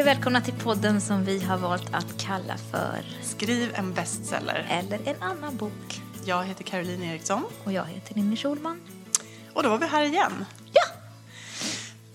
Hej 0.00 0.04
och 0.04 0.16
välkomna 0.16 0.40
till 0.40 0.54
podden 0.54 1.00
som 1.00 1.24
vi 1.24 1.40
har 1.44 1.58
valt 1.58 1.94
att 1.94 2.18
kalla 2.20 2.56
för 2.70 3.04
Skriv 3.22 3.74
en 3.74 3.94
bestseller. 3.94 4.66
Eller 4.70 5.08
en 5.08 5.22
annan 5.22 5.56
bok. 5.56 6.00
Jag 6.24 6.44
heter 6.44 6.64
Caroline 6.64 7.02
Eriksson 7.02 7.44
Och 7.64 7.72
jag 7.72 7.84
heter 7.84 8.14
Ninni 8.14 8.36
Schulman. 8.36 8.80
och 9.54 9.62
då 9.62 9.68
var 9.68 9.78
vi 9.78 9.86
här 9.86 10.02
igen. 10.04 10.44
Ja, 10.72 10.82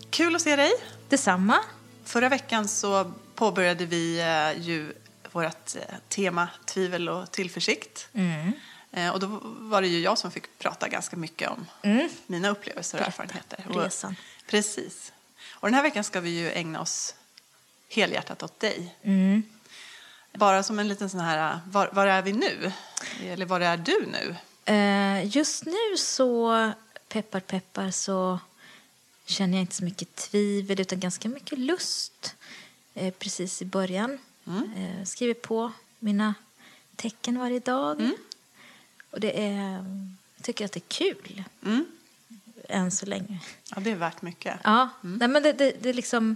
Kul 0.09 0.35
att 0.35 0.41
se 0.41 0.55
dig. 0.55 0.71
detsamma. 1.09 1.57
Förra 2.03 2.29
veckan 2.29 2.67
så 2.67 3.11
påbörjade 3.35 3.85
vi 3.85 4.19
eh, 4.19 4.61
ju 4.65 4.93
vårt 5.31 5.75
eh, 5.75 5.81
tema 6.09 6.47
tvivel 6.65 7.09
och 7.09 7.31
tillförsikt. 7.31 8.07
Mm. 8.13 8.51
Eh, 8.91 9.09
Och 9.09 9.19
då 9.19 9.27
var 9.43 9.81
det 9.81 9.87
ju 9.87 9.99
jag 9.99 10.17
som 10.17 10.31
fick 10.31 10.59
prata 10.59 10.87
ganska 10.87 11.17
mycket 11.17 11.49
om 11.49 11.65
mina 12.27 12.49
upplevelser 12.49 12.97
och 12.97 13.01
Berätta. 13.01 13.23
erfarenheter. 13.23 13.65
Och- 13.69 13.83
Resan. 13.83 14.15
Precis. 14.49 15.11
Och 15.51 15.67
den 15.67 15.73
här 15.73 15.83
veckan 15.83 16.03
ska 16.03 16.19
vi 16.19 16.29
ju 16.29 16.51
ägna 16.51 16.81
oss 16.81 17.15
helhjärtat 17.89 18.43
åt 18.43 18.59
dig. 18.59 18.95
Mm. 19.03 19.43
Bara 20.33 20.63
som 20.63 20.79
en 20.79 20.87
liten 20.87 21.09
sån 21.09 21.19
här, 21.19 21.59
var, 21.71 21.89
var 21.93 22.07
är 22.07 22.21
vi 22.21 22.33
nu? 22.33 22.71
Eller 23.23 23.45
var 23.45 23.59
är 23.59 23.77
du 23.77 24.05
nu? 24.11 24.35
Eh, 24.73 25.35
just 25.37 25.65
nu 25.65 25.97
så, 25.97 26.71
peppar 27.07 27.39
peppar, 27.39 27.91
så 27.91 28.39
känner 29.25 29.53
jag 29.57 29.61
inte 29.63 29.75
så 29.75 29.83
mycket 29.83 30.15
tvivel 30.15 30.79
utan 30.81 30.99
ganska 30.99 31.29
mycket 31.29 31.59
lust 31.59 32.35
eh, 32.93 33.13
precis 33.13 33.61
i 33.61 33.65
början. 33.65 34.17
Eh, 34.47 35.03
skriver 35.05 35.33
på 35.33 35.71
mina 35.99 36.33
tecken 36.95 37.39
varje 37.39 37.59
dag. 37.59 38.09
Och 39.11 39.19
det 39.19 39.45
är, 39.47 39.71
jag 40.35 40.43
tycker 40.43 40.65
att 40.65 40.71
det 40.71 40.79
är 40.79 40.89
kul 40.89 41.43
Mm. 41.65 41.85
än 42.69 42.91
så 42.91 43.05
länge. 43.05 43.39
Ja, 43.75 43.81
det 43.81 43.91
är 43.91 43.95
värt 43.95 44.21
mycket. 44.21 44.59
Ja, 44.63 44.89
nej, 45.01 45.27
men 45.27 45.43
det, 45.43 45.53
det, 45.53 45.71
det, 45.81 45.93
liksom, 45.93 46.35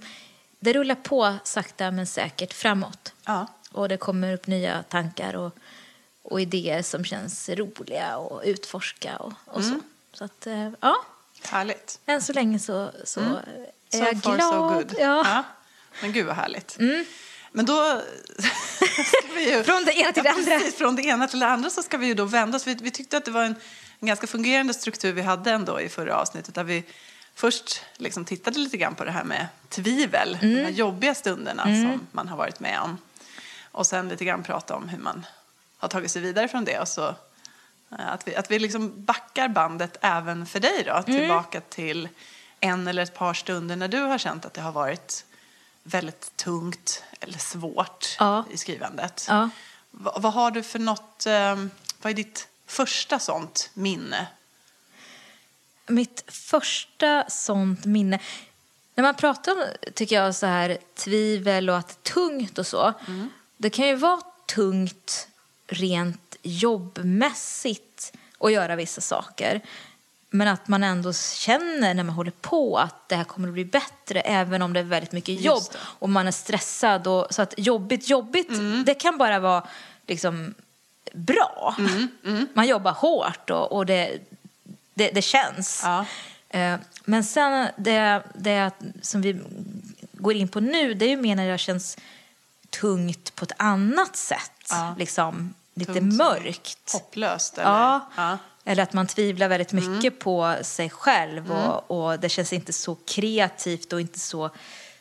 det 0.59 0.73
rullar 0.73 0.95
på 0.95 1.35
sakta 1.43 1.91
men 1.91 2.07
säkert 2.07 2.53
framåt. 2.53 3.13
Ja. 3.25 3.47
Och 3.71 3.89
det 3.89 3.97
kommer 3.97 4.33
upp 4.33 4.47
nya 4.47 4.83
tankar 4.83 5.35
och, 5.35 5.55
och 6.21 6.41
idéer 6.41 6.81
som 6.81 7.05
känns 7.05 7.49
roliga 7.49 8.17
och 8.17 8.41
utforska 8.45 9.17
och, 9.17 9.33
och 9.45 9.63
så. 9.63 9.79
Så 10.13 10.23
att, 10.23 10.47
eh, 10.47 10.69
ja, 10.79 10.95
Härligt. 11.43 11.99
än 12.05 12.21
så 12.21 12.33
länge 12.33 12.59
så, 12.59 12.91
så 13.03 13.19
är 13.19 13.41
So 13.91 13.97
jag 13.97 14.23
far 14.23 14.35
glad. 14.35 14.53
so 14.53 14.69
good. 14.69 14.95
Ja. 14.99 15.43
Men 16.01 16.13
gud 16.13 16.25
vad 16.25 16.35
härligt. 16.35 16.77
Men 17.51 17.65
då 17.65 17.73
ju... 19.37 19.63
Från 19.63 19.85
det 19.85 19.93
ena 19.93 20.11
till 20.11 20.23
det 20.23 20.29
andra. 20.29 20.57
Precis, 20.59 20.75
från 20.75 20.95
det 20.95 21.01
ena 21.01 21.27
till 21.27 21.39
det 21.39 21.47
andra 21.47 21.69
så 21.69 21.83
ska 21.83 21.97
vi 21.97 22.07
ju 22.07 22.13
då 22.13 22.25
vända 22.25 22.57
oss. 22.57 22.67
Vi, 22.67 22.73
vi 22.73 22.91
tyckte 22.91 23.17
att 23.17 23.25
det 23.25 23.31
var 23.31 23.43
en, 23.43 23.55
en 23.99 24.07
ganska 24.07 24.27
fungerande 24.27 24.73
struktur 24.73 25.13
vi 25.13 25.21
hade 25.21 25.51
ändå 25.51 25.81
i 25.81 25.89
förra 25.89 26.15
avsnittet 26.15 26.55
där 26.55 26.63
vi 26.63 26.83
först 27.39 27.81
liksom 27.97 28.25
tittade 28.25 28.59
lite 28.59 28.77
grann 28.77 28.95
på 28.95 29.03
det 29.03 29.11
här 29.11 29.23
med 29.23 29.47
tvivel, 29.69 30.37
de 30.41 30.47
Mm. 30.47 30.63
här 30.65 30.71
jobbiga 30.71 31.15
stunderna 31.15 31.63
som 31.63 32.07
man 32.11 32.27
har 32.27 32.37
varit 32.37 32.59
med 32.59 32.79
om. 32.81 32.97
Och 33.71 33.87
sen 33.87 34.09
lite 34.09 34.25
grann 34.25 34.43
prata 34.43 34.75
om 34.75 34.89
hur 34.89 34.97
man 34.97 35.25
har 35.77 35.87
tagit 35.89 36.11
sig 36.11 36.21
vidare 36.21 36.47
från 36.47 36.65
det 36.65 36.79
och 36.79 36.87
så 36.87 37.07
eh, 37.91 38.07
att 38.13 38.27
vi, 38.27 38.35
att 38.35 38.51
vi 38.51 38.59
liksom 38.59 39.05
backar 39.05 39.47
bandet 39.47 39.97
även 40.01 40.45
för 40.45 40.59
dig 40.59 40.83
då, 40.85 40.91
Mm. 40.91 41.03
tillbaka 41.03 41.61
till 41.61 42.09
en 42.59 42.87
eller 42.87 43.03
ett 43.03 43.13
par 43.15 43.33
stunder 43.33 43.75
när 43.75 43.87
du 43.87 43.99
har 43.99 44.17
känt 44.17 44.45
att 44.45 44.53
det 44.53 44.61
har 44.61 44.71
varit 44.71 45.25
väldigt 45.83 46.35
tungt 46.37 47.03
eller 47.19 47.37
svårt 47.39 48.15
Ja. 48.19 48.45
i 48.51 48.57
skrivandet. 48.57 49.25
Ja. 49.29 49.49
Va, 49.91 50.17
vad 50.19 50.33
har 50.33 50.51
du 50.51 50.63
för 50.63 50.79
något, 50.79 51.25
eh, 51.25 51.55
vad 52.01 52.11
är 52.11 52.13
ditt 52.13 52.47
första 52.67 53.19
sånt 53.19 53.69
minne? 53.73 54.27
Mitt 55.89 56.23
första 56.27 57.25
sånt 57.29 57.85
minne... 57.85 58.19
När 58.95 59.03
man 59.03 59.15
pratar 59.15 59.51
om 59.51 59.63
tycker 59.93 60.15
jag, 60.15 60.35
så 60.35 60.45
här, 60.45 60.77
tvivel 60.95 61.69
och 61.69 61.77
att 61.77 61.87
det 61.87 62.09
är 62.09 62.13
tungt 62.13 62.57
och 62.57 62.67
så. 62.67 62.93
Det 63.57 63.69
kan 63.69 63.87
ju 63.87 63.95
vara 63.95 64.21
tungt 64.45 65.27
rent 65.67 66.35
jobbmässigt 66.41 68.13
att 68.39 68.51
göra 68.51 68.75
vissa 68.75 69.01
saker. 69.01 69.61
Men 70.29 70.47
att 70.47 70.67
man 70.67 70.83
ändå 70.83 71.13
känner 71.13 71.93
när 71.93 72.03
man 72.03 72.15
håller 72.15 72.31
på 72.31 72.77
att 72.77 73.09
det 73.09 73.15
här 73.15 73.23
kommer 73.23 73.47
att 73.47 73.53
bli 73.53 73.65
bättre 73.65 74.21
även 74.21 74.61
om 74.61 74.73
det 74.73 74.79
är 74.79 74.83
väldigt 74.83 75.11
mycket 75.11 75.41
jobb 75.41 75.63
och 75.75 76.09
man 76.09 76.27
är 76.27 76.31
stressad. 76.31 77.07
Och, 77.07 77.27
så 77.29 77.41
att 77.41 77.53
jobbigt, 77.57 78.09
jobbigt, 78.09 78.49
det 78.85 78.93
kan 78.93 79.17
bara 79.17 79.39
vara 79.39 79.67
liksom 80.07 80.53
bra. 81.13 81.75
Man 82.53 82.67
jobbar 82.67 82.91
hårt 82.91 83.49
och, 83.49 83.71
och 83.71 83.85
det, 83.85 84.19
det, 84.99 85.11
det 85.11 85.21
känns. 85.21 85.81
Ja. 85.83 86.05
Eh, 86.49 86.79
Men 87.05 87.23
sen 87.23 87.67
det, 87.77 88.23
det 88.35 88.71
som 89.01 89.21
vi 89.21 89.41
går 90.13 90.33
in 90.33 90.47
på 90.47 90.59
nu, 90.59 90.93
det 90.93 91.05
är 91.05 91.09
ju 91.09 91.17
mer 91.17 91.35
när 91.35 91.51
det 91.51 91.57
känns 91.57 91.97
tungt 92.69 93.35
på 93.35 93.45
ett 93.45 93.51
annat 93.57 94.15
sätt. 94.15 94.67
Ja. 94.69 94.95
Liksom 94.97 95.53
lite 95.73 95.93
Tungt 95.93 96.13
mörkt. 96.13 96.93
Hopplöst? 96.93 97.57
Eller? 97.57 97.69
Ja. 97.69 98.09
ja. 98.15 98.37
Eller 98.65 98.83
att 98.83 98.93
man 98.93 99.07
tvivlar 99.07 99.47
väldigt 99.47 99.73
mycket 99.73 100.19
på 100.19 100.55
sig 100.61 100.89
själv 100.89 101.51
och, 101.51 101.91
och 101.91 102.19
det 102.19 102.29
känns 102.29 102.53
inte 102.53 102.73
så 102.73 102.95
kreativt 102.95 103.93
och 103.93 104.01
inte 104.01 104.19
så, 104.19 104.49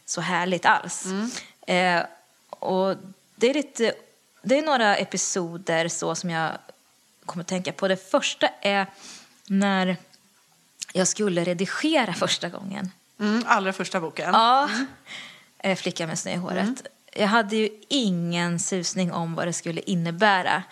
så 0.04 0.20
härligt 0.20 0.66
alls. 0.66 1.04
Eh, 1.66 2.02
och 2.50 2.96
det 3.34 3.50
är 3.50 3.54
lite, 3.54 3.92
det 4.42 4.58
är 4.58 4.62
några 4.62 4.96
episoder 4.96 5.88
så 5.88 6.14
som 6.14 6.30
jag 6.30 6.52
kommer 7.26 7.44
att 7.44 7.48
tänka 7.48 7.72
på. 7.72 7.88
Det 7.88 8.10
första 8.10 8.48
är 8.60 8.86
när 9.50 9.96
jag 10.92 11.08
skulle 11.08 11.44
redigera 11.44 12.14
första 12.14 12.48
gången. 12.48 12.90
Mm, 13.20 13.42
allra 13.46 13.72
första 13.72 14.00
boken? 14.00 14.30
Ja. 14.32 14.68
Eh, 15.58 15.76
Flickan 15.76 16.08
med 16.08 16.18
snö 16.18 16.32
i 16.32 16.36
håret. 16.36 16.86
Jag 17.12 17.26
hade 17.26 17.56
ju 17.56 17.68
ingen 17.88 18.58
susning 18.58 19.12
om 19.12 19.34
vad 19.34 19.46
det 19.46 19.52
skulle 19.52 19.80
innebära. 19.80 20.62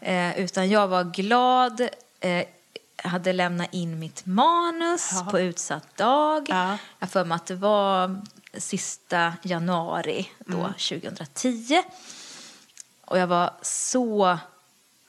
Eh, 0.00 0.38
utan 0.38 0.68
jag 0.68 0.88
var 0.88 1.04
glad, 1.04 1.80
eh, 2.20 2.44
hade 2.96 3.32
lämnat 3.32 3.74
in 3.74 3.98
mitt 3.98 4.26
manus 4.26 5.10
Jaha. 5.12 5.30
på 5.30 5.40
utsatt 5.40 5.96
dag. 5.96 6.46
Ja. 6.48 6.78
Jag 6.98 7.10
för 7.10 7.24
mig 7.24 7.36
att 7.36 7.46
det 7.46 7.54
var 7.54 8.22
sista 8.54 9.34
januari 9.42 10.30
då, 10.38 10.72
2010. 10.78 11.82
Och 13.04 13.18
jag 13.18 13.26
var 13.26 13.50
så 13.62 14.38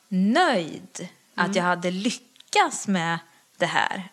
nöjd 0.07 1.09
att 1.35 1.55
jag 1.55 1.63
hade 1.63 1.91
lyckats 1.91 2.28
med 2.87 3.19
det 3.57 3.65
här. 3.65 4.09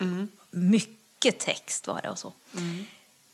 Mycket 0.50 1.38
text 1.38 1.86
var 1.86 2.02
det 2.02 2.10
och 2.10 2.18
så. 2.18 2.32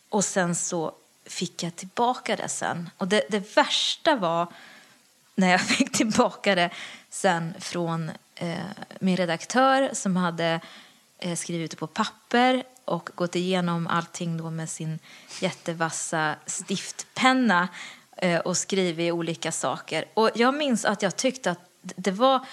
Och 0.08 0.24
sen 0.24 0.54
så 0.54 0.92
fick 1.26 1.62
jag 1.62 1.76
tillbaka 1.76 2.36
det 2.36 2.48
sen. 2.48 2.90
Och 2.98 3.08
det, 3.08 3.22
det 3.30 3.56
värsta 3.56 4.16
var 4.16 4.46
när 5.34 5.50
jag 5.50 5.60
fick 5.66 5.92
tillbaka 5.92 6.54
det 6.54 6.70
sen 7.10 7.54
från 7.60 8.10
eh, 8.34 8.56
min 9.00 9.16
redaktör 9.16 9.90
som 9.92 10.16
hade 10.16 10.60
eh, 11.18 11.36
skrivit 11.36 11.70
det 11.70 11.76
på 11.76 11.86
papper 11.86 12.64
och 12.84 13.10
gått 13.14 13.36
igenom 13.36 13.86
allting 13.86 14.36
då 14.36 14.50
med 14.50 14.70
sin 14.70 14.98
jättevassa 15.40 16.36
stiftpenna 16.46 17.68
eh, 18.16 18.38
och 18.38 18.56
skrivit 18.56 19.12
olika 19.12 19.52
saker. 19.52 20.04
Och 20.14 20.30
jag 20.34 20.54
minns 20.54 20.84
att 20.84 21.02
jag 21.02 21.16
tyckte 21.16 21.50
att 21.50 21.60
det 21.80 22.10
var, 22.10 22.46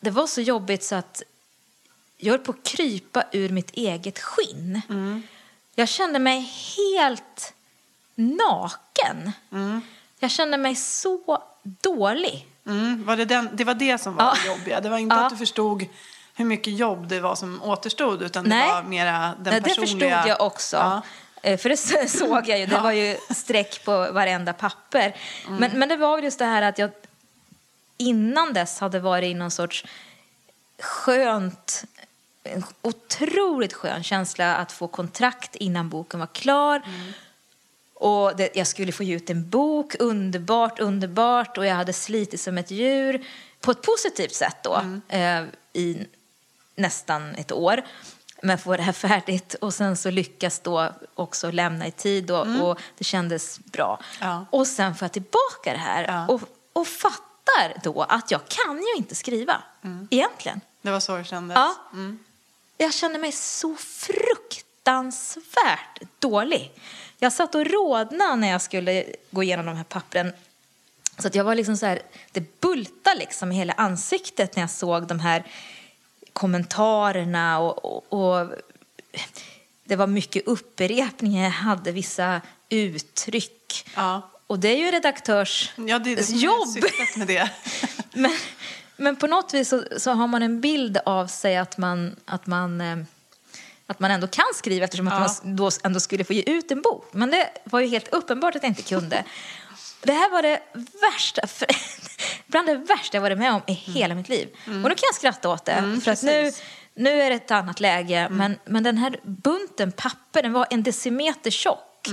det 0.00 0.10
var 0.10 0.26
så 0.26 0.40
jobbigt 0.40 0.84
så 0.84 0.94
att 0.94 1.22
jag 2.16 2.30
höll 2.30 2.40
på 2.40 2.52
att 2.52 2.62
krypa 2.62 3.24
ur 3.32 3.48
mitt 3.48 3.70
eget 3.70 4.18
skinn. 4.18 4.82
Jag 5.74 5.88
kände 5.88 6.18
mig 6.18 6.40
helt 6.76 7.54
naken. 8.14 9.32
Jag 10.18 10.30
kände 10.30 10.56
mig 10.56 10.74
så 10.76 11.42
dålig. 11.62 12.46
Mm, 12.66 13.04
var 13.04 13.16
det, 13.16 13.24
den, 13.24 13.48
det 13.52 13.64
var 13.64 13.74
det 13.74 13.98
som 13.98 14.16
var 14.16 14.24
Ja. 14.24 14.34
det 14.42 14.46
jobbiga? 14.48 14.80
Det 14.80 14.88
var 14.88 14.98
inte 14.98 15.16
Ja. 15.16 15.24
att 15.24 15.30
du 15.30 15.36
förstod 15.36 15.86
hur 16.34 16.44
mycket 16.44 16.78
jobb 16.78 17.08
det 17.08 17.20
var 17.20 17.34
som 17.34 17.62
återstod 17.62 18.22
utan 18.22 18.44
Nej. 18.44 18.68
det 18.68 18.74
var 18.74 18.82
mera 18.82 19.12
den 19.20 19.34
Nej, 19.52 19.52
det 19.54 19.60
personliga... 19.60 20.16
förstod 20.16 20.30
jag 20.30 20.40
också. 20.40 20.76
Ja. 20.76 21.02
Eh, 21.42 21.58
För 21.58 21.68
det 21.68 21.76
så- 21.76 22.08
såg 22.18 22.48
jag 22.48 22.58
ju. 22.58 22.66
Det 22.66 22.80
var 22.80 22.92
ju 22.92 23.16
streck 23.34 23.84
på 23.84 24.12
varenda 24.12 24.52
papper. 24.52 25.16
Mm. 25.46 25.56
Men, 25.58 25.78
men 25.78 25.88
det 25.88 25.96
var 25.96 26.18
just 26.18 26.38
det 26.38 26.44
här 26.44 26.62
att 26.62 26.78
jag 26.78 26.90
innan 27.96 28.52
dess 28.52 28.80
hade 28.80 29.00
varit 29.00 29.30
i 29.30 29.34
någon 29.34 29.50
sorts 29.50 29.84
skönt, 30.78 31.84
en 32.46 32.64
otroligt 32.82 33.72
skön 33.72 34.02
känsla 34.02 34.56
att 34.56 34.72
få 34.72 34.88
kontrakt 34.88 35.56
innan 35.56 35.88
boken 35.88 36.20
var 36.20 36.26
klar. 36.26 36.82
Mm. 36.86 37.12
Och 37.94 38.36
det, 38.36 38.56
jag 38.56 38.66
skulle 38.66 38.92
få 38.92 39.02
ge 39.02 39.16
ut 39.16 39.30
en 39.30 39.50
bok, 39.50 39.94
underbart, 39.98 40.78
underbart. 40.80 41.58
Och 41.58 41.66
jag 41.66 41.74
hade 41.74 41.92
slitit 41.92 42.40
som 42.40 42.58
ett 42.58 42.70
djur 42.70 43.26
på 43.60 43.70
ett 43.70 43.82
positivt 43.82 44.34
sätt 44.34 44.56
då 44.62 44.74
Mm. 44.74 45.02
eh, 45.08 45.54
i 45.72 46.06
nästan 46.76 47.34
ett 47.34 47.52
år. 47.52 47.82
Men 48.42 48.58
få 48.58 48.76
det 48.76 48.82
här 48.82 48.92
färdigt 49.08 49.54
och 49.54 49.74
sen 49.74 49.96
så 49.96 50.10
lyckas 50.10 50.60
då 50.60 50.92
också 51.14 51.50
lämna 51.50 51.86
i 51.86 51.90
tid 51.90 52.30
och, 52.30 52.46
och 52.70 52.78
det 52.98 53.04
kändes 53.04 53.58
bra. 53.58 54.00
Mm. 54.20 54.32
Ja. 54.32 54.46
Och 54.50 54.66
sen 54.66 54.94
får 54.94 55.04
jag 55.06 55.12
tillbaka 55.12 55.72
det 55.72 55.78
här 55.78 56.04
Ja. 56.08 56.26
och, 56.34 56.40
och 56.72 56.86
fattar 56.86 57.82
då 57.82 58.02
att 58.02 58.30
jag 58.30 58.40
kan 58.48 58.76
ju 58.76 58.94
inte 58.96 59.14
skriva 59.14 59.62
egentligen. 60.10 60.60
Det 60.82 60.90
var 60.90 61.00
så 61.00 61.16
det 61.16 61.24
kändes? 61.24 61.54
Ja. 61.54 61.74
Mm. 61.92 62.18
Jag 62.76 62.94
känner 62.94 63.18
mig 63.18 63.32
så 63.32 63.76
fruktansvärt 63.76 66.02
dålig. 66.18 66.72
Jag 67.18 67.32
satt 67.32 67.54
och 67.54 67.66
rodnade 67.66 68.36
när 68.36 68.48
jag 68.48 68.62
skulle 68.62 69.04
gå 69.30 69.42
igenom 69.42 69.66
de 69.66 69.76
här 69.76 69.84
pappren. 69.84 70.32
Så 71.18 71.28
att 71.28 71.34
jag 71.34 71.44
var 71.44 71.54
liksom 71.54 71.76
så 71.76 71.86
här, 71.86 72.02
det 72.32 72.60
bultade 72.60 73.18
liksom 73.18 73.52
i 73.52 73.54
hela 73.54 73.72
ansiktet 73.72 74.56
när 74.56 74.62
jag 74.62 74.70
såg 74.70 75.06
de 75.06 75.20
här 75.20 75.44
kommentarerna 76.32 77.58
och, 77.58 77.84
och, 77.84 78.12
och 78.40 78.48
det 79.84 79.96
var 79.96 80.06
mycket 80.06 80.46
upprepningar. 80.46 81.44
Jag 81.44 81.50
hade 81.50 81.92
vissa 81.92 82.40
uttryck. 82.68 83.86
Ja. 83.94 84.30
Och 84.46 84.58
det 84.58 84.68
är 84.68 84.76
ju 84.76 84.90
redaktörs 84.90 85.72
Ja, 85.76 85.98
det 85.98 86.12
är 86.12 86.16
det 86.16 86.22
som 86.22 86.36
är 86.36 86.40
jobb. 86.40 86.68
syftet 86.68 87.16
med 87.16 87.26
det. 87.26 87.50
Men, 88.12 88.36
men 88.96 89.16
på 89.16 89.26
något 89.26 89.54
vis 89.54 89.68
så, 89.68 89.84
så 89.98 90.10
har 90.10 90.26
man 90.26 90.42
en 90.42 90.60
bild 90.60 90.98
av 91.06 91.26
sig 91.26 91.56
att 91.56 91.78
man, 91.78 92.16
att 92.24 92.46
man, 92.46 92.80
eh, 92.80 92.96
att 93.86 94.00
man 94.00 94.10
ändå 94.10 94.26
kan 94.26 94.44
skriva 94.54 94.84
eftersom 94.84 95.08
att 95.08 95.14
Ja. 95.14 95.20
man 95.44 95.56
då 95.56 95.70
ändå 95.84 96.00
skulle 96.00 96.24
få 96.24 96.32
ge 96.32 96.42
ut 96.42 96.70
en 96.70 96.82
bok. 96.82 97.08
Men 97.12 97.30
det 97.30 97.48
var 97.64 97.80
ju 97.80 97.86
helt 97.86 98.08
uppenbart 98.08 98.56
att 98.56 98.62
jag 98.62 98.70
inte 98.70 98.82
kunde. 98.82 99.24
Det 100.02 100.12
här 100.12 100.30
var 100.30 100.42
det 100.42 100.60
värsta, 101.12 101.46
för, 101.46 101.68
bland 102.46 102.68
det 102.68 102.74
värsta 102.74 103.16
jag 103.16 103.22
varit 103.22 103.38
med 103.38 103.52
om 103.54 103.62
i 103.66 103.72
hela 103.72 104.14
mitt 104.14 104.28
liv. 104.28 104.48
Och 104.66 104.72
nu 104.72 104.82
kan 104.82 104.98
jag 105.02 105.14
skratta 105.14 105.48
åt 105.48 105.64
det. 105.64 106.00
för 106.04 106.10
att 106.10 106.22
nu, 106.22 106.52
nu 106.94 107.22
är 107.22 107.30
det 107.30 107.36
ett 107.36 107.50
annat 107.50 107.80
läge. 107.80 108.28
Men, 108.30 108.58
men 108.64 108.82
den 108.82 108.98
här 108.98 109.20
bunten 109.22 109.92
papper, 109.92 110.42
den 110.42 110.52
var 110.52 110.66
en 110.70 110.82
decimeter 110.82 111.50
tjock. 111.50 112.08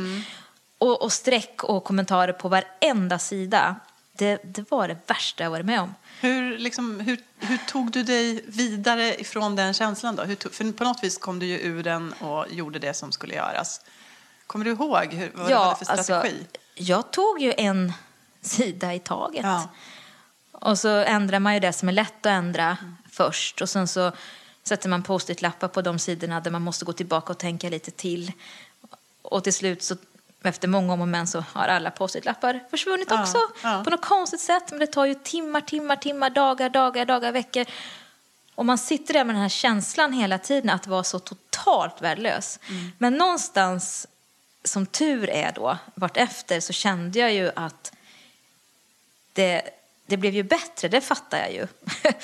Och, 0.78 1.02
och 1.02 1.14
streck 1.14 1.64
och 1.64 1.84
kommentarer 1.84 2.34
på 2.34 2.50
varenda 2.50 3.20
sida. 3.20 3.76
Det, 4.18 4.40
det 4.44 4.72
var 4.72 4.88
det 4.88 4.98
värsta 5.08 5.44
jag 5.44 5.52
varit 5.52 5.66
med 5.66 5.82
om. 5.82 5.96
Hur, 6.20 6.58
liksom, 6.58 7.00
hur, 7.00 7.20
hur 7.40 7.58
tog 7.58 7.92
du 7.92 8.04
dig 8.04 8.44
vidare 8.48 9.22
ifrån 9.22 9.56
den 9.56 9.74
känslan 9.74 10.16
då? 10.16 10.36
Tog, 10.36 10.54
för 10.54 10.72
på 10.72 10.84
något 10.84 11.04
vis 11.04 11.18
kom 11.18 11.40
du 11.40 11.46
ju 11.46 11.60
ur 11.60 11.84
den 11.84 12.14
och 12.14 12.46
gjorde 12.50 12.80
det 12.80 12.94
som 12.94 13.12
skulle 13.12 13.36
göras. 13.36 13.82
Kommer 14.48 14.66
du 14.66 14.72
ihåg 14.72 15.14
hur, 15.14 15.32
vad 15.34 15.50
du 15.50 15.56
hade 15.56 15.76
för 15.76 15.86
strategi? 15.86 16.12
Alltså, 16.12 16.60
jag 16.76 17.12
tog 17.12 17.42
ju 17.42 17.54
en 17.58 17.94
sida 18.42 18.94
i 18.94 19.00
taget. 19.00 19.44
Ja. 19.44 19.70
Och 20.52 20.80
så 20.80 20.90
ändrar 20.90 21.40
man 21.40 21.54
ju 21.54 21.60
det 21.60 21.74
som 21.74 21.90
är 21.90 21.94
lätt 21.94 22.26
att 22.26 22.26
ändra 22.26 22.78
först. 23.12 23.62
Och 23.62 23.70
sen 23.70 23.88
så 23.88 24.12
sätter 24.64 24.90
man 24.90 25.04
post-it-lappar 25.04 25.68
på 25.68 25.82
de 25.82 26.00
sidorna 26.00 26.40
där 26.40 26.52
man 26.52 26.62
måste 26.62 26.86
gå 26.86 26.94
tillbaka 26.94 27.34
och 27.34 27.40
tänka 27.40 27.70
lite 27.70 27.92
till. 27.92 28.32
Och 29.22 29.44
till 29.44 29.54
slut 29.54 29.84
så 29.84 29.96
efter 30.44 30.68
många 30.68 30.94
om 30.94 31.02
och 31.02 31.08
men 31.08 31.28
så 31.28 31.44
har 31.54 31.68
alla 31.68 31.92
post-it-lappar 31.92 32.60
försvunnit 32.70 33.08
Ja, 33.10 33.22
också. 33.22 33.38
ja. 33.64 33.82
På 33.84 33.90
något 33.90 34.06
konstigt 34.06 34.42
sätt. 34.42 34.64
Men 34.70 34.80
det 34.80 34.88
tar 34.88 35.06
ju 35.06 35.14
timmar, 35.14 35.62
timmar, 35.62 35.96
timmar, 35.96 36.30
dagar, 36.30 36.70
dagar, 36.70 37.06
dagar, 37.06 37.32
veckor. 37.32 37.66
Och 38.56 38.66
man 38.66 38.78
sitter 38.78 39.14
där 39.14 39.24
med 39.24 39.36
den 39.36 39.42
här 39.42 39.50
känslan 39.50 40.14
hela 40.14 40.38
tiden 40.38 40.70
att 40.70 40.88
vara 40.88 41.04
så 41.04 41.20
totalt 41.20 42.02
värdelös. 42.02 42.60
Men 42.98 43.14
någonstans, 43.14 44.08
som 44.64 44.86
tur 44.86 45.30
är 45.30 45.52
då, 45.52 45.78
vartefter 45.96 46.60
så 46.60 46.74
kände 46.74 47.20
jag 47.20 47.34
ju 47.34 47.52
att 47.56 47.92
det, 49.34 49.62
det 50.06 50.18
blev 50.18 50.34
ju 50.34 50.44
bättre, 50.44 50.88
det 50.88 51.02
fattar 51.02 51.38
jag 51.38 51.54
ju. 51.54 51.68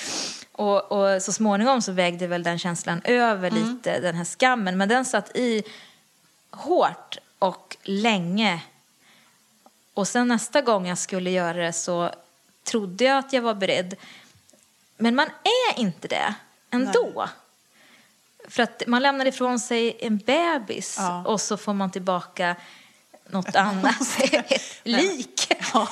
och, 0.52 0.92
och 0.92 1.22
så 1.22 1.32
småningom 1.32 1.82
så 1.82 1.92
vägde 1.92 2.26
väl 2.26 2.42
den 2.42 2.58
känslan 2.58 3.00
över 3.04 3.50
lite, 3.50 4.00
den 4.00 4.14
här 4.14 4.24
skammen. 4.24 4.78
Men 4.78 4.88
den 4.88 5.04
satt 5.04 5.36
i 5.36 5.62
hårt 6.50 7.18
och 7.40 7.76
länge. 7.82 8.62
Och 9.94 10.08
sen 10.08 10.28
nästa 10.28 10.60
gång 10.60 10.86
jag 10.88 10.98
skulle 10.98 11.30
göra 11.30 11.58
det 11.58 11.72
så 11.72 12.10
trodde 12.64 13.04
jag 13.04 13.18
att 13.18 13.32
jag 13.32 13.42
var 13.42 13.54
beredd. 13.54 13.96
Men 14.96 15.14
man 15.14 15.26
är 15.26 15.80
inte 15.80 16.08
det 16.08 16.34
ändå. 16.70 17.28
För 18.48 18.62
att 18.62 18.82
man 18.86 19.02
lämnar 19.02 19.26
ifrån 19.26 19.60
sig 19.60 19.96
en 20.00 20.18
bebis 20.18 20.96
Ja. 20.98 21.24
och 21.26 21.40
så 21.40 21.56
får 21.56 21.74
man 21.74 21.90
tillbaka 21.90 22.56
något 23.26 23.56
annat. 23.56 24.18
Ett 24.32 24.80
lik. 24.82 25.46
Ja. 25.74 25.88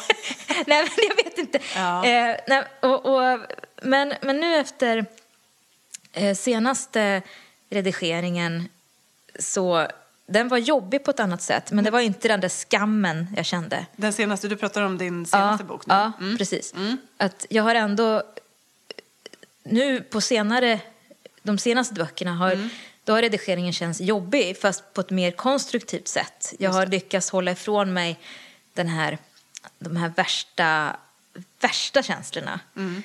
nej, 0.67 0.83
men 0.97 1.05
jag 1.09 1.25
vet 1.25 1.39
inte. 1.39 1.59
Ja. 1.75 2.07
Eh, 2.07 2.37
nej, 2.49 2.65
och, 2.83 3.07
och, 3.07 3.39
men, 3.83 4.15
men 4.23 4.41
nu 4.41 4.57
efter 4.57 5.07
eh, 6.13 6.35
senaste 6.37 7.23
redigeringen 7.71 8.69
så 9.39 9.89
den 10.31 10.49
var 10.49 10.59
jobbig 10.59 11.05
på 11.05 11.11
ett 11.11 11.21
annat 11.21 11.43
sätt. 11.43 11.71
Men 11.73 11.85
det 11.85 11.91
var 11.91 12.01
inte 12.01 12.29
den 12.29 12.41
där 12.41 12.49
skammen 12.49 13.27
jag 13.37 13.47
kände. 13.47 13.87
Den 13.97 14.13
senaste, 14.13 14.49
du 14.49 14.57
pratar 14.57 14.83
om 14.83 14.99
din 14.99 15.27
senaste 15.27 15.63
ja, 15.65 15.69
bok 15.69 15.87
nu. 15.87 15.95
Ja, 15.95 16.13
Mm. 16.21 16.39
precis. 16.39 16.75
Att 17.17 17.47
jag 17.51 17.63
har 17.63 17.75
ändå... 17.75 18.23
Nu 19.65 20.01
på 20.01 20.21
senare... 20.21 20.81
De 21.43 21.59
senaste 21.59 21.95
böckerna 21.95 22.35
har, 22.35 22.53
Mm. 22.53 22.69
då 23.05 23.13
har 23.13 23.23
redigeringen 23.23 23.73
känts 23.73 24.01
jobbig, 24.01 24.61
fast 24.61 24.93
på 24.95 25.01
ett 25.01 25.11
mer 25.11 25.31
konstruktivt 25.31 26.09
sätt. 26.09 26.55
Jag 26.59 26.71
har 26.71 26.87
lyckats 26.87 27.31
hålla 27.31 27.51
ifrån 27.51 27.93
mig 27.93 28.19
den 28.75 28.89
här, 28.89 29.19
de 29.79 29.97
här 29.97 30.13
värsta, 30.17 30.97
värsta 31.61 32.03
känslorna. 32.03 32.61
Mm. 32.77 33.03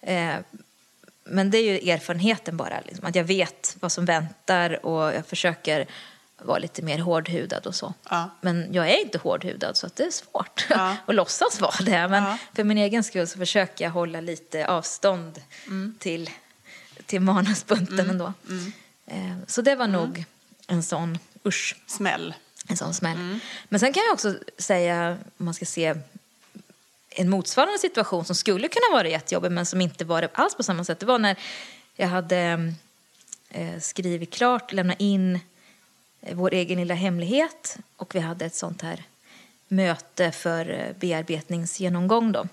Eh, 0.00 0.34
men 1.24 1.50
det 1.50 1.58
är 1.58 1.62
ju 1.82 1.90
erfarenheten 1.90 2.56
bara, 2.56 2.80
liksom, 2.84 3.06
att 3.06 3.14
jag 3.14 3.24
vet 3.24 3.76
vad 3.80 3.92
som 3.92 4.04
väntar 4.04 4.86
och 4.86 5.14
jag 5.14 5.26
försöker 5.26 5.86
vara 6.42 6.58
lite 6.58 6.82
mer 6.82 6.98
hårdhudad 6.98 7.66
och 7.66 7.74
så. 7.74 7.94
Ja. 8.10 8.30
Men 8.40 8.74
jag 8.74 8.90
är 8.90 9.00
inte 9.04 9.18
hårdhudad 9.18 9.76
så 9.76 9.86
att 9.86 9.96
det 9.96 10.04
är 10.04 10.10
svårt 10.10 10.66
Ja. 10.70 10.96
att 11.06 11.14
låtsas 11.14 11.60
vara 11.60 11.76
det. 11.84 12.08
Men 12.08 12.24
Ja. 12.24 12.38
för 12.54 12.64
min 12.64 12.78
egen 12.78 13.04
skull 13.04 13.26
så 13.28 13.38
försöker 13.38 13.84
jag 13.84 13.92
hålla 13.92 14.20
lite 14.20 14.66
avstånd 14.66 15.42
Mm. 15.66 15.94
till, 15.98 16.30
till 17.06 17.20
manusbunten 17.20 18.10
ändå. 18.10 18.32
Eh, 19.06 19.36
Så 19.46 19.62
det 19.62 19.74
var 19.74 19.86
nog 19.86 20.24
en 20.66 20.82
sån, 20.82 21.18
usch, 21.44 21.76
Smäll. 21.86 22.34
en 22.68 22.76
sån 22.76 22.94
smäll. 22.94 23.16
Mm. 23.18 23.40
Men 23.68 23.80
sen 23.80 23.92
kan 23.92 24.02
jag 24.06 24.12
också 24.14 24.34
säga, 24.58 25.18
om 25.38 25.44
man 25.44 25.54
ska 25.54 25.64
se 25.64 25.94
en 27.10 27.30
motsvarande 27.30 27.78
situation 27.78 28.24
som 28.24 28.36
skulle 28.36 28.68
kunna 28.68 28.96
vara 28.96 29.08
jättejobbig 29.08 29.50
men 29.52 29.66
som 29.66 29.80
inte 29.80 30.04
var 30.04 30.22
det 30.22 30.28
alls 30.34 30.54
på 30.54 30.62
samma 30.62 30.84
sätt. 30.84 31.00
Det 31.00 31.06
var 31.06 31.18
när 31.18 31.36
jag 31.94 32.08
hade 32.08 32.72
eh, 33.50 33.80
skrivit 33.80 34.32
klart, 34.34 34.72
lämnat 34.72 35.00
in 35.00 35.40
vår 36.32 36.54
egen 36.54 36.78
lilla 36.78 36.94
hemlighet 36.94 37.76
och 37.96 38.14
vi 38.14 38.20
hade 38.20 38.44
ett 38.44 38.54
sånt 38.54 38.82
här 38.82 39.04
möte 39.68 40.32
för 40.32 40.70
eh, 40.70 40.92
bearbetningsgenomgång 41.00 42.32
då. 42.32 42.48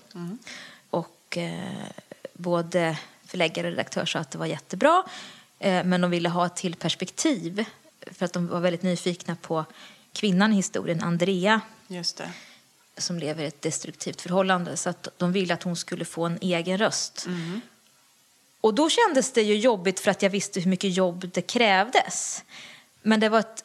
Och 0.90 1.36
eh, 1.36 1.86
både 2.32 2.98
förläggare 3.26 3.66
och 3.66 3.70
redaktör 3.70 4.06
sa 4.06 4.18
att 4.18 4.30
det 4.30 4.38
var 4.38 4.46
jättebra 4.46 5.04
eh, 5.58 5.84
men 5.84 6.00
de 6.00 6.10
ville 6.10 6.28
ha 6.28 6.46
ett 6.46 6.56
till 6.56 6.74
perspektiv 6.74 7.64
för 8.12 8.24
att 8.24 8.32
de 8.32 8.46
var 8.46 8.60
väldigt 8.60 8.82
nyfikna 8.82 9.36
på 9.36 9.64
kvinnan 10.12 10.52
i 10.52 10.56
historien, 10.56 11.02
Andrea 11.02 11.60
Just 11.86 12.16
det. 12.16 12.30
som 12.98 13.18
lever 13.18 13.44
i 13.44 13.46
ett 13.46 13.62
destruktivt 13.62 14.20
förhållande. 14.20 14.76
Så 14.76 14.90
att 14.90 15.08
de 15.16 15.32
ville 15.32 15.54
att 15.54 15.62
hon 15.62 15.76
skulle 15.76 16.04
få 16.04 16.24
en 16.24 16.38
egen 16.40 16.78
röst. 16.78 17.26
Och 18.60 18.74
då 18.74 18.90
kändes 18.90 19.32
det 19.32 19.42
ju 19.42 19.56
jobbigt 19.56 20.00
för 20.00 20.10
att 20.10 20.22
jag 20.22 20.30
visste 20.30 20.60
hur 20.60 20.70
mycket 20.70 20.96
jobb 20.96 21.30
det 21.34 21.42
krävdes. 21.42 22.44
Men 23.02 23.20
det 23.20 23.28
var 23.28 23.38
ett 23.38 23.63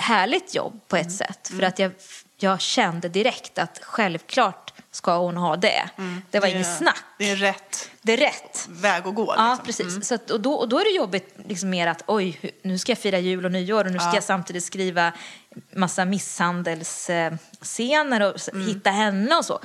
härligt 0.00 0.54
jobb 0.54 0.80
på 0.88 0.96
ett 0.96 1.12
sätt. 1.12 1.48
För 1.48 1.62
att 1.62 1.78
jag, 1.78 1.92
jag 2.36 2.60
kände 2.60 3.08
direkt 3.08 3.58
att 3.58 3.78
självklart 3.82 4.72
ska 4.90 5.16
hon 5.18 5.36
ha 5.36 5.56
det. 5.56 5.90
Det 6.30 6.40
var 6.40 6.48
är- 6.48 6.54
inget 6.54 6.76
snack. 6.78 7.04
Det 7.18 7.30
är 7.30 7.36
rätt 7.36 7.90
Det 8.02 8.12
är 8.12 8.16
rätt. 8.16 8.66
väg 8.70 9.06
att 9.06 9.14
gå. 9.14 9.34
Ja, 9.36 9.58
liksom. 9.66 9.84
precis. 9.86 10.08
Så 10.08 10.14
att, 10.14 10.30
och, 10.30 10.40
då, 10.40 10.52
och 10.54 10.68
då 10.68 10.78
är 10.80 10.84
det 10.84 10.90
jobbigt 10.90 11.34
liksom 11.48 11.70
mer 11.70 11.86
att 11.86 12.02
oj, 12.06 12.40
nu 12.62 12.78
ska 12.78 12.92
jag 12.92 12.98
fira 12.98 13.18
jul 13.18 13.44
och 13.44 13.52
nyår 13.52 13.84
och 13.84 13.92
nu 13.92 13.98
ska 13.98 14.08
Ja. 14.08 14.14
jag 14.14 14.24
samtidigt 14.24 14.64
skriva 14.64 15.12
massa 15.74 16.04
misshandelsscener 16.04 18.22
och 18.22 18.48
Mm. 18.52 18.66
hitta 18.68 18.90
henne 18.90 19.36
och 19.36 19.44
så. 19.44 19.60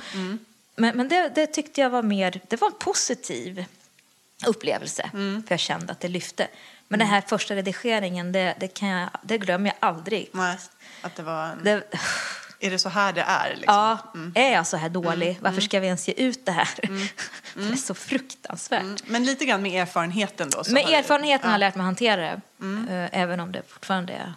Men, 0.76 0.96
men 0.96 1.08
det, 1.08 1.32
det 1.34 1.46
tyckte 1.46 1.80
jag 1.80 1.90
var 1.90 2.02
mer, 2.02 2.40
det 2.48 2.60
var 2.60 2.68
en 2.68 2.74
positiv 2.78 3.64
upplevelse. 4.46 5.10
Mm. 5.12 5.42
För 5.46 5.52
jag 5.52 5.60
kände 5.60 5.92
att 5.92 6.00
det 6.00 6.08
lyfte. 6.08 6.48
Men 6.88 6.98
den 6.98 7.08
här 7.08 7.20
första 7.20 7.54
redigeringen, 7.54 8.32
det, 8.32 8.54
det, 8.60 8.68
kan 8.68 8.88
jag, 8.88 9.08
det 9.22 9.38
glömmer 9.38 9.66
jag 9.66 9.76
aldrig. 9.90 10.30
Nej, 10.32 10.58
att 11.02 11.16
det 11.16 11.22
var 11.22 11.44
en... 11.46 11.64
Det, 11.64 11.82
Är 12.60 12.70
det 12.70 12.78
så 12.78 12.88
här 12.88 13.12
det 13.12 13.20
är? 13.20 13.54
Liksom? 13.56 13.74
Ja, 13.74 13.98
är 14.34 14.52
jag 14.52 14.66
så 14.66 14.76
här 14.76 14.88
dålig? 14.88 15.38
Varför 15.40 15.60
ska 15.60 15.80
vi 15.80 15.86
ens 15.86 16.08
ge 16.08 16.14
ut 16.14 16.46
det 16.46 16.52
här? 16.52 16.68
det 17.54 17.72
är 17.72 17.76
så 17.76 17.94
fruktansvärt. 17.94 18.82
Mm. 18.82 18.96
Men 19.06 19.24
lite 19.24 19.44
grann 19.44 19.62
med 19.62 19.82
erfarenheten 19.82 20.50
då? 20.50 20.62
Med 20.72 20.88
erfarenheten 20.88 21.50
har 21.50 21.58
jag 21.58 21.62
ja. 21.62 21.66
lärt 21.66 21.74
mig 21.74 21.84
hantera 21.84 22.20
det. 22.20 22.40
Eh, 22.94 23.20
Även 23.20 23.40
om 23.40 23.52
det 23.52 23.62
fortfarande 23.68 24.12
är 24.12 24.34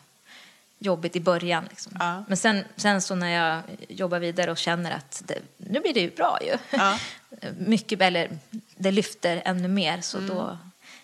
jobbigt 0.79 1.15
i 1.15 1.19
början. 1.19 1.65
Liksom. 1.69 1.91
Ja. 1.99 2.23
Men 2.27 2.37
sen, 2.37 2.63
sen 2.75 3.01
så 3.01 3.15
när 3.15 3.29
jag 3.29 3.61
jobbar 3.89 4.19
vidare 4.19 4.51
och 4.51 4.57
känner 4.57 4.91
att 4.91 5.23
det, 5.25 5.39
nu 5.57 5.79
blir 5.79 5.93
det 5.93 5.99
ju 5.99 6.09
bra 6.09 6.39
ju. 6.41 6.77
Ja. 6.77 6.99
Mycket, 7.57 8.01
eller 8.01 8.29
det 8.75 8.91
lyfter 8.91 9.41
ännu 9.45 9.67
mer 9.67 10.01
så 10.01 10.19
då 10.19 10.57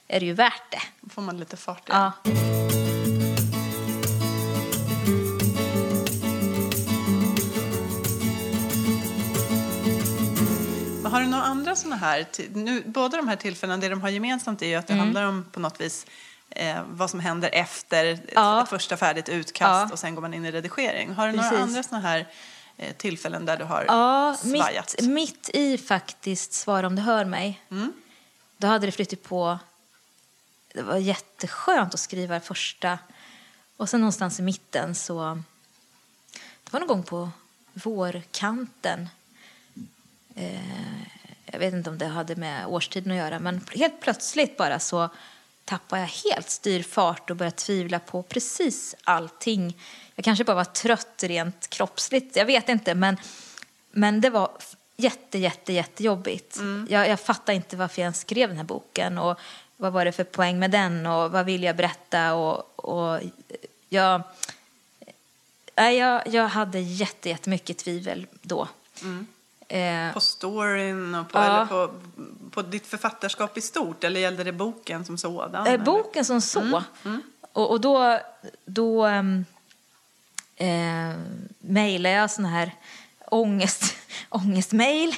är 0.08 0.20
det 0.20 0.26
ju 0.26 0.34
värt 0.34 0.72
det. 0.72 0.82
Då 1.02 1.10
får 1.10 1.22
man 1.22 1.38
lite 1.38 1.58
fart 1.58 1.90
igen. 1.90 2.12
Ja. 2.24 2.32
Har 11.04 11.22
du 11.22 11.28
några 11.28 11.44
andra 11.44 11.76
sådana 11.76 11.96
här, 11.96 12.26
nu, 12.54 12.84
båda 12.86 13.18
de 13.18 13.28
här 13.28 13.36
tillfällena, 13.36 13.78
det 13.78 13.90
de 13.90 14.02
har 14.02 14.10
gemensamt 14.10 14.62
är 14.62 14.66
ju 14.68 14.76
att 14.76 14.88
det 14.88 14.94
Mm. 14.94 15.06
handlar 15.06 15.24
om 15.24 15.46
på 15.52 15.60
något 15.60 15.82
vis 15.82 16.06
eh, 16.50 16.78
vad 16.90 17.10
som 17.10 17.20
händer 17.20 17.50
efter 17.54 18.20
Ja. 18.34 18.64
ett 18.64 18.70
första 18.70 18.98
färdigt 18.98 19.30
utkast 19.30 19.60
Ja. 19.60 19.90
och 19.92 20.00
sen 20.00 20.16
går 20.16 20.22
man 20.22 20.34
in 20.34 20.46
i 20.46 20.52
redigering. 20.52 21.14
Har 21.14 21.28
du 21.28 21.34
några 21.34 21.50
Precis. 21.50 21.64
andra 21.64 21.84
sådana 21.84 22.08
här 22.08 22.28
eh, 22.78 22.94
tillfällen 22.96 23.46
där 23.46 23.58
du 23.58 23.64
har 23.64 23.86
Ja, 23.88 24.36
svajat? 24.40 24.96
mitt, 25.00 25.10
mitt 25.10 25.50
i 25.54 25.78
faktiskt 25.78 26.54
Svara 26.54 26.88
om 26.88 26.96
du 26.96 27.02
hör 27.02 27.26
mig. 27.26 27.62
Mm. 27.72 27.94
Då 28.58 28.68
hade 28.68 28.86
det 28.86 28.92
flyttat 28.92 29.24
på... 29.24 29.60
Det 30.76 30.84
var 30.84 30.98
jätteskönt 30.98 31.94
att 31.94 32.00
skriva 32.00 32.40
första. 32.40 33.00
Och 33.78 33.90
sen 33.90 34.00
någonstans 34.00 34.40
i 34.40 34.44
mitten 34.44 34.96
så... 34.96 35.42
Det 36.64 36.74
var 36.74 36.80
någon 36.80 36.88
gång 36.88 37.04
på 37.04 37.30
vårkanten. 37.74 39.10
Eh, 40.36 41.02
jag 41.46 41.60
vet 41.60 41.74
inte 41.74 41.90
om 41.90 41.98
det 41.98 42.08
hade 42.08 42.36
med 42.36 42.68
årstiden 42.68 43.12
att 43.12 43.18
göra, 43.18 43.40
men 43.40 43.62
helt 43.76 44.02
plötsligt 44.02 44.58
bara 44.58 44.80
så 44.80 45.10
tappade 45.66 46.02
jag 46.02 46.32
helt 46.32 46.50
styrfart 46.50 47.30
och 47.30 47.36
började 47.36 47.58
tvivla 47.58 48.00
på 48.00 48.24
precis 48.24 48.96
allting. 49.04 49.78
Jag 50.16 50.26
kanske 50.26 50.44
bara 50.44 50.56
var 50.56 50.64
trött 50.64 51.24
rent 51.24 51.70
kroppsligt, 51.70 52.36
jag 52.36 52.46
vet 52.46 52.70
inte, 52.70 52.96
men, 52.96 53.18
men 53.92 54.22
det 54.22 54.30
var 54.30 54.52
jätte, 54.98 55.38
jätte, 55.38 55.74
jättejobbigt. 55.74 56.60
Jag, 56.90 57.10
jag 57.10 57.20
fattade 57.20 57.56
inte 57.56 57.78
varför 57.78 58.02
jag 58.02 58.06
ens 58.06 58.20
skrev 58.20 58.50
den 58.50 58.58
här 58.58 58.64
boken 58.64 59.18
och 59.18 59.40
vad 59.78 59.94
var 59.94 60.06
det 60.06 60.12
för 60.12 60.24
poäng 60.24 60.60
med 60.60 60.72
den 60.72 61.06
och 61.06 61.32
vad 61.32 61.46
vill 61.46 61.64
jag 61.64 61.76
berätta 61.76 62.34
och, 62.34 62.80
och 62.90 63.20
jag... 63.90 64.22
Jag, 65.76 66.28
jag 66.28 66.48
hade 66.48 66.80
jätte, 66.80 67.30
jättemycket 67.30 67.78
tvivel 67.78 68.28
då. 68.42 68.68
Eh, 69.68 70.14
På 70.14 70.20
storyn 70.20 71.16
och 71.16 71.30
på, 71.30 71.38
Ja. 71.38 71.44
eller 71.46 71.66
på, 71.66 71.94
på 72.52 72.62
ditt 72.62 72.88
författarskap 72.88 73.58
i 73.58 73.62
stort? 73.62 74.04
Eller 74.04 74.20
gällde 74.20 74.44
det 74.44 74.52
boken 74.52 75.06
som 75.06 75.18
sådan? 75.18 75.68
Eh, 75.68 75.84
boken 75.84 76.26
som 76.26 76.42
så. 76.42 76.84
Och, 77.54 77.72
och 77.72 77.82
då, 77.82 78.20
då 78.66 79.08
um, 79.08 79.46
eh, 80.56 81.14
mejlade 81.60 82.16
jag 82.16 82.32
såna 82.32 82.48
här 82.50 82.72
ångest, 83.26 83.96
ångestmejl 84.30 85.16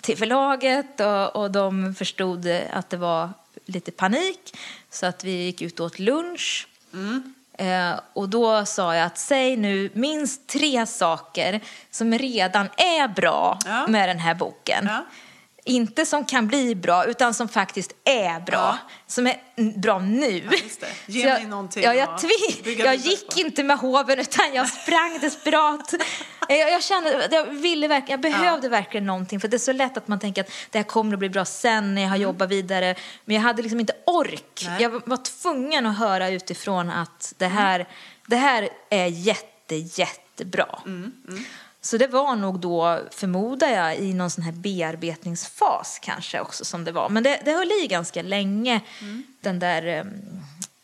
till 0.00 0.18
förlaget 0.18 1.00
och, 1.00 1.36
och 1.36 1.50
de 1.50 1.94
förstod 1.94 2.46
att 2.72 2.90
det 2.90 2.96
var 2.96 3.30
lite 3.68 3.90
panik 3.90 4.56
så 4.90 5.06
att 5.06 5.24
vi 5.24 5.30
gick 5.44 5.62
ut 5.62 5.80
och 5.80 5.86
åt 5.86 5.98
lunch. 5.98 6.68
Eh, 7.58 8.00
och 8.12 8.28
då 8.28 8.64
sa 8.66 8.94
jag 8.94 9.06
att 9.06 9.18
säg 9.18 9.56
nu 9.56 9.90
minst 9.94 10.46
tre 10.46 10.86
saker 10.86 11.60
som 11.90 12.18
redan 12.18 12.68
är 12.76 13.08
bra 13.08 13.58
Ja. 13.66 13.86
med 13.86 14.08
den 14.08 14.18
här 14.18 14.34
boken. 14.34 14.86
Ja. 14.90 15.04
Inte 15.64 16.06
som 16.06 16.24
kan 16.24 16.46
bli 16.48 16.74
bra, 16.74 17.04
utan 17.04 17.34
som 17.34 17.48
faktiskt 17.48 17.92
är 18.04 18.40
bra. 18.40 18.56
Ja. 18.56 18.78
Som 19.06 19.26
är 19.26 19.36
bra 19.78 19.98
nu. 19.98 20.42
Ja. 20.50 20.86
Ge 21.06 21.24
mig 21.24 21.40
jag, 21.42 21.48
någonting 21.50 21.82
Ja, 21.82 21.94
jag, 21.94 22.08
tvi- 22.08 22.84
jag 22.84 22.94
gick 22.96 23.34
på. 23.34 23.40
inte 23.40 23.62
med 23.62 23.78
hoven, 23.78 24.18
utan 24.18 24.54
jag 24.54 24.68
sprang 24.68 25.18
desperat. 25.20 25.94
jag, 26.48 26.70
jag 26.72 26.82
kände, 26.82 27.28
jag 27.30 27.44
ville 27.44 27.88
verkligen, 27.88 28.22
jag 28.22 28.32
behövde 28.32 28.68
verkligen 28.68 29.06
någonting. 29.06 29.40
För 29.40 29.48
det 29.48 29.56
är 29.56 29.58
så 29.58 29.72
lätt 29.72 29.96
att 29.96 30.08
man 30.08 30.18
tänker 30.20 30.42
att 30.42 30.50
det 30.70 30.78
här 30.78 30.84
kommer 30.84 31.12
att 31.12 31.18
bli 31.18 31.28
bra 31.28 31.44
sen 31.44 31.94
när 31.94 32.02
jag 32.02 32.08
har 32.08 32.16
jobbat 32.16 32.48
vidare. 32.50 32.94
Men 33.24 33.36
jag 33.36 33.42
hade 33.42 33.62
liksom 33.62 33.80
inte 33.80 33.92
ork. 34.06 34.62
Mm. 34.62 34.72
Nej. 34.74 34.82
Jag 34.82 34.90
var- 35.06 35.16
tvungen 35.42 35.86
att 35.86 35.98
höra 35.98 36.28
utifrån 36.30 36.90
att 36.90 37.34
det 37.38 37.46
här, 37.46 37.88
det 38.26 38.36
här 38.36 38.68
är 38.90 39.06
jätte, 39.06 39.74
jättebra. 39.76 40.78
Mm, 40.86 41.12
Så 41.80 41.96
det 41.96 42.06
var 42.06 42.36
nog 42.36 42.60
då, 42.60 43.00
förmodar 43.10 43.68
jag, 43.68 43.96
i 43.96 44.14
någon 44.14 44.30
sån 44.30 44.44
här 44.44 44.52
bearbetningsfas 44.52 45.98
kanske 46.02 46.40
också 46.40 46.64
som 46.64 46.84
det 46.84 46.92
var. 46.92 47.08
Men 47.08 47.22
det, 47.22 47.40
det 47.44 47.52
höll 47.52 47.72
i 47.84 47.86
ganska 47.86 48.22
länge, 48.22 48.80
Mm. 49.00 49.22
den 49.40 49.58
där, 49.58 49.86
em, 49.86 50.12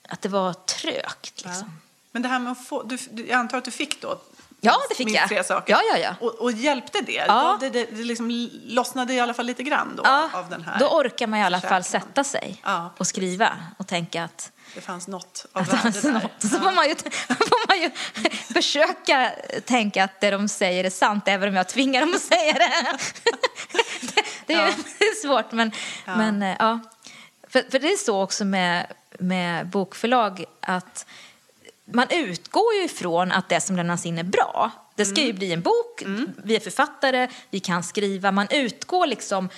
att 0.08 0.22
det 0.22 0.28
var 0.28 0.52
trögt 0.52 1.42
Ja. 1.44 1.48
liksom. 1.50 1.70
Men 2.12 2.22
det 2.22 2.28
här 2.28 2.38
med 2.38 2.52
att 2.52 2.66
få, 2.66 2.82
du, 2.82 2.98
du, 3.10 3.26
jag 3.26 3.38
antar 3.38 3.58
att 3.58 3.64
du 3.64 3.70
fick 3.70 4.02
då 4.02 4.18
Ja, 4.64 4.76
det 4.88 4.94
fick 4.94 5.10
jag. 5.10 5.28
tre 5.28 5.44
saker. 5.44 5.72
Ja, 5.72 5.80
ja, 5.92 5.98
ja. 5.98 6.14
Och, 6.26 6.34
och 6.40 6.52
hjälpte 6.52 7.00
det? 7.00 7.12
Ja. 7.28 7.56
Det, 7.60 7.70
det, 7.70 7.84
det 7.90 8.04
liksom 8.04 8.48
lossnade 8.66 9.14
i 9.14 9.20
alla 9.20 9.34
fall 9.34 9.46
lite 9.46 9.62
grann 9.62 9.92
då 9.96 10.02
Ja, 10.06 10.30
av 10.34 10.50
den 10.50 10.62
här 10.64 10.78
då 10.78 10.86
orkar 10.88 11.26
man 11.26 11.38
i 11.40 11.42
alla 11.42 11.60
fall 11.60 11.84
sätta 11.84 12.24
sig 12.24 12.60
Ja, 12.64 12.94
och 12.98 13.06
skriva 13.06 13.52
och 13.78 13.86
tänka 13.86 14.24
att 14.24 14.52
Det 14.74 14.80
fanns 14.80 15.08
något 15.08 15.46
av 15.52 15.62
att 15.62 15.70
det 15.70 15.76
värde 15.76 15.82
fanns 15.92 16.02
där. 16.02 16.12
något. 16.12 16.32
Så 16.38 16.48
får 16.48 16.72
man, 16.72 16.88
ju, 16.88 16.94
får 17.28 17.68
man 17.68 17.78
ju 17.82 17.90
försöka 18.54 19.30
tänka 19.64 20.04
att 20.04 20.20
det 20.20 20.30
de 20.30 20.48
säger 20.48 20.84
är 20.84 20.90
sant, 20.90 21.28
även 21.28 21.48
om 21.48 21.54
jag 21.54 21.68
tvingar 21.68 22.00
dem 22.00 22.14
att 22.14 22.22
säga 22.22 22.52
det. 22.52 22.98
det, 24.14 24.22
det 24.46 24.54
är 24.54 24.66
ju 25.08 25.14
svårt, 25.22 25.52
men 25.52 25.72
Ja. 26.06 26.16
men, 26.16 26.42
eh, 26.42 26.56
ja. 26.58 26.78
För, 27.48 27.62
för 27.70 27.78
det 27.78 27.92
är 27.92 27.96
så 27.96 28.22
också 28.22 28.44
med, 28.44 28.86
med 29.18 29.66
bokförlag 29.66 30.44
att 30.60 31.06
man 31.84 32.06
utgår 32.10 32.74
ju 32.74 32.84
ifrån 32.84 33.32
att 33.32 33.48
det 33.48 33.60
som 33.60 33.76
lämnas 33.76 34.06
in 34.06 34.18
är 34.18 34.22
bra. 34.22 34.70
Det 34.94 35.04
ska 35.04 35.16
ju 35.20 35.24
Mm. 35.24 35.36
bli 35.36 35.52
en 35.52 35.60
bok, 35.60 36.02
vi 36.44 36.56
är 36.56 36.60
författare, 36.60 37.28
vi 37.50 37.60
kan 37.60 37.82
skriva. 37.82 38.32
Man 38.32 38.46
utgår 38.50 39.06
liksom 39.06 39.48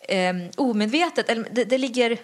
eh, 0.00 0.34
omedvetet, 0.56 1.28
eller 1.28 1.48
det, 1.52 1.64
det 1.64 1.78
ligger... 1.78 2.18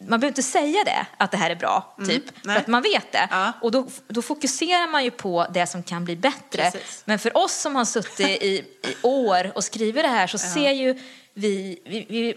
Man 0.00 0.20
behöver 0.20 0.28
inte 0.28 0.42
säga 0.42 0.84
det, 0.84 1.06
att 1.16 1.30
det 1.30 1.36
här 1.36 1.50
är 1.50 1.54
bra, 1.54 1.94
typ. 2.08 2.38
För 2.40 2.46
Nej. 2.46 2.56
att 2.56 2.66
man 2.66 2.82
vet 2.82 3.12
det. 3.12 3.28
Ja. 3.30 3.52
Och 3.60 3.70
då, 3.70 3.86
då 4.08 4.22
fokuserar 4.22 4.86
man 4.88 5.04
ju 5.04 5.10
på 5.10 5.46
det 5.54 5.66
som 5.66 5.82
kan 5.82 6.04
bli 6.04 6.16
bättre. 6.16 6.70
Precis. 6.70 7.02
Men 7.04 7.18
för 7.18 7.36
oss 7.36 7.52
som 7.54 7.76
har 7.76 7.84
suttit 7.84 8.42
i, 8.42 8.64
i 8.82 8.94
år 9.02 9.52
och 9.54 9.64
skrivit 9.64 10.02
det 10.04 10.08
här 10.08 10.26
så 10.26 10.38
ser 10.38 10.70
ju 10.70 10.98
vi, 11.34 11.80
vi, 11.84 12.06
vi 12.08 12.34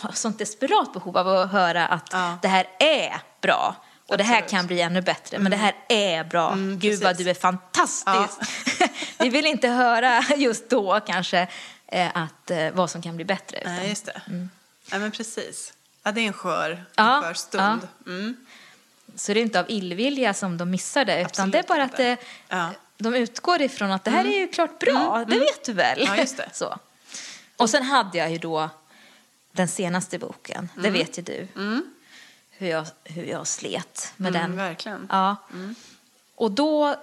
har 0.00 0.12
sånt 0.12 0.38
desperat 0.38 0.92
behov 0.92 1.16
av 1.18 1.28
att 1.28 1.52
höra 1.52 1.86
att 1.86 2.08
Ja. 2.12 2.38
det 2.42 2.48
här 2.48 2.66
är 2.78 3.20
bra. 3.40 3.76
Och 4.08 4.18
det 4.18 4.24
här 4.24 4.40
kan 4.48 4.66
bli 4.66 4.80
ännu 4.80 5.00
bättre, 5.02 5.38
men 5.38 5.50
det 5.50 5.56
här 5.56 5.74
är 5.88 6.24
bra. 6.24 6.54
Gud 6.78 7.02
vad 7.02 7.16
du 7.16 7.30
är 7.30 7.34
fantastisk. 7.34 8.50
vi 9.18 9.28
vill 9.28 9.46
inte 9.46 9.68
höra 9.68 10.22
just 10.36 10.70
då 10.70 11.00
kanske 11.06 11.48
eh, 11.86 12.10
att, 12.14 12.50
eh, 12.50 12.70
vad 12.72 12.90
som 12.90 13.02
kan 13.02 13.16
bli 13.16 13.24
bättre. 13.24 13.58
utan- 13.60 13.74
Nej, 13.76 13.88
just 13.88 14.06
det. 14.06 14.20
Ja, 14.90 14.98
men 14.98 15.10
precis. 15.10 15.72
Ja, 16.02 16.12
det 16.12 16.20
är 16.20 16.26
en 16.26 16.32
skör, 16.32 16.70
en 16.70 16.84
Ja, 17.04 17.20
skör 17.24 17.34
stund. 17.34 17.88
Mm. 18.06 18.36
Så 19.16 19.34
det 19.34 19.40
är 19.40 19.42
inte 19.42 19.60
av 19.60 19.70
illvilja 19.70 20.34
som 20.34 20.58
de 20.58 20.70
missar 20.70 21.04
det, 21.04 21.12
utan 21.20 21.26
Absolut 21.26 21.52
det 21.52 21.58
är 21.58 21.62
bara 21.62 21.82
att 21.84 21.96
det, 21.96 22.16
Ja. 22.48 22.70
de 22.98 23.14
utgår 23.14 23.62
ifrån 23.62 23.90
att 23.90 24.04
det 24.04 24.10
här 24.10 24.24
är 24.24 24.38
ju 24.38 24.48
klart 24.48 24.78
bra, 24.78 25.24
det 25.28 25.38
vet 25.38 25.64
du 25.64 25.72
väl? 25.72 26.04
Ja, 26.06 26.16
just 26.16 26.36
det. 26.36 26.48
Så. 26.52 26.78
Och 27.56 27.70
sen 27.70 27.82
hade 27.82 28.18
jag 28.18 28.30
ju 28.30 28.38
då 28.38 28.70
den 29.52 29.68
senaste 29.68 30.18
boken, 30.18 30.68
det 30.74 30.90
vet 30.90 31.18
ju 31.18 31.22
du. 31.22 31.48
Hur, 32.58 32.66
jag, 32.68 32.86
hur 33.04 33.24
jag 33.24 33.46
slet 33.46 34.12
med 34.16 34.36
Mm, 34.36 34.42
den. 34.42 34.56
verkligen. 34.56 35.08
Ja. 35.10 35.36
Och 36.34 36.50
då 36.52 36.96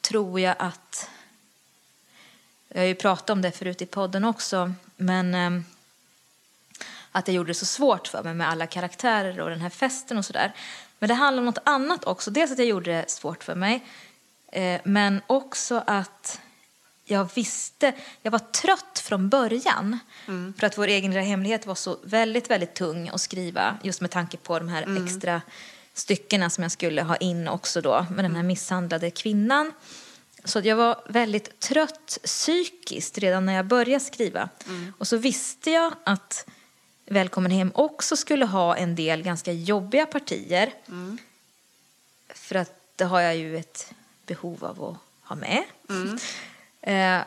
tror 0.00 0.40
jag 0.40 0.56
att... 0.58 1.10
Jag 2.68 2.80
har 2.80 2.86
ju 2.86 2.94
pratat 2.94 3.30
om 3.30 3.42
det 3.42 3.52
förut 3.52 3.82
i 3.82 3.86
podden 3.86 4.24
också, 4.24 4.72
men 4.96 5.34
ehm, 5.34 5.64
att 7.12 7.28
jag 7.28 7.34
gjorde 7.34 7.50
det 7.50 7.54
så 7.54 7.66
svårt 7.66 8.08
för 8.08 8.22
mig 8.22 8.34
med 8.34 8.48
alla 8.48 8.66
karaktärer 8.66 9.40
och 9.40 9.50
den 9.50 9.60
här 9.60 9.70
festen 9.70 10.18
och 10.18 10.24
sådär. 10.24 10.52
Men 10.98 11.08
det 11.08 11.14
handlar 11.14 11.40
om 11.40 11.46
något 11.46 11.58
annat 11.64 12.04
också. 12.04 12.30
Dels 12.30 12.52
att 12.52 12.58
jag 12.58 12.66
gjorde 12.66 12.90
det 12.92 13.10
svårt 13.10 13.44
för 13.44 13.54
mig, 13.54 13.84
eh, 14.52 14.80
men 14.84 15.22
också 15.26 15.82
att 15.86 16.40
jag 17.10 17.28
visste, 17.34 17.92
jag 18.22 18.30
var 18.30 18.38
trött 18.38 18.98
från 19.04 19.28
början. 19.28 19.98
För 20.58 20.66
att 20.66 20.78
vår 20.78 20.86
egen 20.86 21.10
lilla 21.10 21.22
hemlighet 21.22 21.66
var 21.66 21.74
så 21.74 21.98
väldigt, 22.02 22.50
väldigt 22.50 22.74
tung 22.74 23.08
att 23.08 23.20
skriva. 23.20 23.78
Just 23.82 24.00
med 24.00 24.10
tanke 24.10 24.36
på 24.36 24.58
de 24.58 24.68
här 24.68 25.04
extra 25.04 25.42
styckena 25.94 26.50
som 26.50 26.62
jag 26.62 26.72
skulle 26.72 27.02
ha 27.02 27.16
in 27.16 27.48
också 27.48 27.80
då. 27.80 28.06
Med 28.10 28.24
den 28.24 28.36
här 28.36 28.42
misshandlade 28.42 29.10
kvinnan. 29.10 29.72
Så 30.44 30.60
jag 30.64 30.76
var 30.76 31.00
väldigt 31.08 31.60
trött 31.60 32.18
psykiskt 32.24 33.18
redan 33.18 33.46
när 33.46 33.52
jag 33.52 33.66
började 33.66 34.04
skriva. 34.04 34.48
Och 34.98 35.08
så 35.08 35.16
visste 35.16 35.70
jag 35.70 35.92
att 36.04 36.46
Välkommen 37.12 37.50
hem 37.50 37.72
också 37.74 38.16
skulle 38.16 38.46
ha 38.46 38.76
en 38.76 38.94
del 38.94 39.22
ganska 39.22 39.52
jobbiga 39.52 40.06
partier. 40.06 40.72
För 42.28 42.54
att 42.54 42.72
det 42.96 43.04
har 43.04 43.20
jag 43.20 43.36
ju 43.36 43.56
ett 43.56 43.92
behov 44.26 44.64
av 44.64 44.84
att 44.84 45.28
ha 45.28 45.36
med. 45.36 45.64
Eh, 46.82 47.20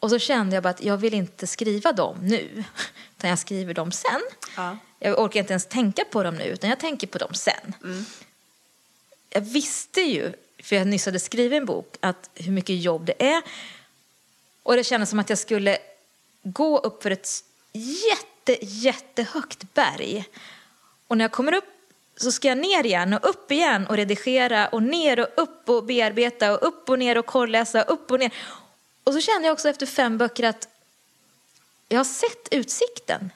och 0.00 0.10
så 0.10 0.18
kände 0.18 0.56
jag 0.56 0.62
bara 0.62 0.68
att 0.68 0.82
jag 0.82 0.96
vill 0.96 1.14
inte 1.14 1.46
skriva 1.46 1.92
dem 1.92 2.18
nu, 2.22 2.64
utan 3.16 3.30
jag 3.30 3.38
skriver 3.38 3.74
dem 3.74 3.92
sen. 3.92 4.20
Ja. 4.56 4.78
Jag 4.98 5.20
orkar 5.20 5.40
inte 5.40 5.52
ens 5.52 5.66
tänka 5.66 6.04
på 6.04 6.22
dem 6.22 6.34
nu, 6.34 6.44
utan 6.44 6.70
jag 6.70 6.80
tänker 6.80 7.06
på 7.06 7.18
dem 7.18 7.34
sen. 7.34 7.74
Jag 9.30 9.40
visste 9.40 10.00
ju, 10.00 10.32
för 10.62 10.76
jag 10.76 10.86
nyss 10.86 11.06
hade 11.06 11.20
skrivit 11.20 11.56
en 11.56 11.66
bok, 11.66 11.96
att 12.00 12.30
hur 12.34 12.52
mycket 12.52 12.82
jobb 12.82 13.04
det 13.06 13.26
är. 13.26 13.42
Och 14.62 14.76
det 14.76 14.84
kändes 14.84 15.10
som 15.10 15.18
att 15.18 15.28
jag 15.28 15.38
skulle 15.38 15.78
gå 16.42 16.78
upp 16.78 17.02
för 17.02 17.10
ett 17.10 17.28
jätte, 17.72 18.64
jättehögt 18.64 19.74
berg. 19.74 20.24
Och 21.06 21.16
när 21.16 21.24
jag 21.24 21.32
kommer 21.32 21.54
upp 21.54 21.75
så 22.16 22.32
ska 22.32 22.48
jag 22.48 22.58
ner 22.58 22.86
igen 22.86 23.12
och 23.12 23.28
upp 23.28 23.52
igen 23.52 23.86
och 23.86 23.96
redigera 23.96 24.68
och 24.68 24.82
ner 24.82 25.20
och 25.20 25.28
upp 25.36 25.68
och 25.68 25.84
bearbeta 25.84 26.52
och 26.52 26.68
upp 26.68 26.88
och 26.90 26.98
ner 26.98 27.18
och 27.18 27.26
korrläsa 27.26 27.82
upp 27.82 28.10
och 28.10 28.18
ner. 28.18 28.32
Och 29.04 29.12
så 29.12 29.20
kände 29.20 29.48
jag 29.48 29.52
också 29.52 29.68
efter 29.68 29.86
fem 29.86 30.18
böcker 30.18 30.44
att 30.44 30.68
jag 31.88 31.98
har 31.98 32.04
sett 32.04 32.48
utsikten. 32.50 33.30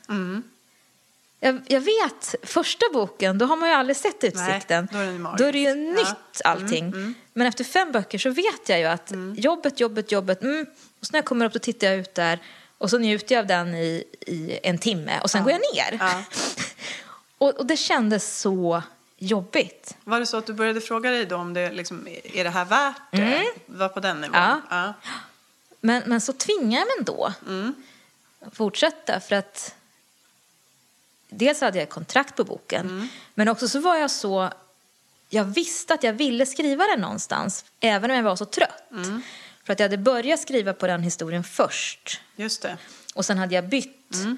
jag, 1.41 1.61
jag 1.67 1.81
vet, 1.81 2.35
första 2.43 2.87
boken, 2.93 3.39
då 3.39 3.47
har 3.47 3.57
man 3.57 3.69
ju 3.69 3.75
aldrig 3.75 3.97
sett 3.97 4.25
utsikten. 4.25 4.89
då 4.93 4.99
är. 4.99 5.37
Då 5.39 5.45
är 5.45 5.53
det 5.53 5.59
ju 5.59 5.65
Ja. 5.65 5.71
Mm, 5.73 5.95
nytt 5.95 6.41
allting. 6.45 7.15
Men 7.33 7.47
efter 7.47 7.65
fem 7.65 7.93
böcker 7.93 8.19
så 8.19 8.31
vet 8.31 8.69
jag 8.69 8.79
ju 8.79 8.85
att 8.87 9.13
jobbet, 9.37 9.81
jobbet, 9.81 10.13
jobbet. 10.13 10.43
Mm. 10.43 10.67
Och 11.01 11.07
så 11.07 11.13
när 11.13 11.19
jag 11.19 11.25
kommer 11.25 11.47
upp 11.47 11.53
då 11.53 11.59
tittar 11.59 11.87
jag 11.87 11.97
ut 11.97 12.15
där 12.15 12.39
och 12.79 12.91
så 12.91 12.99
njuter 12.99 13.35
jag 13.35 13.41
av 13.43 13.47
den 13.47 13.75
i, 13.75 14.05
i 14.27 14.59
en 14.63 14.79
timme 14.79 15.21
och 15.23 15.31
sen 15.31 15.43
går 15.43 15.53
jag 15.53 15.61
ner. 15.75 15.99
Ja. 16.01 16.23
och, 17.41 17.59
och 17.59 17.67
det 17.67 17.77
kändes 17.77 18.39
så 18.39 18.83
jobbigt. 19.17 19.97
Var 20.05 20.21
det 20.21 20.27
så 20.27 20.37
att 20.37 20.47
du 20.47 20.53
började 20.53 20.81
fråga 20.81 21.11
dig 21.11 21.27
då 21.27 21.37
om 21.37 21.55
det 21.55 21.71
liksom, 21.71 22.09
är 22.25 22.45
det 22.45 22.51
här 22.51 22.65
värt 22.65 23.03
det? 23.13 23.45
Var 23.67 23.89
på 23.89 24.01
den 24.01 24.21
nivån? 24.21 24.37
Mm. 24.37 24.61
Ja. 24.71 24.93
ja. 25.03 25.13
Men, 25.81 26.03
men 26.07 26.21
så 26.21 26.33
tvingar 26.33 26.79
jag 26.79 26.87
mig 26.87 26.95
ändå 26.99 27.33
att 28.41 28.57
fortsätta 28.57 29.21
för 29.21 29.37
att 29.37 29.75
dels 31.29 31.61
hade 31.61 31.79
jag 31.79 31.89
kontrakt 31.89 32.37
på 32.37 32.45
boken 32.45 33.09
men 33.35 33.49
också 33.49 33.69
så 33.69 33.81
var 33.81 33.97
jag 33.97 34.11
så 34.11 34.53
jag 35.29 35.45
visste 35.45 35.95
att 35.95 36.03
jag 36.03 36.13
ville 36.13 36.47
skriva 36.47 36.85
den 36.87 37.01
någonstans 37.01 37.65
även 37.81 38.11
om 38.11 38.17
jag 38.17 38.23
var 38.25 38.37
så 38.37 38.45
trött. 38.45 38.83
För 39.65 39.73
att 39.73 39.81
jag 39.81 39.85
hade 39.85 39.99
börjat 39.99 40.41
skriva 40.41 40.73
på 40.73 40.87
den 40.87 41.03
historien 41.03 41.45
först 41.45 42.21
Just 42.37 42.63
det. 42.63 42.77
och 43.15 43.25
sen 43.25 43.39
hade 43.39 43.55
jag 43.55 43.69
bytt. 43.69 44.15
Eh, 44.15 44.35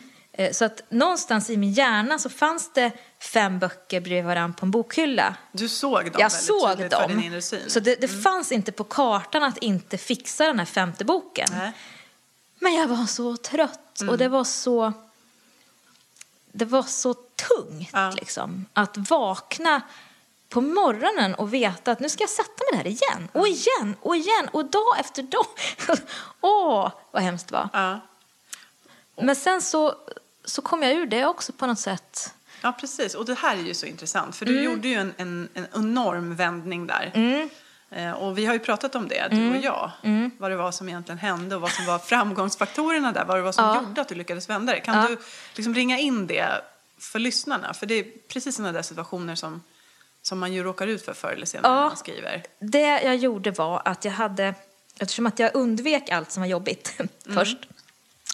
Så 0.52 0.64
att 0.64 0.82
någonstans 0.88 1.50
i 1.50 1.56
min 1.56 1.72
hjärna 1.72 2.18
så 2.18 2.30
fanns 2.30 2.72
det 2.72 2.92
fem 3.18 3.58
böcker 3.58 4.00
bredvid 4.00 4.24
varandra 4.24 4.56
på 4.58 4.66
en 4.66 4.70
bokhylla. 4.70 5.34
Du 5.52 5.68
såg 5.68 6.04
dem 6.04 6.14
Jag 6.18 6.32
såg 6.32 6.78
dem. 6.90 7.40
Så 7.66 7.80
det, 7.80 8.00
det 8.00 8.08
fanns 8.08 8.52
inte 8.52 8.72
på 8.72 8.84
kartan 8.84 9.42
att 9.42 9.58
inte 9.58 9.98
fixa 9.98 10.46
den 10.46 10.58
här 10.58 10.66
femte 10.66 11.04
boken. 11.04 11.48
Nej. 11.52 11.72
Men 12.58 12.74
jag 12.74 12.88
var 12.88 13.06
så 13.06 13.36
trött 13.36 13.78
Mm. 14.00 14.12
och 14.12 14.18
det 14.18 14.28
var 14.28 14.44
så... 14.44 14.92
Det 16.52 16.64
var 16.64 16.82
så 16.82 17.14
tungt 17.14 17.90
Ja. 17.92 18.10
liksom. 18.10 18.66
Att 18.72 18.96
vakna 18.96 19.80
på 20.48 20.60
morgonen 20.60 21.34
och 21.34 21.54
veta 21.54 21.92
att 21.92 22.00
nu 22.00 22.08
ska 22.08 22.22
jag 22.22 22.30
sätta 22.30 22.64
mig 22.72 22.82
där 22.84 22.90
igen 22.90 23.28
och 23.32 23.46
Mm. 23.46 23.52
igen 23.52 23.96
och 24.00 24.16
igen 24.16 24.48
och 24.52 24.64
dag 24.64 24.98
efter 25.00 25.22
dag. 25.22 25.46
Åh, 26.40 26.90
vad 27.10 27.22
hemskt 27.22 27.48
det 27.48 27.54
var. 27.54 27.68
Ja. 27.72 28.00
Men 29.16 29.36
sen 29.36 29.62
så, 29.62 29.94
så 30.44 30.62
kom 30.62 30.82
jag 30.82 30.92
ur 30.92 31.06
det 31.06 31.26
också 31.26 31.52
på 31.52 31.66
något 31.66 31.78
sätt. 31.78 32.34
ja, 32.62 32.72
precis. 32.80 33.14
Och 33.14 33.24
det 33.24 33.34
här 33.34 33.56
är 33.56 33.60
ju 33.62 33.74
så 33.74 33.86
intressant. 33.86 34.36
För 34.36 34.46
du 34.46 34.52
Mm. 34.52 34.64
gjorde 34.64 34.88
ju 34.88 34.94
en, 34.94 35.14
en, 35.16 35.48
en 35.54 35.66
enorm 35.74 36.34
vändning 36.36 36.86
där. 36.86 37.12
Eh, 37.90 38.12
Och 38.12 38.38
vi 38.38 38.46
har 38.46 38.52
ju 38.54 38.58
pratat 38.60 38.94
om 38.94 39.08
det, 39.08 39.28
du 39.30 39.36
Mm. 39.36 39.56
och 39.56 39.62
jag. 39.64 39.90
Vad 40.38 40.50
det 40.50 40.56
var 40.56 40.72
som 40.72 40.88
egentligen 40.88 41.18
hände 41.18 41.54
och 41.56 41.60
vad 41.60 41.70
som 41.70 41.86
var 41.86 41.98
framgångsfaktorerna 41.98 43.12
där. 43.12 43.24
Vad 43.24 43.36
det 43.36 43.42
var 43.42 43.52
som 43.52 43.64
Ja. 43.64 43.82
gjorde 43.82 44.00
att 44.00 44.08
du 44.08 44.14
lyckades 44.14 44.48
vända 44.48 44.72
det. 44.72 44.80
Kan 44.80 44.94
Ja. 44.96 45.08
du 45.08 45.18
liksom 45.54 45.74
ringa 45.74 45.98
in 45.98 46.26
det 46.26 46.60
för 46.98 47.18
lyssnarna? 47.18 47.74
För 47.74 47.86
det 47.86 47.94
är 47.94 48.04
precis 48.28 48.56
sådana 48.56 48.72
där 48.72 48.82
situationer 48.82 49.34
som, 49.34 49.62
som 50.22 50.38
man 50.38 50.52
ju 50.52 50.62
råkar 50.62 50.86
ut 50.86 51.04
för 51.04 51.12
förr 51.12 51.32
eller 51.32 51.46
senare 51.46 51.72
Ja. 51.72 51.80
när 51.80 51.88
man 51.88 51.96
skriver. 51.96 52.42
Det 52.58 53.02
jag 53.02 53.16
gjorde 53.16 53.50
var 53.50 53.82
att 53.84 54.04
jag 54.04 54.12
hade, 54.12 54.54
eftersom 54.98 55.26
att 55.26 55.38
jag 55.38 55.50
undvek 55.54 56.10
allt 56.10 56.30
som 56.30 56.40
var 56.40 56.48
jobbigt 56.48 56.94
först, 57.34 57.58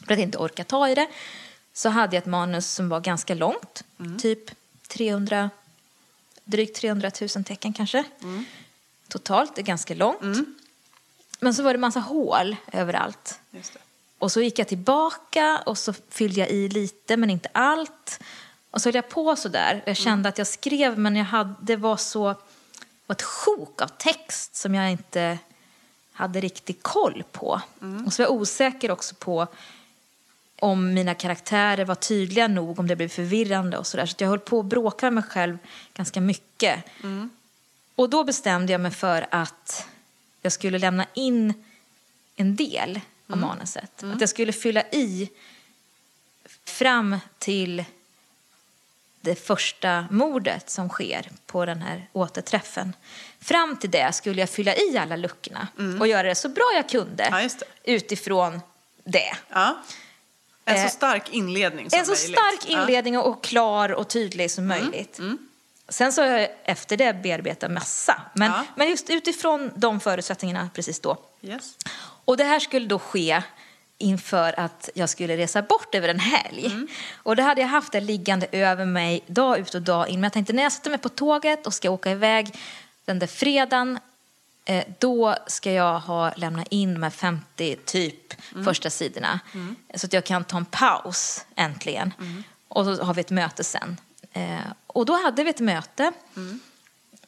för 0.07 0.13
att 0.15 0.21
inte 0.21 0.39
orka 0.39 0.65
ta 0.65 0.89
i 0.89 0.95
det, 0.95 1.07
så 1.79 1.89
hade 1.89 2.17
jag 2.17 2.23
ett 2.23 2.27
manus 2.27 2.71
som 2.71 2.89
var 2.89 3.01
ganska 3.01 3.35
långt, 3.35 3.85
typ 4.19 4.51
300, 4.89 5.51
drygt 6.45 6.77
300 6.77 7.11
000 7.21 7.45
tecken 7.45 7.73
kanske. 7.73 8.05
Totalt, 9.09 9.55
det 9.55 9.61
är 9.61 9.65
ganska 9.65 9.95
långt. 9.95 10.21
Men 11.41 11.55
så 11.55 11.63
var 11.63 11.73
det 11.73 11.79
massa 11.79 12.01
hål 12.01 12.57
överallt. 12.73 13.41
Och 14.19 14.33
så 14.33 14.41
gick 14.41 14.59
jag 14.59 14.69
tillbaka 14.69 15.63
och 15.67 15.79
så 15.79 15.93
fyllde 16.09 16.41
jag 16.41 16.51
i 16.51 16.69
lite 16.69 17.17
men 17.17 17.31
inte 17.31 17.49
allt. 17.53 18.21
Och 18.71 18.83
så 18.83 18.89
höll 18.89 18.95
jag 18.95 19.09
på 19.09 19.37
så 19.37 19.49
där. 19.49 19.83
Jag 19.87 19.97
kände 19.97 20.29
att 20.29 20.39
jag 20.39 20.47
skrev 20.47 20.99
men 20.99 21.17
jag 21.17 21.25
hade, 21.25 21.55
det 21.61 21.77
var 21.77 21.97
så 21.97 22.25
var 23.07 23.15
ett 23.15 23.23
sjok 23.23 23.83
av 23.83 23.89
text 23.89 24.57
som 24.57 24.75
jag 24.75 24.91
inte 24.91 25.39
hade 26.13 26.41
riktigt 26.41 26.83
koll 26.83 27.25
på. 27.33 27.61
Och 28.07 28.13
så 28.13 28.23
var 28.23 28.31
jag 28.31 28.41
osäker 28.41 28.91
också 28.91 29.15
på 29.15 29.47
om 30.59 30.95
mina 30.95 31.15
karaktärer 31.15 31.85
var 31.85 31.95
tydliga 31.95 32.49
nog, 32.49 32.79
om 32.79 32.87
det 32.87 32.97
blev 32.97 33.09
förvirrande 33.09 33.79
och 33.79 33.87
sådär. 33.87 34.07
Så 34.07 34.13
att 34.13 34.21
jag 34.21 34.29
höll 34.29 34.39
på 34.39 34.61
att 34.61 34.67
bråka 34.67 35.07
med 35.07 35.13
mig 35.13 35.25
själv 35.25 35.59
ganska 35.95 36.21
mycket. 36.21 36.85
Och 37.95 38.11
då 38.11 38.25
bestämde 38.25 38.73
jag 38.73 38.81
mig 38.81 38.91
för 38.91 39.27
att 39.31 39.87
jag 40.43 40.53
skulle 40.53 40.79
lämna 40.79 41.07
in 41.15 41.65
en 42.37 42.57
del 42.57 43.01
av 43.31 43.39
manuset. 43.39 44.03
Att 44.03 44.21
jag 44.21 44.31
skulle 44.31 44.53
fylla 44.53 44.83
i 44.83 45.31
fram 46.65 47.17
till 47.39 47.85
det 49.21 49.35
första 49.35 50.07
mordet 50.11 50.71
som 50.71 50.89
sker 50.89 51.31
på 51.47 51.67
den 51.67 51.83
här 51.83 52.09
återträffen. 52.13 52.93
Fram 53.41 53.77
till 53.77 53.91
det 53.91 54.13
skulle 54.13 54.41
jag 54.41 54.51
fylla 54.51 54.75
i 54.77 54.99
alla 54.99 55.17
luckorna 55.17 55.69
och 56.01 56.07
göra 56.07 56.29
det 56.29 56.35
så 56.35 56.49
bra 56.49 56.73
jag 56.75 56.89
kunde 56.89 57.29
Ja, 57.31 57.49
utifrån 57.85 58.61
det. 59.05 59.37
Ja. 59.49 59.83
En 60.69 60.77
Eh, 60.77 60.83
så 60.85 60.89
stark 60.89 61.29
inledning 61.33 61.91
som 61.91 61.99
En 61.99 62.07
så 62.07 62.13
möjligt. 62.13 62.39
stark 62.39 62.71
inledning 62.71 63.19
och 63.19 63.45
klar 63.45 63.89
och 63.93 64.09
tydlig 64.09 64.51
som 64.51 64.65
Mm. 64.71 64.79
möjligt. 64.85 65.21
Sen 65.89 66.13
så 66.13 66.23
har 66.23 66.29
jag 66.29 66.49
efter 66.65 66.97
det 66.97 67.13
bearbetat 67.23 67.71
massa. 67.71 68.23
Men, 68.35 68.51
Ja. 68.51 68.65
men 68.77 68.89
just 68.89 69.11
utifrån 69.11 69.71
de 69.77 70.01
förutsättningarna 70.01 70.71
precis 70.75 71.01
då. 71.01 71.17
Yes. 71.43 71.75
Och 72.25 72.37
det 72.37 72.45
här 72.45 72.61
skulle 72.61 72.87
då 72.87 72.99
ske 72.99 73.43
inför 73.99 74.61
att 74.61 74.91
jag 74.95 75.09
skulle 75.09 75.37
resa 75.37 75.63
bort 75.63 75.95
över 75.95 76.09
en 76.09 76.19
helg. 76.19 76.67
Mm. 76.67 76.89
Och 77.23 77.37
det 77.37 77.43
hade 77.43 77.61
jag 77.61 77.69
haft 77.69 77.93
det 77.93 78.01
liggande 78.01 78.47
över 78.53 78.85
mig 78.85 79.25
dag 79.27 79.59
ut 79.59 79.75
och 79.75 79.83
dag 79.83 80.09
in. 80.09 80.15
Men 80.15 80.23
jag 80.23 80.33
tänkte 80.33 80.53
när 80.53 80.63
jag 80.63 80.73
sätter 80.73 80.91
mig 80.91 80.99
på 80.99 81.09
tåget 81.09 81.67
och 81.67 81.75
ska 81.75 81.91
åka 81.91 82.11
iväg 82.11 82.55
den 83.05 83.19
där 83.19 83.27
fredagen 83.27 83.99
eh, 84.69 84.85
då 84.99 85.37
ska 85.47 85.73
jag 85.73 86.01
ha 86.01 86.33
lämnat 86.37 86.67
in 86.71 86.95
de 86.95 87.03
här 87.03 87.11
50 87.11 87.77
typ 87.85 88.35
Mm. 88.53 88.65
första 88.65 88.91
sidorna. 88.91 89.41
Så 89.95 90.07
att 90.07 90.13
jag 90.13 90.25
kan 90.25 90.45
ta 90.45 90.57
en 90.57 90.65
paus 90.65 91.45
äntligen. 91.57 92.15
Mm. 92.21 92.43
Och 92.69 92.85
så 92.85 93.03
har 93.05 93.15
vi 93.15 93.21
ett 93.21 93.31
möte 93.31 93.65
sen. 93.65 93.97
Eh, 94.33 94.59
och 94.87 95.07
då 95.07 95.23
hade 95.23 95.45
vi 95.45 95.51
ett 95.51 95.61
möte. 95.61 96.13
Mm. 96.37 96.61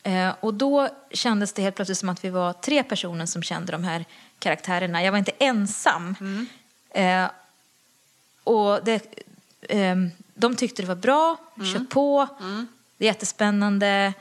Eh, 0.03 0.35
och 0.41 0.55
då 0.55 0.89
kändes 1.11 1.53
det 1.53 1.63
helt 1.63 1.77
plötsligt 1.77 1.99
som 1.99 2.09
att 2.09 2.25
vi 2.25 2.31
var 2.31 2.53
tre 2.53 2.83
personer 2.83 3.27
som 3.27 3.43
kände 3.43 3.73
de 3.73 3.85
här 3.85 4.05
karaktärerna. 4.39 5.03
Jag 5.05 5.13
var 5.13 5.19
inte 5.19 5.33
ensam. 5.39 6.17
Eh, 6.91 7.27
och 8.45 8.85
det, 8.85 9.15
ehm, 9.69 10.11
de 10.35 10.57
tyckte 10.57 10.83
det 10.83 10.89
var 10.89 10.95
bra, 10.95 11.37
kör 11.57 11.85
på, 11.85 12.29
det 12.97 13.05
är 13.05 13.07
jättespännande. 13.07 14.13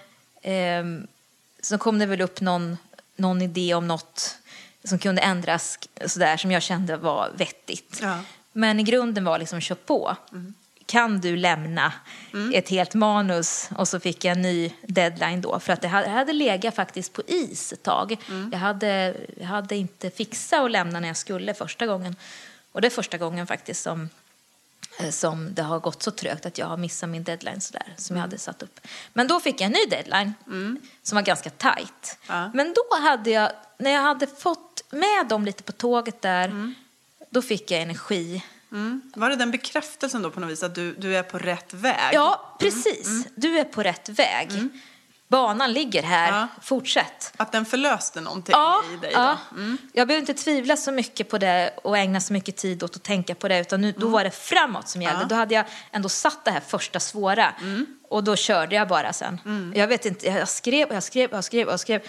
Ehm, 0.42 1.08
så 1.62 1.78
kom 1.78 2.00
det 2.00 2.06
väl 2.06 2.22
upp 2.22 2.42
någon, 2.42 2.78
någon 3.20 3.42
idé 3.42 3.74
om 3.74 3.88
något 3.88 4.38
som 4.84 5.00
kunde 5.00 5.22
ändras 5.22 5.80
sådär, 6.06 6.38
som 6.38 6.52
jag 6.52 6.62
kände 6.62 6.98
var 6.98 7.32
vettigt. 7.38 8.00
Ja. 8.02 8.20
Men 8.52 8.80
i 8.80 8.84
grunden 8.84 9.24
var 9.24 9.40
liksom 9.40 9.62
kör 9.62 9.76
på. 9.76 10.16
Kan 10.86 11.22
du 11.22 11.36
lämna 11.36 11.94
ett 12.54 12.70
helt 12.70 12.94
manus? 12.94 13.70
Och 13.76 13.88
så 13.88 14.00
fick 14.00 14.26
jag 14.26 14.32
en 14.32 14.42
ny 14.42 14.72
deadline 14.82 15.42
då. 15.42 15.60
För 15.60 15.74
att 15.74 15.82
det 15.82 15.88
hade, 15.88 16.34
legat 16.34 16.76
faktiskt 16.76 17.14
på 17.14 17.22
is 17.28 17.74
ett 17.74 17.84
tag. 17.84 18.18
Jag, 18.52 18.60
hade, 18.60 19.16
jag 19.40 19.48
hade 19.48 19.76
inte 19.76 20.10
fixat 20.10 20.60
att 20.60 20.72
lämna 20.72 21.00
när 21.00 21.08
jag 21.08 21.18
skulle 21.18 21.54
första 21.54 21.86
gången. 21.86 22.16
Och 22.72 22.82
det 22.82 22.88
är 22.88 22.90
första 22.90 23.18
gången 23.18 23.48
faktiskt 23.48 23.84
som, 23.84 24.10
som 25.12 25.54
det 25.54 25.62
har 25.62 25.80
gått 25.80 26.04
så 26.04 26.12
trögt 26.12 26.46
att 26.46 26.58
jag 26.58 26.66
har 26.66 26.78
missat 26.78 27.10
min 27.10 27.24
deadline 27.24 27.62
sådär, 27.62 27.94
som 27.98 28.16
jag 28.16 28.22
hade 28.22 28.38
satt 28.38 28.64
upp. 28.64 28.80
Men 29.14 29.28
då 29.28 29.40
fick 29.40 29.62
jag 29.62 29.66
en 29.66 29.72
ny 29.72 29.86
deadline 29.90 30.34
som 31.04 31.16
var 31.16 31.22
ganska 31.22 31.50
tajt. 31.50 32.18
Ja. 32.28 32.52
Men 32.54 32.74
då 32.74 32.98
hade 33.02 33.30
jag, 33.30 33.52
när 33.78 33.92
jag 33.92 34.02
hade 34.02 34.28
fått 34.28 34.84
med 34.90 35.28
dem 35.30 35.46
lite 35.46 35.64
på 35.64 35.72
tåget 35.72 36.22
där, 36.22 36.74
då 37.30 37.42
fick 37.42 37.72
jag 37.72 37.82
energi. 37.82 38.44
Mm. 38.72 39.02
Var 39.16 39.30
det 39.30 39.36
den 39.36 39.52
bekräftelsen 39.52 40.22
då 40.22 40.32
på 40.32 40.40
något 40.40 40.50
vis 40.50 40.64
att 40.64 40.76
du, 40.76 40.94
du 40.94 41.18
är 41.18 41.24
på 41.24 41.38
rätt 41.38 41.74
väg? 41.74 42.14
Ja, 42.14 42.56
precis. 42.60 43.28
Du 43.36 43.60
är 43.60 43.64
på 43.64 43.84
rätt 43.84 44.10
väg. 44.10 44.52
Banan 45.30 45.74
ligger 45.74 46.04
här. 46.04 46.32
Ja. 46.32 46.48
Fortsätt. 46.62 47.34
Att 47.38 47.52
den 47.52 47.65
förlöste 47.65 48.22
någonting 48.22 48.54
Ja, 48.54 48.84
i 48.94 48.98
dig 48.98 49.12
ja. 49.13 49.38
då? 49.50 49.58
Mm. 49.58 49.78
jag 49.94 50.08
behöver 50.08 50.20
inte 50.22 50.44
tvivla 50.44 50.78
så 50.78 50.92
mycket 50.92 51.30
på 51.30 51.38
det 51.38 51.74
och 51.84 51.98
ägna 51.98 52.22
så 52.22 52.34
mycket 52.34 52.56
tid 52.56 52.84
åt 52.84 52.96
att 52.96 53.04
tänka 53.04 53.36
på 53.36 53.48
det. 53.48 53.60
Utan 53.60 53.82
nu, 53.82 53.92
då 53.98 54.08
var 54.08 54.24
det 54.24 54.32
framåt 54.32 54.88
som 54.89 55.02
gällde. 55.02 55.15
Mm. 55.15 55.20
Ja. 55.20 55.26
Mm. 55.26 55.30
Då 55.30 55.36
hade 55.36 55.54
jag 55.56 55.65
ändå 55.92 56.10
satt 56.10 56.46
det 56.46 56.52
här 56.52 56.62
första 56.68 57.00
svåra. 57.00 57.54
Och 58.10 58.24
då 58.24 58.36
körde 58.36 58.76
jag 58.76 58.88
bara 58.88 59.13
sen. 59.13 59.72
Jag 59.76 59.88
vet 59.88 60.06
inte, 60.06 60.28
jag 60.28 60.50
skrev 60.50 60.88
och 60.89 60.96
jag 60.96 61.04
skrev 61.04 61.30
och 61.30 61.38
jag 61.38 61.44
skrev 61.44 61.68
och 61.68 61.74
jag 61.74 61.80
skrev. 61.80 62.02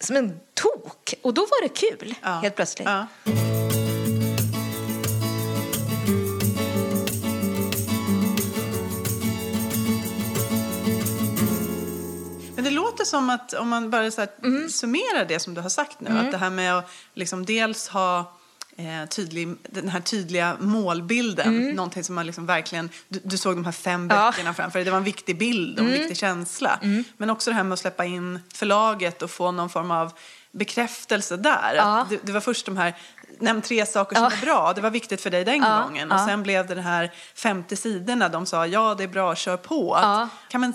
Som 0.00 0.16
en 0.16 0.40
tok. 0.54 1.14
Och 1.22 1.34
då 1.34 1.40
var 1.40 1.62
det 1.62 1.68
kul, 1.68 2.14
helt 2.22 2.56
plötsligt. 2.56 2.88
Låter 13.02 13.10
som 13.10 13.30
att 13.30 13.52
om 13.52 13.68
man 13.68 13.90
bara 13.90 14.10
så 14.10 14.20
här 14.20 14.30
Mm. 14.44 14.68
summerar 14.68 15.24
det 15.24 15.38
som 15.40 15.54
du 15.54 15.60
har 15.60 15.68
sagt 15.68 16.00
nu, 16.00 16.18
att 16.18 16.30
det 16.30 16.38
här 16.38 16.50
med 16.50 16.78
att 16.78 16.90
liksom 17.14 17.44
dels 17.46 17.88
ha 17.88 18.32
eh, 18.76 19.08
tydlig, 19.08 19.48
den 19.62 19.88
här 19.88 20.00
tydliga 20.00 20.56
målbilden. 20.60 21.70
Någonting 21.70 22.04
som 22.04 22.14
man 22.14 22.26
liksom 22.26 22.46
verkligen, 22.46 22.90
du, 23.08 23.20
du 23.24 23.38
såg 23.38 23.56
de 23.56 23.64
här 23.64 23.72
fem 23.72 23.94
Mm. 24.02 24.16
Ja. 24.16 24.22
Mm. 24.22 24.30
böckerna 24.32 24.54
framför 24.54 24.78
dig. 24.78 24.84
Det 24.84 24.90
var 24.90 24.98
en 24.98 25.04
viktig 25.04 25.38
bild 25.38 25.78
och 25.78 25.84
en 25.84 25.92
viktig 25.92 26.16
känsla. 26.16 26.78
Men 27.16 27.30
också 27.30 27.50
det 27.50 27.56
här 27.56 27.64
med 27.64 27.72
att 27.72 27.78
släppa 27.78 28.04
in 28.04 28.40
förlaget 28.54 29.22
och 29.22 29.30
få 29.30 29.50
någon 29.50 29.68
form 29.70 29.90
av 29.90 30.12
bekräftelse 30.52 31.36
där. 31.36 31.74
Ja. 31.76 32.06
Det, 32.10 32.18
det 32.26 32.32
var 32.32 32.40
först 32.40 32.66
de 32.66 32.76
här, 32.76 32.94
nämn 33.38 33.62
tre 33.62 33.86
saker 33.86 34.16
som 34.16 34.24
Ja. 34.24 34.30
är 34.30 34.40
bra. 34.40 34.72
Det 34.72 34.80
var 34.80 34.90
viktigt 34.90 35.20
för 35.20 35.30
dig 35.30 35.44
den 35.44 35.56
Ja, 35.62 35.82
gången. 35.82 36.12
Och 36.12 36.20
sen 36.20 36.42
blev 36.42 36.66
det 36.66 36.74
den 36.74 36.84
här 36.84 37.12
50 37.34 37.76
sidorna. 37.76 38.28
De 38.28 38.46
sa 38.46 38.66
ja, 38.66 38.94
det 38.94 39.04
är 39.04 39.08
bra, 39.08 39.34
kör 39.34 39.56
på. 39.56 39.94
Att. 39.94 40.28
Kan 40.48 40.60
man 40.60 40.74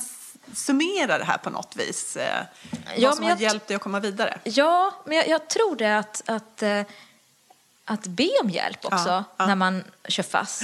summera 0.53 1.17
det 1.17 1.23
här 1.25 1.37
på 1.37 1.49
något 1.49 1.75
vis? 1.75 2.15
Eh, 2.17 2.43
Ja, 2.97 3.07
vad 3.09 3.15
som 3.15 3.25
har 3.25 3.35
hjälpt 3.37 3.67
dig 3.67 3.75
att 3.75 3.81
komma 3.81 3.99
vidare? 3.99 4.39
Ja, 4.43 4.93
men 5.05 5.17
jag, 5.17 5.27
jag 5.27 5.47
tror 5.47 5.75
det 5.75 5.97
att, 5.97 6.21
att, 6.25 6.63
eh, 6.63 6.81
att 7.85 8.07
be 8.07 8.29
om 8.43 8.49
hjälp 8.49 8.85
också 8.85 9.09
Ja, 9.09 9.23
ja. 9.37 9.45
när 9.47 9.55
man 9.55 9.83
kör 10.07 10.23
fast. 10.23 10.63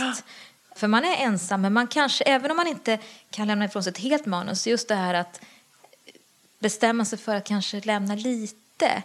För 0.76 0.88
man 0.88 1.06
är 1.06 1.15
ensam, 1.17 1.62
men 1.62 1.74
man 1.74 1.88
kanske, 1.88 2.24
även 2.24 2.52
om 2.52 2.58
man 2.58 2.67
inte 2.67 3.00
kan 3.30 3.48
lämna 3.48 3.65
ifrån 3.65 3.84
sig 3.84 3.91
ett 3.91 3.98
helt 3.98 4.26
manus, 4.26 4.67
just 4.67 4.88
det 4.88 4.96
här 4.96 5.13
att 5.13 5.41
bestämma 6.60 7.06
sig 7.06 7.17
för 7.19 7.36
att 7.36 7.43
kanske 7.48 7.80
lämna 7.82 8.15
lite. 8.15 9.04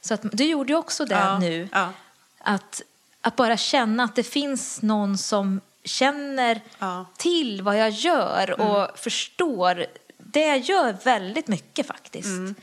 Så 0.00 0.14
att, 0.14 0.20
du 0.32 0.44
gjorde 0.44 0.72
ju 0.72 0.78
också 0.78 1.04
det 1.04 1.14
Mm. 1.14 1.28
Ja, 1.32 1.38
nu. 1.38 1.68
ja. 1.72 1.92
Att, 2.38 2.82
att 3.20 3.36
bara 3.36 3.56
känna 3.56 4.04
att 4.04 4.16
det 4.16 4.22
finns 4.22 4.82
någon 4.82 5.18
som 5.18 5.60
känner 5.84 6.60
Ja. 6.78 6.92
Mm. 6.92 7.04
till 7.16 7.62
vad 7.62 7.78
jag 7.78 7.90
gör 7.90 8.60
och 8.60 8.98
förstår. 8.98 9.86
Det 10.32 10.56
gör 10.56 10.96
väldigt 11.04 11.48
mycket 11.48 11.86
faktiskt. 11.86 12.26
Mm. 12.28 12.54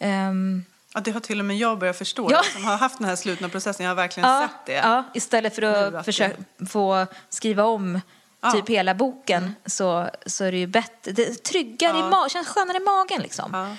Ehm, 0.00 0.64
Ja, 0.94 1.00
det 1.00 1.10
har 1.10 1.20
till 1.20 1.38
och 1.38 1.44
med 1.44 1.56
jag 1.56 1.78
börjat 1.78 1.98
förstå. 1.98 2.28
Ja. 2.30 2.42
Som 2.52 2.64
har 2.64 2.76
haft 2.76 2.98
den 2.98 3.08
här 3.08 3.16
slutna 3.16 3.48
processen, 3.48 3.84
jag 3.84 3.90
har 3.90 3.96
verkligen 3.96 4.28
ja, 4.30 4.48
sett 4.48 4.66
det. 4.66 4.72
ja, 4.72 5.04
istället 5.14 5.54
för 5.54 5.62
att 5.62 5.94
att 5.94 6.04
försöka 6.04 6.36
få 6.68 7.06
skriva 7.28 7.64
om 7.64 8.00
Ja. 8.44 8.50
typ 8.52 8.68
hela 8.68 8.94
boken 8.94 9.54
så, 9.66 10.08
så 10.26 10.44
är 10.44 10.52
det 10.52 10.58
ju 10.58 10.66
bättre. 10.66 11.12
Det 11.12 11.44
tryggare 11.44 11.98
i 11.98 12.02
magen, 12.02 12.28
känns 12.28 12.48
skönare 12.48 12.76
i 12.76 12.80
magen 12.80 13.22
liksom. 13.22 13.76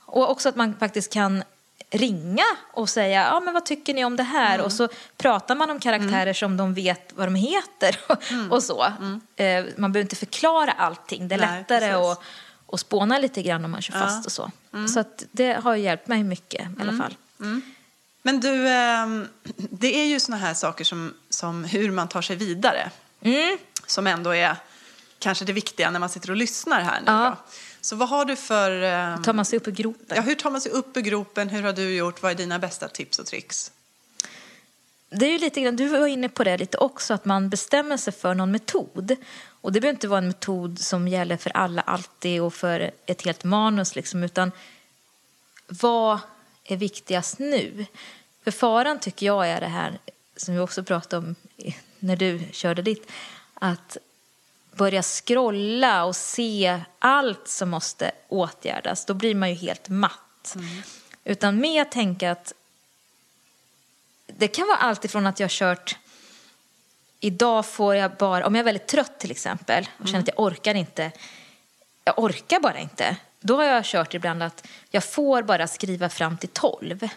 Och 0.00 0.30
också 0.30 0.48
att 0.48 0.56
man 0.56 0.74
faktiskt 0.78 1.12
kan 1.12 1.44
ringa 1.94 2.44
och 2.72 2.88
säga 2.88 3.24
ja, 3.26 3.40
men 3.40 3.54
vad 3.54 3.64
tycker 3.64 3.94
ni 3.94 4.04
om 4.04 4.16
det 4.16 4.22
här? 4.22 4.54
Mm. 4.54 4.66
Och 4.66 4.72
så 4.72 4.88
pratar 5.16 5.54
man 5.54 5.70
om 5.70 5.80
karaktärer 5.80 6.32
som 6.32 6.56
de 6.56 6.74
vet 6.74 7.12
vad 7.16 7.26
de 7.26 7.34
heter 7.34 7.96
och 8.50 8.62
så. 8.62 8.84
Eh, 9.36 9.64
man 9.76 9.92
behöver 9.92 10.00
inte 10.00 10.16
förklara 10.16 10.72
allting. 10.72 11.28
Det 11.28 11.34
är 11.34 11.38
Mm. 11.38 11.50
Nej, 11.50 11.58
lättare 11.58 11.90
att, 11.92 12.20
att 12.72 12.80
spåna 12.80 13.18
lite 13.18 13.42
grann 13.42 13.64
om 13.64 13.70
man 13.70 13.82
kör 13.82 13.94
Ja. 13.94 14.00
Mm. 14.02 14.08
fast 14.08 14.26
och 14.26 14.32
så. 14.32 14.50
Så 14.88 15.00
att 15.00 15.24
det 15.32 15.52
har 15.52 15.74
hjälpt 15.74 16.06
mig 16.06 16.24
mycket 16.24 16.60
i 16.62 16.80
alla 16.80 16.92
fall. 17.02 17.14
Men 18.22 18.40
du, 18.40 18.68
ehm, 18.68 19.28
det 19.56 20.00
är 20.00 20.04
ju 20.04 20.20
såna 20.20 20.36
här 20.36 20.54
saker 20.54 20.84
som, 20.84 21.14
som 21.30 21.64
hur 21.64 21.90
man 21.90 22.08
tar 22.08 22.22
sig 22.22 22.36
vidare. 22.36 22.90
Mm. 23.22 23.58
Som 23.86 24.06
ändå 24.06 24.30
är 24.34 24.56
kanske 25.24 25.44
det 25.44 25.52
viktiga 25.52 25.90
när 25.90 26.00
man 26.00 26.08
sitter 26.08 26.30
och 26.30 26.36
lyssnar 26.36 26.80
här 26.82 27.00
nu. 27.00 27.06
Ja. 27.06 27.28
Då. 27.30 27.52
Så 27.80 27.96
vad 27.96 28.08
har 28.08 28.24
du 28.24 28.36
för... 28.36 28.82
ehm, 28.82 29.22
Tar 29.22 29.32
man 29.32 29.44
sig 29.44 29.56
upp 29.56 29.68
ur 29.68 29.72
gropen. 29.72 30.16
ja, 30.16 30.22
hur 30.22 30.34
tar 30.34 30.50
man 30.50 30.60
sig 30.60 30.72
upp 30.72 30.96
ur 30.96 31.00
gropen? 31.00 31.48
Hur 31.48 31.62
har 31.62 31.72
du 31.72 31.94
gjort? 31.96 32.22
Vad 32.22 32.30
är 32.30 32.34
dina 32.34 32.58
bästa 32.58 32.88
tips 32.88 33.18
och 33.18 33.26
tricks? 33.26 33.72
Det 35.10 35.26
är 35.26 35.30
ju 35.30 35.38
lite 35.38 35.60
grann, 35.60 35.76
du 35.76 35.88
var 35.88 36.06
inne 36.06 36.28
på 36.28 36.44
det 36.44 36.56
lite 36.58 36.78
också, 36.78 37.14
att 37.14 37.24
man 37.24 37.48
bestämmer 37.48 37.96
sig 37.96 38.12
för 38.12 38.34
någon 38.34 38.50
metod. 38.50 39.16
Och 39.60 39.72
det 39.72 39.80
behöver 39.80 39.96
inte 39.96 40.08
vara 40.08 40.18
en 40.18 40.26
metod 40.26 40.78
som 40.78 41.08
gäller 41.08 41.36
för 41.36 41.50
alla 41.56 41.82
alltid 41.82 42.42
och 42.42 42.54
för 42.54 42.90
ett 43.06 43.22
helt 43.22 43.44
manus 43.44 43.96
liksom, 43.96 44.22
utan 44.22 44.52
vad 45.68 46.18
är 46.64 46.76
viktigast 46.76 47.38
nu? 47.38 47.86
För 48.44 48.50
faran 48.50 48.98
tycker 49.00 49.26
jag 49.26 49.48
är 49.48 49.60
det 49.60 49.66
här 49.66 49.98
som 50.36 50.54
vi 50.54 50.60
också 50.60 50.82
pratade 50.84 51.26
om 51.26 51.34
när 51.98 52.16
du 52.16 52.40
körde 52.52 52.82
ditt, 52.82 53.10
att 53.54 53.96
börja 54.76 55.02
scrolla 55.02 56.04
och 56.04 56.16
se 56.16 56.80
allt 56.98 57.48
som 57.48 57.70
måste 57.70 58.12
åtgärdas, 58.28 59.04
då 59.04 59.14
blir 59.14 59.34
man 59.34 59.48
ju 59.50 59.54
helt 59.54 59.88
matt. 59.88 60.56
Utan 61.24 61.60
mer 61.60 61.84
tänka 61.84 62.30
att 62.30 62.52
det 64.26 64.48
kan 64.48 64.66
vara 64.66 64.76
allt 64.76 65.04
ifrån 65.04 65.26
att 65.26 65.40
jag 65.40 65.44
har 65.44 65.50
kört 65.50 65.96
Idag 67.24 67.66
får 67.66 67.94
jag 67.94 68.16
bara, 68.16 68.46
om 68.46 68.54
jag 68.54 68.60
är 68.60 68.64
väldigt 68.64 68.86
trött 68.86 69.18
till 69.18 69.30
exempel 69.30 69.88
och 69.98 70.06
känner 70.06 70.20
att 70.20 70.28
jag 70.28 70.40
orkar 70.40 70.74
inte, 70.74 71.12
jag 72.04 72.18
orkar 72.18 72.60
bara 72.60 72.78
inte. 72.78 73.16
Då 73.40 73.56
har 73.56 73.64
jag 73.64 73.84
kört 73.84 74.14
ibland 74.14 74.42
att 74.42 74.66
jag 74.90 75.04
får 75.04 75.42
bara 75.42 75.66
skriva 75.66 76.08
fram 76.08 76.38
till 76.38 76.48
12. 76.48 77.08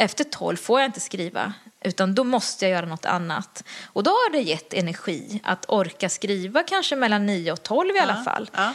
Efter 0.00 0.24
12 0.24 0.56
får 0.56 0.80
jag 0.80 0.88
inte 0.88 1.00
skriva, 1.00 1.52
utan 1.80 2.14
då 2.14 2.24
måste 2.24 2.64
jag 2.64 2.72
göra 2.72 2.86
något 2.86 3.04
annat. 3.04 3.64
Och 3.86 4.02
då 4.02 4.10
har 4.10 4.32
det 4.32 4.40
gett 4.40 4.74
energi 4.74 5.40
att 5.44 5.64
orka 5.68 6.08
skriva 6.08 6.62
kanske 6.62 6.96
mellan 6.96 7.26
9 7.26 7.52
och 7.52 7.62
12 7.62 7.96
i 7.96 7.98
alla 7.98 8.24
fall. 8.24 8.50
Ja. 8.54 8.72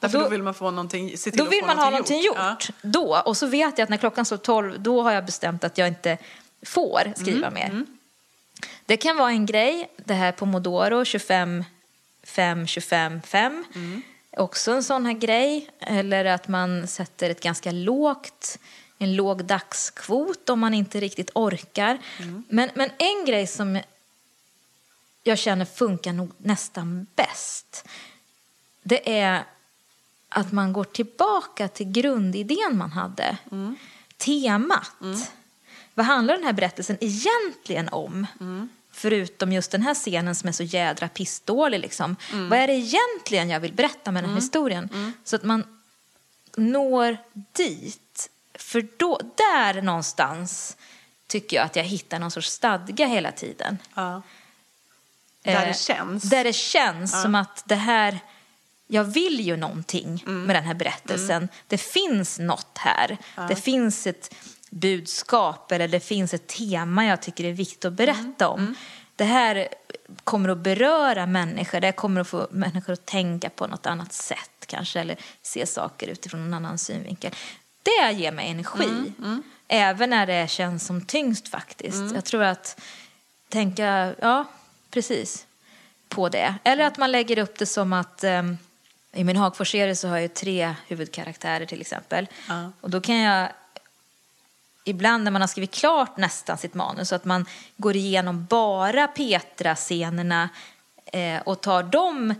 Därför 0.00 0.18
då- 0.18 0.24
då, 0.24 0.30
vill 0.30 0.42
man 0.42 0.54
få 0.54 0.70
någonting, 0.70 1.18
se 1.18 1.30
till 1.30 1.38
Då 1.38 1.44
vill 1.44 1.64
man 1.64 1.78
ha 1.78 1.90
någonting 1.90 2.20
gjort. 2.22 2.36
Ja. 2.36 2.56
Då. 2.82 3.22
Och 3.24 3.36
så 3.36 3.46
vet 3.46 3.78
jag 3.78 3.84
att 3.84 3.88
när 3.88 3.96
klockan 3.96 4.24
står 4.24 4.36
12, 4.36 4.80
då 4.80 5.02
har 5.02 5.12
jag 5.12 5.24
bestämt 5.26 5.64
att 5.64 5.78
jag 5.78 5.88
inte 5.88 6.18
får 6.62 7.12
skriva 7.16 7.46
Mm, 7.46 7.54
mer. 7.54 7.84
Det 8.86 8.96
kan 8.96 9.16
vara 9.16 9.30
en 9.30 9.46
grej, 9.46 9.90
det 9.96 10.14
här 10.14 10.32
Pomodoro 10.32 11.04
25, 11.04 11.64
5, 12.22 12.66
25, 12.66 13.22
5. 13.22 13.64
Mm. 13.74 14.02
Också 14.36 14.72
en 14.72 14.84
sån 14.84 15.06
här 15.06 15.12
grej. 15.12 15.70
Eller 15.80 16.24
att 16.24 16.48
man 16.48 16.88
sätter 16.88 17.30
ett 17.30 17.42
ganska 17.42 17.70
lågt, 17.72 18.58
en 18.98 19.16
låg 19.16 19.44
dagskvot 19.44 20.48
om 20.48 20.60
man 20.60 20.74
inte 20.74 21.00
riktigt 21.00 21.30
orkar. 21.34 21.98
Mm. 22.18 22.44
Men, 22.48 22.70
men 22.74 22.90
en 22.98 23.24
grej 23.26 23.46
som 23.46 23.80
jag 25.22 25.38
känner 25.38 25.64
funkar 25.64 26.12
nog 26.12 26.32
nästan 26.38 27.06
bäst 27.14 27.84
det 28.88 29.18
är 29.20 29.44
att 30.28 30.52
man 30.52 30.72
går 30.72 30.84
tillbaka 30.84 31.68
till 31.68 31.92
grundidén 31.92 32.76
man 32.76 32.92
hade. 32.92 33.36
Temat. 34.16 34.92
Vad 35.94 36.06
handlar 36.06 36.34
den 36.34 36.44
här 36.44 36.52
berättelsen 36.52 36.96
egentligen 37.00 37.88
om? 37.88 38.26
Förutom 38.90 39.52
just 39.52 39.70
den 39.70 39.82
här 39.82 39.94
scenen 39.94 40.34
som 40.34 40.48
är 40.48 40.52
så 40.52 40.62
jädra 40.62 41.08
pissdålig. 41.08 41.80
Liksom. 41.80 42.16
Vad 42.32 42.58
är 42.58 42.66
det 42.66 42.72
egentligen 42.72 43.48
jag 43.48 43.60
vill 43.60 43.72
berätta 43.72 44.12
med 44.12 44.22
den 44.22 44.30
här 44.30 44.36
historien? 44.36 45.14
Så 45.24 45.36
att 45.36 45.42
man 45.42 45.64
når 46.56 47.16
dit. 47.52 48.00
För 48.58 48.86
då, 48.96 49.20
där 49.36 49.82
någonstans 49.82 50.76
tycker 51.26 51.56
jag 51.56 51.64
att 51.66 51.76
jag 51.76 51.84
hittar 51.84 52.18
någon 52.18 52.30
sorts 52.30 52.48
stadga 52.50 53.06
hela 53.06 53.32
tiden. 53.32 53.78
Ja. 53.94 54.22
Där 55.42 55.62
Eh, 55.62 55.68
det 55.68 55.78
känns. 55.78 56.22
Där 56.22 56.44
det 56.44 56.52
känns 56.52 57.22
som 57.22 57.34
att 57.34 57.62
det 57.66 57.74
här, 57.74 58.18
jag 58.86 59.04
vill 59.04 59.40
ju 59.40 59.56
någonting 59.56 60.22
Mm. 60.26 60.42
med 60.42 60.56
den 60.56 60.64
här 60.64 60.74
berättelsen. 60.74 61.48
Det 61.66 61.78
finns 61.78 62.38
något 62.38 62.78
här. 62.78 63.18
Det 63.48 63.56
finns 63.56 64.06
ett 64.06 64.34
budskap 64.70 65.72
eller 65.72 65.88
det 65.88 66.00
finns 66.00 66.34
ett 66.34 66.46
tema 66.46 67.04
jag 67.06 67.22
tycker 67.22 67.44
är 67.44 67.52
viktigt 67.52 67.84
att 67.84 67.92
berätta 67.92 68.44
Mm. 68.44 68.50
om. 68.54 68.74
Det 69.16 69.24
här 69.24 69.68
kommer 70.24 70.48
att 70.48 70.58
beröra 70.58 71.26
människor. 71.26 71.80
Det 71.80 71.92
kommer 71.92 72.20
att 72.20 72.28
få 72.28 72.46
människor 72.50 72.92
att 72.92 73.06
tänka 73.06 73.50
på 73.50 73.66
något 73.66 73.86
annat 73.86 74.12
sätt 74.12 74.50
kanske 74.66 75.00
eller 75.00 75.16
se 75.42 75.66
saker 75.66 76.06
utifrån 76.08 76.40
en 76.40 76.54
annan 76.54 76.78
synvinkel. 76.78 77.34
Det 77.82 78.12
ger 78.12 78.32
mig 78.32 78.50
energi. 78.50 79.12
Mm, 79.18 79.42
Även 79.68 80.10
när 80.10 80.26
det 80.26 80.50
känns 80.50 80.86
som 80.86 81.00
tyngst 81.04 81.48
faktiskt. 81.48 82.14
Jag 82.14 82.24
tror 82.24 82.42
att 82.42 82.80
tänka, 83.48 84.14
ja 84.20 84.44
precis, 84.90 85.46
på 86.08 86.28
det. 86.28 86.54
Eller 86.64 86.84
att 86.84 86.98
man 86.98 87.12
lägger 87.12 87.38
upp 87.38 87.58
det 87.58 87.66
som 87.66 87.92
att 87.92 88.24
ehm, 88.24 88.58
i 89.12 89.24
min 89.24 89.36
Hagfors-serie 89.36 89.96
så 89.96 90.08
har 90.08 90.14
jag 90.16 90.22
ju 90.22 90.28
tre 90.28 90.74
huvudkaraktärer 90.88 91.66
till 91.66 91.80
exempel. 91.80 92.26
Och 92.80 92.90
då 92.90 93.00
kan 93.00 93.16
jag 93.16 93.48
ibland 94.84 95.24
när 95.24 95.30
man 95.30 95.40
har 95.40 95.48
skrivit 95.48 95.70
klart 95.74 96.16
nästan 96.16 96.58
sitt 96.58 96.74
manus 96.74 97.08
så 97.08 97.14
att 97.14 97.24
man 97.24 97.46
går 97.76 97.96
igenom 97.96 98.46
bara 98.50 99.06
Petra-scenerna 99.08 100.48
eh, 101.12 101.40
och 101.44 101.60
tar 101.60 101.82
dem. 101.82 102.34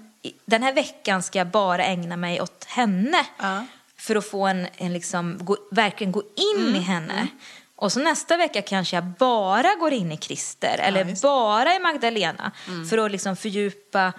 Den 0.44 0.62
här 0.62 0.72
veckan 0.72 1.22
ska 1.22 1.38
jag 1.38 1.46
bara 1.46 1.84
ägna 1.84 2.16
mig 2.16 2.40
åt 2.40 2.64
henne 2.64 3.26
Ja. 3.38 3.66
För 3.98 4.16
att 4.16 4.26
få 4.26 4.46
en, 4.46 4.66
en 4.76 4.92
liksom, 4.92 5.38
gå, 5.40 5.56
verkligen 5.70 6.12
gå 6.12 6.22
in 6.22 6.66
Mm, 6.66 6.74
i 6.74 6.78
henne. 6.78 7.28
Och 7.76 7.92
så 7.92 8.00
nästa 8.00 8.36
vecka 8.36 8.62
kanske 8.62 8.96
jag 8.96 9.04
bara 9.04 9.74
går 9.74 9.92
in 9.92 10.12
i 10.12 10.16
Christer 10.16 10.78
eller 10.78 11.04
det. 11.04 11.22
bara 11.22 11.74
i 11.74 11.78
Magdalena 11.78 12.52
för 12.90 12.98
att 12.98 13.10
liksom 13.10 13.36
fördjupa 13.36 14.12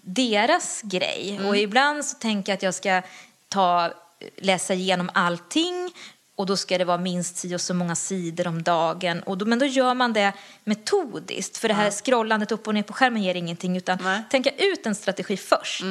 deras 0.00 0.82
grej. 0.82 1.40
Och 1.46 1.56
ibland 1.56 2.04
så 2.04 2.16
tänker 2.18 2.52
jag 2.52 2.56
att 2.56 2.62
jag 2.62 2.74
ska 2.74 3.02
ta, 3.48 3.92
läsa 4.36 4.74
igenom 4.74 5.10
allting 5.14 5.90
och 6.36 6.46
då 6.46 6.56
ska 6.56 6.78
det 6.78 6.84
vara 6.84 6.98
minst 6.98 7.36
si 7.36 7.54
och 7.54 7.60
så 7.60 7.74
många 7.74 7.96
sidor 7.96 8.46
om 8.46 8.62
dagen. 8.62 9.22
Och 9.22 9.38
då, 9.38 9.44
men 9.46 9.58
då 9.58 9.66
gör 9.66 9.94
man 9.94 10.12
det 10.12 10.32
metodiskt 10.64 11.56
för 11.56 11.68
det 11.68 11.74
här 11.74 11.90
scrollandet 11.90 12.52
upp 12.52 12.66
och 12.66 12.74
ner 12.74 12.82
på 12.82 12.92
skärmen 12.92 13.22
ger 13.22 13.34
ingenting 13.34 13.76
utan 13.76 13.98
Nej. 14.02 14.22
tänka 14.30 14.50
ut 14.50 14.86
en 14.86 14.94
strategi 14.94 15.36
först. 15.36 15.84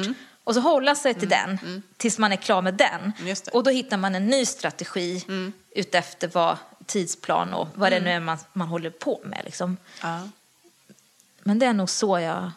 Och 0.50 0.54
så 0.54 0.60
hålla 0.60 0.94
sig 0.94 1.14
till 1.14 1.28
den 1.28 1.82
tills 1.96 2.18
man 2.18 2.32
är 2.32 2.36
klar 2.36 2.62
med 2.62 2.74
den. 2.74 3.12
Det. 3.24 3.48
Och 3.48 3.64
då 3.64 3.70
hittar 3.70 3.96
man 3.96 4.14
en 4.14 4.26
ny 4.26 4.46
strategi 4.46 5.24
utefter 5.70 6.30
vad 6.32 6.56
tidsplan 6.86 7.54
och 7.54 7.68
vad 7.74 7.92
det 7.92 8.00
nu 8.00 8.10
är 8.10 8.20
man, 8.20 8.38
man 8.52 8.68
håller 8.68 8.90
på 8.90 9.20
med. 9.24 9.42
Liksom. 9.44 9.76
Ja. 10.02 10.28
Men 11.42 11.58
det 11.58 11.66
är 11.66 11.72
nog 11.72 11.90
så 11.90 12.18
jag 12.18 12.50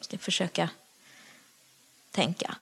ska 0.00 0.18
försöka 0.18 0.68
tänka. 2.10 2.56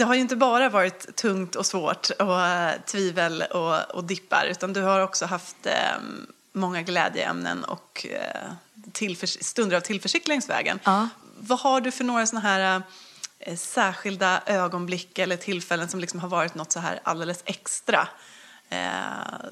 Det 0.00 0.04
har 0.04 0.14
ju 0.14 0.20
inte 0.20 0.36
bara 0.36 0.68
varit 0.68 1.16
tungt 1.16 1.56
och 1.56 1.66
svårt 1.66 2.10
och 2.10 2.40
eh, 2.40 2.80
tvivel 2.86 3.42
och, 3.42 3.90
och 3.90 4.04
dippar 4.04 4.46
utan 4.50 4.72
du 4.72 4.82
har 4.82 5.00
också 5.00 5.26
haft 5.26 5.66
eh, 5.66 5.74
många 6.52 6.82
glädjeämnen 6.82 7.64
och 7.64 8.06
tillförs- 8.92 9.38
stunder 9.44 9.76
av 9.76 9.80
tillförsikt 9.80 10.28
längs 10.28 10.48
vägen. 10.48 10.80
Ja. 10.84 11.08
Vad 11.38 11.58
har 11.60 11.80
du 11.80 11.90
för 11.90 12.04
några 12.04 12.26
såna 12.26 12.40
här 12.40 12.82
eh, 13.38 13.56
särskilda 13.56 14.42
ögonblick 14.46 15.18
eller 15.18 15.36
tillfällen 15.36 15.88
som 15.88 16.00
liksom 16.00 16.20
har 16.20 16.28
varit 16.28 16.54
något 16.54 16.72
så 16.72 16.80
här 16.80 17.00
alldeles 17.02 17.42
extra 17.44 18.08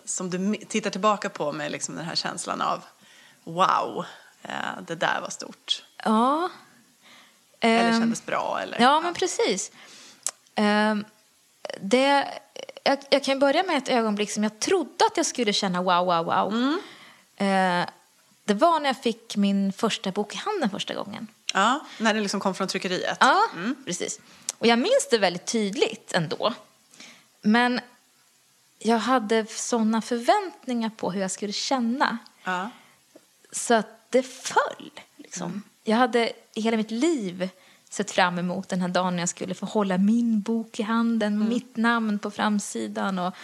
som 0.04 0.30
du 0.30 0.54
tittar 0.68 0.90
tillbaka 0.90 1.28
på 1.30 1.52
med 1.52 1.72
liksom 1.72 1.96
den 1.96 2.04
här 2.04 2.14
känslan 2.14 2.60
av 2.60 2.84
wow, 3.44 4.04
det 4.86 4.94
där 4.94 5.20
var 5.20 5.30
stort. 5.30 5.84
Ja. 6.04 6.50
Eller 7.60 7.88
Ehm, 7.88 8.00
kändes 8.00 8.26
bra. 8.26 8.58
Eller, 8.62 8.80
Ja, 8.80 9.00
men 9.00 9.14
precis. 9.14 9.72
Ehm, 10.58 11.04
det, 11.80 12.28
jag, 12.82 12.98
jag 13.10 13.24
kan 13.24 13.38
börja 13.38 13.62
med 13.62 13.76
ett 13.76 13.88
ögonblick 13.88 14.30
som 14.30 14.42
jag 14.42 14.60
trodde 14.60 15.04
att 15.06 15.16
jag 15.16 15.26
skulle 15.26 15.52
känna 15.52 15.82
wow, 15.82 16.06
wow, 16.06 16.24
wow. 16.24 16.52
Mm. 16.52 16.80
Eh, 17.36 17.88
det 18.44 18.54
var 18.54 18.80
när 18.80 18.86
jag 18.86 19.02
fick 19.02 19.36
min 19.36 19.72
första 19.72 20.10
bok 20.10 20.34
i 20.34 20.36
handen 20.36 20.70
första 20.70 20.94
gången. 20.94 21.26
Ja, 21.54 21.80
när 21.98 22.14
det 22.14 22.20
liksom 22.20 22.40
kom 22.40 22.54
från 22.54 22.68
tryckeriet. 22.68 23.16
Ja, 23.20 23.42
precis. 23.84 24.20
Och 24.58 24.66
jag 24.66 24.78
minns 24.78 25.08
det 25.10 25.18
väldigt 25.18 25.46
tydligt 25.46 26.12
ändå. 26.12 26.54
Men 27.40 27.80
jag 28.78 28.98
hade 28.98 29.46
såna 29.46 30.02
förväntningar 30.02 30.90
på 30.90 31.10
hur 31.10 31.20
jag 31.20 31.30
skulle 31.30 31.52
känna. 31.52 32.18
Ja. 32.44 32.70
Så 33.52 33.74
att 33.74 34.10
det 34.10 34.22
föll. 34.22 34.90
Liksom. 35.16 35.62
Jag 35.84 35.96
hade 35.96 36.32
i 36.54 36.60
hela 36.60 36.76
mitt 36.76 36.90
liv 36.90 37.48
sett 37.90 38.10
fram 38.10 38.38
emot 38.38 38.68
den 38.68 38.80
här 38.80 38.88
dagen 38.88 39.16
när 39.16 39.22
jag 39.22 39.28
skulle 39.28 39.54
få 39.54 39.66
hålla 39.66 39.98
min 39.98 40.40
bok 40.40 40.80
i 40.80 40.82
handen 40.82 41.38
med 41.38 41.48
mitt 41.48 41.76
namn 41.76 42.18
på 42.18 42.30
framsidan. 42.30 43.18
Och, 43.18 43.34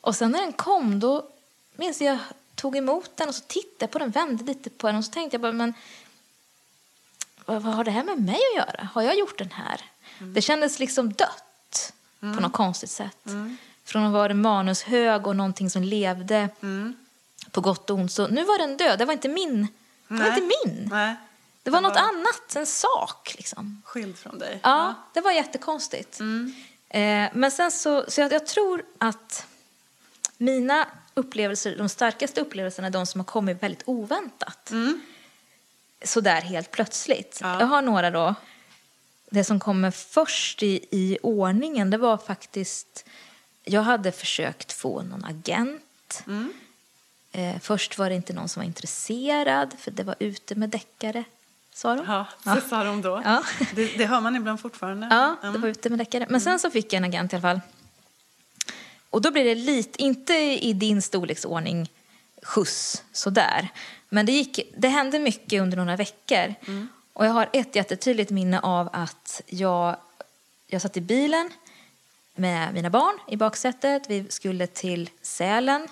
och 0.00 0.16
sen 0.16 0.30
när 0.30 0.40
den 0.40 0.52
kom 0.52 1.00
då 1.00 1.28
minns 1.76 2.00
jag 2.00 2.18
tog 2.54 2.76
emot 2.76 3.10
den 3.16 3.28
och 3.28 3.34
så 3.34 3.44
tittade 3.46 3.92
på 3.92 3.98
den, 3.98 4.10
vände 4.10 4.44
lite 4.44 4.70
på 4.70 4.86
den 4.86 4.96
och 4.96 5.04
så 5.04 5.10
tänkte 5.10 5.34
jag 5.34 5.40
bara, 5.42 5.52
men 5.52 5.74
vad, 7.44 7.62
vad 7.62 7.74
har 7.74 7.84
det 7.84 7.90
här 7.90 8.04
med 8.04 8.18
mig 8.22 8.40
att 8.52 8.56
göra? 8.56 8.88
Har 8.94 9.02
jag 9.02 9.18
gjort 9.18 9.38
den 9.38 9.50
här? 9.50 9.80
Det 10.18 10.42
kändes 10.42 10.78
liksom 10.78 11.12
dött 11.12 11.92
på 12.20 12.26
något 12.26 12.52
konstigt 12.52 12.90
sätt. 12.90 13.24
Från 13.84 14.04
att 14.04 14.12
vara 14.12 14.30
en 14.30 14.42
manushög 14.42 15.26
och 15.26 15.36
någonting 15.36 15.70
som 15.70 15.82
levde 15.82 16.48
på 17.50 17.60
gott 17.60 17.90
och 17.90 17.98
ont. 17.98 18.12
Så 18.12 18.28
nu 18.28 18.44
var 18.44 18.58
den 18.58 18.76
död. 18.76 18.98
Det 18.98 19.04
var 19.04 19.12
inte 19.12 19.28
min. 19.28 19.68
Det 20.08 20.14
var 20.14 20.20
Nej. 20.20 20.28
inte 20.28 20.40
min. 20.64 20.88
Nej. 20.92 21.16
Det 21.64 21.70
var 21.70 21.82
Den 21.82 21.90
något 21.90 21.98
annat, 21.98 22.56
en 22.56 22.66
sak 22.66 23.34
liksom. 23.36 23.82
Skild 23.84 24.18
från 24.18 24.38
dig. 24.38 24.60
Ja, 24.62 24.94
det 25.12 25.20
var 25.20 25.32
jättekonstigt. 25.32 26.20
Eh, 26.88 27.28
men 27.32 27.50
sen 27.50 27.70
så, 27.70 28.04
så 28.08 28.20
jag, 28.20 28.32
jag 28.32 28.46
tror 28.46 28.84
att 28.98 29.46
mina 30.36 30.86
upplevelser, 31.14 31.76
de 31.78 31.88
starkaste 31.88 32.40
upplevelserna 32.40 32.86
är 32.86 32.90
de 32.90 33.06
som 33.06 33.20
har 33.20 33.24
kommit 33.24 33.62
väldigt 33.62 33.82
oväntat. 33.86 34.72
Sådär 36.04 36.40
helt 36.40 36.70
plötsligt. 36.70 37.38
Ja. 37.42 37.60
Jag 37.60 37.66
har 37.66 37.82
några 37.82 38.10
då. 38.10 38.34
Det 39.30 39.44
som 39.44 39.60
kommer 39.60 39.90
först 39.90 40.62
i, 40.62 40.86
i 40.90 41.18
ordningen, 41.22 41.90
det 41.90 41.98
var 41.98 42.16
faktiskt... 42.16 43.04
Jag 43.64 43.82
hade 43.82 44.12
försökt 44.12 44.72
få 44.72 45.02
någon 45.02 45.24
agent. 45.24 46.24
Eh, 47.32 47.58
först 47.60 47.98
var 47.98 48.08
det 48.08 48.14
inte 48.14 48.32
någon 48.32 48.48
som 48.48 48.60
var 48.60 48.66
intresserad, 48.66 49.74
för 49.78 49.90
det 49.90 50.02
var 50.02 50.16
ute 50.18 50.54
med 50.54 50.70
deckare, 50.70 51.24
sa 51.74 51.94
de. 51.94 52.04
Ja, 52.08 52.26
så 52.54 52.68
sa 52.68 52.84
de 52.84 53.02
då. 53.02 53.22
Ja. 53.24 53.42
Det, 53.74 53.98
det 53.98 54.06
hör 54.06 54.20
man 54.20 54.36
ibland 54.36 54.60
fortfarande. 54.60 55.06
Ja, 55.10 55.36
Mm. 55.42 55.52
det 55.52 55.58
var 55.58 55.68
ute 55.68 55.90
med 55.90 55.98
deckare. 55.98 56.26
Men 56.28 56.40
sen 56.40 56.58
så 56.58 56.70
fick 56.70 56.92
jag 56.92 56.98
en 56.98 57.04
agent 57.04 57.32
i 57.32 57.36
alla 57.36 57.42
fall. 57.42 57.60
Och 59.10 59.22
då 59.22 59.30
blir 59.30 59.44
det 59.44 59.54
lite, 59.54 60.02
inte 60.02 60.34
i 60.34 60.72
din 60.72 61.02
storleksordning, 61.02 61.90
skjuts 62.42 63.02
sådär. 63.12 63.68
Men 64.08 64.26
det, 64.26 64.32
gick, 64.32 64.60
det 64.76 64.88
hände 64.88 65.18
mycket 65.18 65.62
under 65.62 65.76
några 65.76 65.96
veckor. 65.96 66.54
Och 67.12 67.26
jag 67.26 67.30
har 67.32 67.48
ett 67.52 67.76
jättetydligt 67.76 68.30
minne 68.30 68.60
av 68.60 68.88
att 68.92 69.42
jag, 69.46 69.96
jag 70.66 70.82
satt 70.82 70.96
i 70.96 71.00
bilen 71.00 71.50
med 72.34 72.74
mina 72.74 72.90
barn 72.90 73.18
i 73.28 73.36
baksätet. 73.36 74.02
Vi 74.08 74.26
skulle 74.28 74.66
till 74.66 75.10
Sälen, 75.22 75.88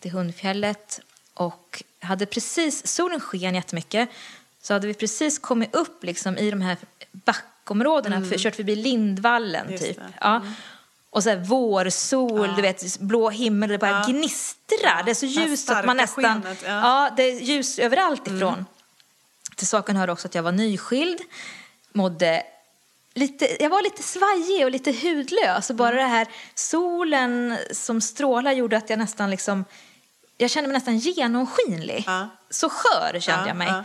till 0.00 0.10
Hundfjället. 0.10 1.00
Och 1.34 1.82
hade 2.00 2.26
precis, 2.26 2.86
solen 2.86 3.20
sken 3.20 3.54
jättemycket. 3.54 4.08
Så 4.64 4.72
hade 4.72 4.86
vi 4.86 4.94
precis 4.94 5.38
kommit 5.38 5.74
upp 5.74 6.04
liksom 6.04 6.38
i 6.38 6.50
de 6.50 6.60
här 6.60 6.76
backområdena, 7.12 8.24
för, 8.24 8.38
kört 8.38 8.56
förbi 8.56 8.76
Lindvallen 8.76 9.70
Just 9.70 9.84
typ. 9.84 9.98
Ja. 10.20 10.42
Och 11.10 11.22
så 11.22 11.28
här 11.30 11.36
vårsol, 11.36 12.46
Ja. 12.48 12.56
du 12.56 12.62
vet, 12.62 12.98
blå 13.00 13.30
himmel, 13.30 13.68
det 13.70 13.78
bara 13.78 13.90
Ja. 13.90 14.04
gnistrar. 14.08 15.02
Det 15.04 15.10
är 15.10 15.14
så 15.14 15.26
ljust 15.26 15.70
att 15.70 15.84
man 15.86 15.96
nästan... 15.96 16.46
ja. 16.46 16.54
ja. 16.66 17.10
det 17.16 17.22
är 17.22 17.40
ljus 17.40 17.78
överallt 17.78 18.26
ifrån. 18.26 18.66
Till 19.56 19.66
saken 19.66 19.96
hör 19.96 20.10
också 20.10 20.28
att 20.28 20.34
jag 20.34 20.42
var 20.42 20.52
nyskild, 20.52 21.18
mådde 21.92 22.42
lite, 23.14 23.62
jag 23.62 23.70
var 23.70 23.82
lite 23.82 24.02
svajig 24.02 24.64
och 24.64 24.70
lite 24.70 24.92
hudlös. 24.92 25.70
Och 25.70 25.76
bara 25.76 25.96
det 25.96 26.02
här 26.02 26.26
solen 26.54 27.58
som 27.72 28.00
strålar 28.00 28.52
gjorde 28.52 28.76
att 28.76 28.90
jag 28.90 28.98
nästan 28.98 29.30
liksom... 29.30 29.64
Jag 30.36 30.50
kände 30.50 30.68
mig 30.68 30.74
nästan 30.74 30.98
genomskinlig. 30.98 32.04
Ja. 32.06 32.28
Så 32.50 32.68
skör 32.68 33.20
kände 33.20 33.42
Ja, 33.42 33.48
jag 33.48 33.56
mig. 33.56 33.68
ja. 33.68 33.84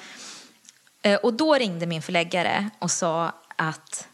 Eh, 1.01 1.15
Och 1.19 1.33
då 1.33 1.53
ringde 1.55 1.85
min 1.85 2.01
förläggare 2.01 2.69
och 2.79 2.91
sa 2.91 3.31
att, 3.55 4.07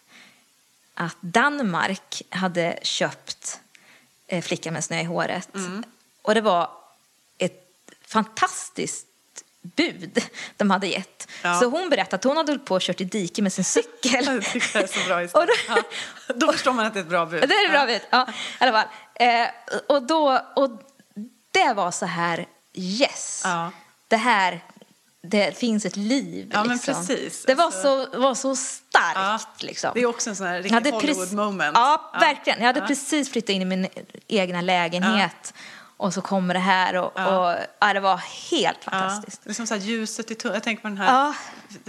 att 0.94 1.18
Danmark 1.22 2.22
hade 2.30 2.80
köpt 2.82 3.60
eh, 4.28 4.42
Flickan 4.42 4.74
med 4.74 4.84
snö 4.84 5.00
i 5.02 5.04
håret. 5.04 5.56
Mm. 5.56 5.84
Och 6.22 6.36
det 6.36 6.42
var 6.42 6.70
ett 7.38 7.70
fantastiskt 8.06 9.08
bud 9.62 10.24
de 10.58 10.72
hade 10.72 10.88
gett. 10.88 11.28
Ja. 11.44 11.60
Så 11.60 11.66
hon 11.70 11.90
berättade 11.90 12.16
att 12.16 12.24
hon 12.24 12.38
hade 12.38 12.52
hållit 12.52 12.66
på 12.66 12.76
och 12.76 12.82
kört 12.82 13.02
i 13.02 13.04
dike 13.04 13.42
med 13.42 13.54
sin 13.54 13.64
cykel. 13.66 14.26
Det 14.74 14.76
är 14.76 14.88
så 14.88 15.08
bra 15.08 15.22
Och 15.42 15.48
då- 15.48 15.54
Ja. 15.68 15.84
Då 16.36 16.52
förstår 16.52 16.74
man 16.74 16.86
att 16.86 16.94
det 16.94 17.00
är 17.00 17.04
ett 17.04 17.10
bra 17.10 17.26
bud. 17.26 17.50
det 17.50 17.56
är 17.56 17.70
bra 17.72 17.86
bud. 17.86 18.02
Ja, 18.10 18.28
fall. 18.60 18.88
Eh, 19.16 19.48
och, 19.88 20.04
då, 20.04 20.42
och 20.56 20.70
det 21.52 21.74
var 21.74 21.92
så 21.92 22.06
här, 22.06 22.46
yes. 22.74 23.42
Ja. 23.44 23.72
Det 24.08 24.18
här, 24.18 24.64
det 25.30 25.58
finns 25.58 25.86
ett 25.86 25.96
liv. 25.98 26.50
Ja, 26.54 26.64
men 26.64 26.72
liksom. 26.78 26.94
precis. 26.94 27.46
Det 27.46 27.56
var, 27.56 27.66
Alltså- 27.66 28.08
så, 28.14 28.20
var 28.20 28.36
så 28.36 28.56
starkt. 28.56 29.16
Ja. 29.16 29.40
Liksom. 29.60 29.92
Det 29.94 30.02
är 30.02 30.06
också 30.06 30.30
en 30.30 30.36
sån 30.36 30.48
här 30.48 30.62
riktig 30.62 30.92
Hollywood 30.92 31.34
moment. 31.34 31.72
Ja, 31.78 32.12
verkligen. 32.20 32.60
Jag 32.60 32.66
hade 32.66 32.80
Ja. 32.80 32.88
precis 32.88 33.32
flyttat 33.32 33.50
in 33.50 33.62
i 33.62 33.66
min 33.66 33.88
egna 34.28 34.62
lägenhet. 34.62 35.54
Och 35.98 36.14
så 36.14 36.22
kommer 36.22 36.54
det 36.54 36.60
här 36.60 36.96
och, 36.96 37.12
Ja. 37.16 37.52
och 37.52 37.58
ja, 37.80 37.94
det 37.94 38.00
var 38.00 38.18
helt 38.52 38.78
Ja, 38.86 38.92
fantastiskt. 38.92 39.42
det 39.44 39.50
är 39.50 39.54
som 39.54 39.68
så 39.68 39.74
här 39.74 39.82
ljuset 39.82 40.32
i. 40.32 40.38
Jag 40.44 40.64
tänker 40.64 40.82
på 40.82 40.88
den 40.88 40.98
här, 40.98 41.14
Ja. 41.14 41.34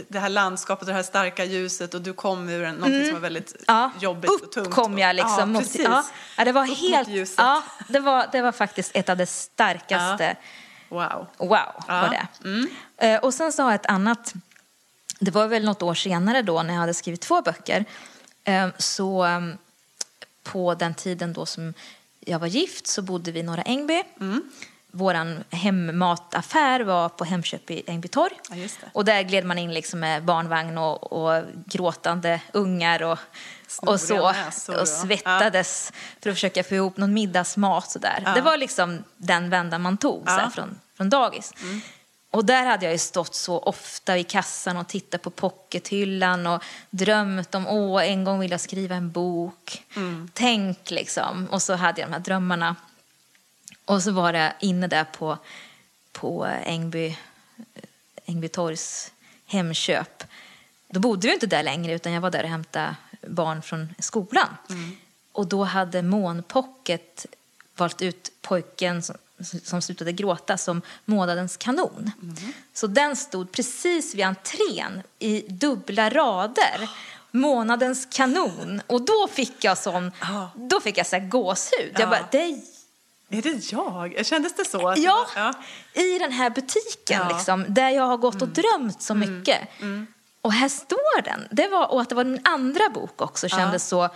det 0.08 0.18
här 0.18 0.28
landskapet 0.28 0.82
och 0.82 0.86
det 0.88 0.94
här 0.94 1.02
starka 1.02 1.44
ljuset 1.44 1.94
och 1.94 2.00
du 2.00 2.12
kom 2.12 2.48
ur 2.48 2.64
en, 2.64 2.74
någonting 2.74 3.04
som 3.04 3.12
var 3.14 3.20
väldigt 3.20 3.52
Mm. 3.52 3.64
Ja, 3.66 3.90
jobbigt 4.00 4.30
och 4.30 4.36
upp 4.42 4.52
tungt. 4.52 4.70
kom 4.74 4.98
jag 4.98 5.16
liksom. 5.16 5.34
Ja, 5.38 5.46
mot, 5.46 5.62
precis. 5.62 5.80
ja, 5.84 6.04
ja, 6.36 6.44
det 6.44 6.52
var 6.52 6.70
Upp 6.70 6.78
helt, 6.78 7.08
ljuset. 7.08 7.34
ja, 7.38 7.62
det 7.88 8.00
var, 8.00 8.26
det 8.32 8.42
var 8.42 8.52
faktiskt 8.52 8.90
ett 8.94 9.08
av 9.08 9.16
de 9.16 9.26
starkaste. 9.26 10.36
Wow. 10.88 11.26
Wow, 11.38 11.48
var 11.88 12.08
det. 12.10 12.26
Eh, 13.06 13.18
Och 13.20 13.34
sen 13.34 13.52
så 13.52 13.62
har 13.62 13.70
jag 13.70 13.80
ett 13.80 13.86
annat, 13.86 14.34
det 15.18 15.30
var 15.30 15.46
väl 15.46 15.64
något 15.64 15.82
år 15.82 15.94
senare 15.94 16.42
då 16.42 16.62
när 16.62 16.74
jag 16.74 16.80
hade 16.80 16.94
skrivit 16.94 17.20
två 17.20 17.42
böcker. 17.42 17.84
Eh, 18.44 18.68
Så 18.78 19.24
eh, 19.24 19.40
på 20.42 20.74
den 20.74 20.94
tiden 20.94 21.32
då 21.32 21.46
som 21.46 21.74
jag 22.20 22.38
var 22.38 22.46
gift 22.46 22.86
så 22.86 23.02
bodde 23.02 23.32
vi 23.32 23.40
i 23.40 23.42
Norra 23.42 23.62
Ängby. 23.62 24.02
Vår 24.96 25.44
hemmataffär 25.54 26.80
var 26.80 27.08
på 27.08 27.24
Hemköp 27.24 27.70
i 27.70 27.82
Ängbytorg. 27.86 28.32
Ja. 28.50 28.88
Och 28.92 29.04
där 29.04 29.22
gled 29.22 29.44
man 29.44 29.58
in 29.58 29.74
liksom 29.74 30.00
med 30.00 30.24
barnvagn 30.24 30.78
och, 30.78 31.12
och 31.12 31.42
gråtande 31.66 32.40
ungar 32.52 33.02
och, 33.02 33.18
och 33.82 34.00
så. 34.00 34.32
Näsor 34.32 34.80
och- 34.80 34.88
svettades 34.88 35.92
för 36.22 36.30
att 36.30 36.36
försöka 36.36 36.64
få 36.64 36.74
ihop 36.74 36.96
någon 36.96 37.14
middagsmat. 37.14 37.96
Ja. 38.02 38.34
Det 38.34 38.40
var 38.40 38.56
liksom 38.56 39.04
den 39.16 39.50
vändan 39.50 39.82
man 39.82 39.96
tog 39.96 40.22
Ja. 40.26 40.38
Mm. 40.38 40.50
från, 40.50 40.78
från 40.96 41.10
dagis. 41.10 41.52
Och 42.30 42.44
där 42.44 42.66
hade 42.66 42.84
jag 42.84 42.92
ju 42.92 42.98
stått 42.98 43.34
så 43.34 43.58
ofta 43.58 44.18
i 44.18 44.24
kassan 44.24 44.76
och 44.76 44.86
tittat 44.88 45.22
på 45.22 45.30
pockethyllan 45.30 46.46
och 46.46 46.62
drömt 46.90 47.54
om 47.54 47.66
åh, 47.66 48.04
en 48.10 48.24
gång 48.24 48.40
vill 48.40 48.50
jag 48.50 48.60
skriva 48.60 48.94
en 48.94 49.10
bok. 49.10 49.82
Mm. 49.96 50.30
Tänk 50.34 50.90
liksom. 50.90 51.46
Och 51.50 51.62
så 51.62 51.74
hade 51.74 52.00
jag 52.00 52.10
de 52.10 52.12
här 52.12 52.20
drömmarna. 52.20 52.76
Och 53.86 54.02
så 54.02 54.10
var 54.10 54.32
det 54.32 54.54
inne 54.60 54.86
där 54.86 55.04
på, 55.04 55.38
på 56.12 56.44
Ängby, 56.44 57.16
Ängbytorgs 58.24 59.12
Hemköp 59.46 60.24
då 60.88 61.00
bodde 61.00 61.26
vi 61.26 61.34
inte 61.34 61.46
där 61.46 61.62
längre 61.62 61.94
utan 61.94 62.12
jag 62.12 62.20
var 62.20 62.30
där 62.30 62.42
och 62.42 62.48
hämtade 62.48 62.96
barn 63.26 63.62
från 63.62 63.94
skolan. 63.98 64.48
Och 65.32 65.46
då 65.46 65.64
hade 65.64 66.02
Månpocket 66.02 67.26
valt 67.76 68.02
ut 68.02 68.32
pojken 68.42 69.02
som, 69.02 69.16
som 69.62 69.82
slutade 69.82 70.12
gråta 70.12 70.56
som 70.56 70.82
månadens 71.04 71.56
kanon. 71.56 72.10
Så 72.74 72.86
den 72.86 73.16
stod 73.16 73.52
precis 73.52 74.14
vid 74.14 74.24
entrén 74.24 75.02
i 75.18 75.40
dubbla 75.40 76.10
rader. 76.10 76.90
Månadens 77.30 78.08
kanon. 78.12 78.80
Och 78.86 79.02
då 79.02 79.28
fick 79.32 79.64
jag 79.64 79.78
sån, 79.78 80.12
då 80.54 80.80
fick 80.80 80.98
jag 80.98 81.06
så 81.06 81.16
här 81.16 81.28
gåshud. 81.28 81.92
Ja. 81.94 82.00
Jag 82.00 82.10
bara, 82.10 82.28
det 82.30 82.60
är 83.30 83.42
det 83.42 83.72
jag? 83.72 84.26
Kändes 84.26 84.54
det 84.56 84.64
så? 84.64 84.88
Att 84.88 84.98
Ja, 84.98 85.26
var- 85.36 85.42
ja. 85.94 86.02
i 86.02 86.18
den 86.18 86.32
här 86.32 86.50
butiken 86.50 87.16
Ja. 87.18 87.22
Mm. 87.24 87.36
liksom, 87.36 87.64
där 87.68 87.90
jag 87.90 88.06
har 88.06 88.16
gått 88.16 88.42
och 88.42 88.48
drömt 88.48 89.02
så 89.02 89.14
mycket. 89.14 89.60
Och 90.42 90.52
här 90.52 90.68
står 90.68 91.22
den. 91.22 91.48
Det 91.50 91.68
var, 91.68 91.92
och 91.92 92.00
att 92.00 92.08
det 92.08 92.14
var 92.14 92.24
min 92.24 92.40
andra 92.44 92.88
bok 92.88 93.20
också 93.22 93.48
kändes 93.48 93.88
så... 93.88 94.08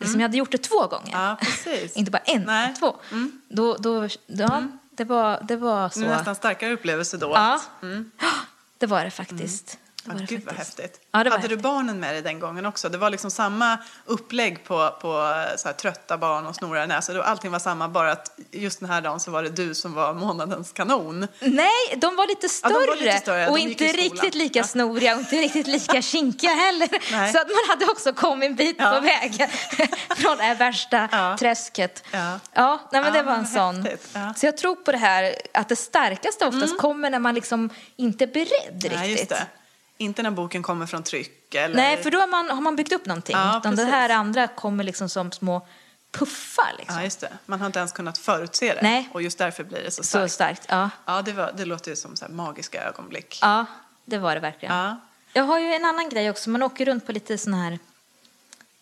Liksom 0.00 0.20
Jag 0.20 0.28
hade 0.28 0.36
gjort 0.38 0.52
det 0.52 0.58
två 0.58 0.86
gånger. 0.86 1.14
Mm. 1.14 1.36
Ja. 1.66 1.72
Inte 1.94 2.10
bara 2.10 2.18
en, 2.24 2.42
Nej. 2.42 2.64
Mm. 2.64 2.74
två. 2.76 2.96
Då, 3.48 3.74
då, 3.76 4.08
ja, 4.26 4.62
det, 4.90 5.04
var, 5.04 5.40
det 5.48 5.56
var 5.56 5.88
så. 5.88 6.00
Det 6.00 6.06
är 6.06 6.10
nästan 6.10 6.34
starkare 6.34 6.72
upplevelse 6.72 7.16
då. 7.16 7.30
Ja, 7.34 7.60
Mm. 7.82 8.10
det 8.78 8.86
var 8.86 9.04
det 9.04 9.10
faktiskt. 9.10 9.78
Ja, 10.04 10.12
det 10.14 10.24
gud 10.24 10.42
vad 10.46 10.54
häftigt. 10.54 11.00
Ja, 11.12 11.18
Hade 11.18 11.30
du 11.30 11.36
häftigt. 11.36 11.60
barnen 11.60 12.00
med 12.00 12.14
dig 12.14 12.22
den 12.22 12.40
gången 12.40 12.66
också? 12.66 12.88
Det 12.88 12.98
var 12.98 13.10
liksom 13.10 13.30
samma 13.30 13.78
upplägg 14.04 14.64
på, 14.64 14.90
på 15.00 15.20
här, 15.64 15.72
trötta 15.72 16.18
barn 16.18 16.46
och 16.46 16.54
snorare 16.56 16.86
näsor. 16.86 17.20
Allting 17.20 17.50
var 17.50 17.58
samma, 17.58 17.88
bara 17.88 18.12
att 18.12 18.38
just 18.50 18.80
den 18.80 18.88
här 18.90 19.00
dagen 19.00 19.20
så 19.20 19.30
var 19.30 19.42
det 19.42 19.48
du 19.48 19.74
som 19.74 19.94
var 19.94 20.14
månadens 20.14 20.72
kanon. 20.72 21.26
Nej, 21.40 21.70
de 21.96 22.16
var 22.16 22.26
lite 22.28 22.46
Ja, 22.46 22.48
större, 22.48 22.72
de 22.72 22.86
var 22.86 22.96
lite 22.96 23.18
större. 23.18 23.48
och 23.48 23.58
inte 23.58 23.84
riktigt 23.84 24.34
lika 24.34 24.58
Ja. 24.58 24.64
snoriga 24.64 25.14
och 25.14 25.20
inte 25.20 25.36
riktigt 25.36 25.66
lika 25.66 26.02
kinkiga 26.12 26.50
heller. 26.50 26.88
Nej. 27.12 27.32
Så 27.32 27.38
att 27.38 27.46
man 27.48 27.56
hade 27.78 27.92
också 27.92 28.12
kommit 28.12 28.50
en 28.50 28.56
bit 28.56 28.76
Ja. 28.78 28.90
på 28.94 29.00
väg 29.00 29.32
från 30.16 30.36
det 30.36 30.54
värsta 30.54 31.08
Ja. 31.12 31.36
träsket. 31.38 32.04
Ja. 32.10 32.40
Ja, 32.52 32.80
nej, 32.92 33.02
men 33.02 33.14
Ja, 33.14 33.20
det 33.20 33.22
var 33.26 33.34
en 33.34 33.46
sån. 33.46 33.86
Ja. 34.12 34.34
Så 34.36 34.46
jag 34.46 34.56
tror 34.56 34.74
på 34.76 34.92
det 34.92 34.98
här 34.98 35.34
att 35.54 35.68
det 35.68 35.76
starkaste 35.76 36.46
oftast 36.46 36.78
kommer 36.78 37.10
när 37.10 37.18
man 37.18 37.34
liksom 37.34 37.70
inte 37.96 38.24
är 38.24 38.28
beredd 38.28 38.84
riktigt. 39.08 39.32
Inte 40.00 40.22
när 40.22 40.30
boken 40.30 40.62
kommer 40.62 40.86
från 40.86 41.02
tryck 41.02 41.54
eller... 41.54 41.76
Nej, 41.76 42.02
för 42.02 42.10
då 42.10 42.18
har 42.18 42.26
man, 42.26 42.50
har 42.50 42.60
man 42.60 42.76
byggt 42.76 42.92
upp 42.92 43.06
någonting. 43.06 43.36
Ja, 43.36 43.58
Utan 43.58 43.76
det 43.76 43.84
här 43.84 44.08
andra 44.10 44.48
kommer 44.48 44.84
liksom 44.84 45.08
som 45.08 45.32
små 45.32 45.66
puffar. 46.10 46.74
Liksom. 46.78 46.96
Ja, 46.96 47.04
just 47.04 47.20
det. 47.20 47.32
Man 47.46 47.60
har 47.60 47.66
inte 47.66 47.78
ens 47.78 47.92
kunnat 47.92 48.18
förutse 48.18 48.74
det. 48.74 48.82
Nej. 48.82 49.08
Och 49.12 49.22
just 49.22 49.38
därför 49.38 49.64
blir 49.64 49.82
det 49.82 49.90
så 49.90 50.02
Så 50.02 50.08
starkt. 50.08 50.32
starkt. 50.32 50.66
Ja. 50.68 50.90
Ja, 51.04 51.22
det, 51.22 51.32
var, 51.32 51.52
det 51.56 51.64
låter 51.64 51.90
ju 51.90 51.96
som 51.96 52.16
så 52.16 52.26
magiska 52.28 52.82
ögonblick. 52.84 53.38
ja, 53.42 53.66
det 54.04 54.18
var 54.18 54.34
det 54.34 54.40
verkligen. 54.40 54.74
Ja. 54.76 54.96
Jag 55.32 55.44
har 55.44 55.58
ju 55.58 55.72
en 55.74 55.84
annan 55.84 56.08
grej 56.08 56.30
också. 56.30 56.50
Man 56.50 56.62
åker 56.62 56.84
runt 56.86 57.06
på 57.06 57.12
lite 57.12 57.38
såna 57.38 57.56
här 57.62 57.78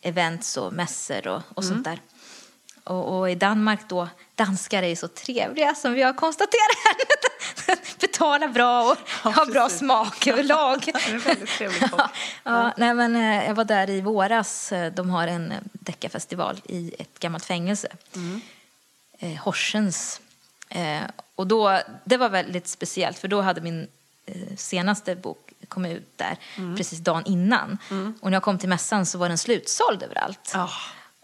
events 0.00 0.56
och 0.56 0.72
mässor 0.72 1.26
och, 1.28 1.42
och 1.54 1.62
Mm. 1.62 1.74
sånt 1.74 1.84
där. 1.84 2.00
Och, 2.86 3.18
och 3.18 3.30
i 3.30 3.34
Danmark 3.34 3.80
då, 3.88 4.08
danskar 4.34 4.82
är 4.82 4.86
ju 4.88 4.96
så 4.96 5.08
trevliga 5.08 5.74
som 5.74 5.92
vi 5.92 6.02
har 6.02 6.12
konstaterat. 6.12 6.76
Betalar 8.00 8.48
bra 8.48 8.90
och 8.90 8.96
Ja, 9.24 9.30
har 9.30 9.46
bra 9.46 9.68
smak 9.68 10.26
överlag. 10.26 10.80
Det 10.84 10.90
är 11.10 11.18
väldigt 11.18 11.48
trevligt 11.48 11.90
folk. 11.90 12.02
ja, 12.44 12.72
nej, 12.76 12.94
men, 12.94 13.16
eh, 13.16 13.46
jag 13.46 13.54
var 13.54 13.64
där 13.64 13.90
i 13.90 14.00
våras. 14.00 14.72
Eh, 14.72 14.92
De 14.92 15.10
har 15.10 15.28
en 15.28 15.52
eh, 15.52 15.58
deckarfestival 15.72 16.60
i 16.64 16.94
ett 16.98 17.18
gammalt 17.18 17.44
fängelse. 17.44 17.88
Mm. 18.14 18.40
Eh, 19.18 19.36
Horsens. 19.42 20.20
Eh, 20.68 21.02
och 21.34 21.46
då, 21.46 21.80
det 22.04 22.16
var 22.16 22.28
väldigt 22.28 22.68
speciellt 22.68 23.18
för 23.18 23.28
då 23.28 23.40
hade 23.40 23.60
min 23.60 23.86
eh, 24.26 24.56
senaste 24.56 25.16
bok 25.16 25.52
kommit 25.68 25.96
ut 25.96 26.18
där 26.18 26.36
Mm. 26.56 26.76
precis 26.76 26.98
dagen 26.98 27.22
innan. 27.26 27.78
Och 28.20 28.30
när 28.30 28.36
jag 28.36 28.42
kom 28.42 28.58
till 28.58 28.68
mässan 28.68 29.06
så 29.06 29.18
var 29.18 29.28
den 29.28 29.38
slutsåld 29.38 30.02
överallt. 30.02 30.50
Ja. 30.54 30.70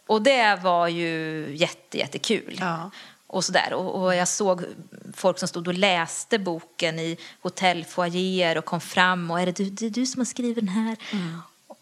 Och 0.06 0.22
det 0.22 0.58
var 0.62 0.88
ju 0.88 1.46
jätte, 1.56 1.98
jättekul. 1.98 2.56
Ja. 2.60 2.90
Och, 3.26 3.44
sådär. 3.44 3.72
Och, 3.72 4.02
och 4.02 4.14
jag 4.14 4.28
såg 4.28 4.64
folk 5.16 5.38
som 5.38 5.48
stod 5.48 5.68
och 5.68 5.74
läste 5.74 6.38
boken 6.38 6.98
i 6.98 7.18
hotellfoajéer 7.40 8.58
och 8.58 8.64
kom 8.64 8.80
fram 8.80 9.30
och 9.30 9.40
är 9.40 9.46
det 9.46 9.52
du, 9.52 9.70
det 9.70 9.86
är 9.86 9.90
du 9.90 10.06
som 10.06 10.20
har 10.20 10.24
skrivit 10.24 10.54
den 10.56 10.68
här? 10.68 10.96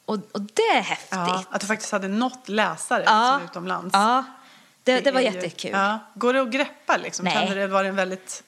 Och, 0.04 0.18
och 0.32 0.40
det 0.40 0.62
är 0.62 0.80
häftigt. 0.80 1.12
Mm. 1.12 1.26
Ja, 1.28 1.44
att 1.50 1.60
du 1.60 1.66
faktiskt 1.66 1.92
hade 1.92 2.08
nått 2.08 2.48
läsare 2.48 3.02
Ja. 3.06 3.38
liksom, 3.40 3.50
utomlands. 3.50 3.90
Ja, 3.92 4.24
det, 4.82 5.00
det, 5.00 5.10
var 5.12 5.20
är 5.20 5.24
ju- 5.30 5.36
jättekul. 5.36 5.70
Ja. 5.70 5.98
Går 6.14 6.32
det 6.32 6.42
att 6.42 6.50
greppa 6.50 6.96
liksom? 6.96 7.24
Nej. 7.24 7.34
Kände 7.34 7.54
det 7.54 7.66
var 7.66 7.82
det 7.82 7.88
en 7.88 7.96
väldigt 7.96 8.42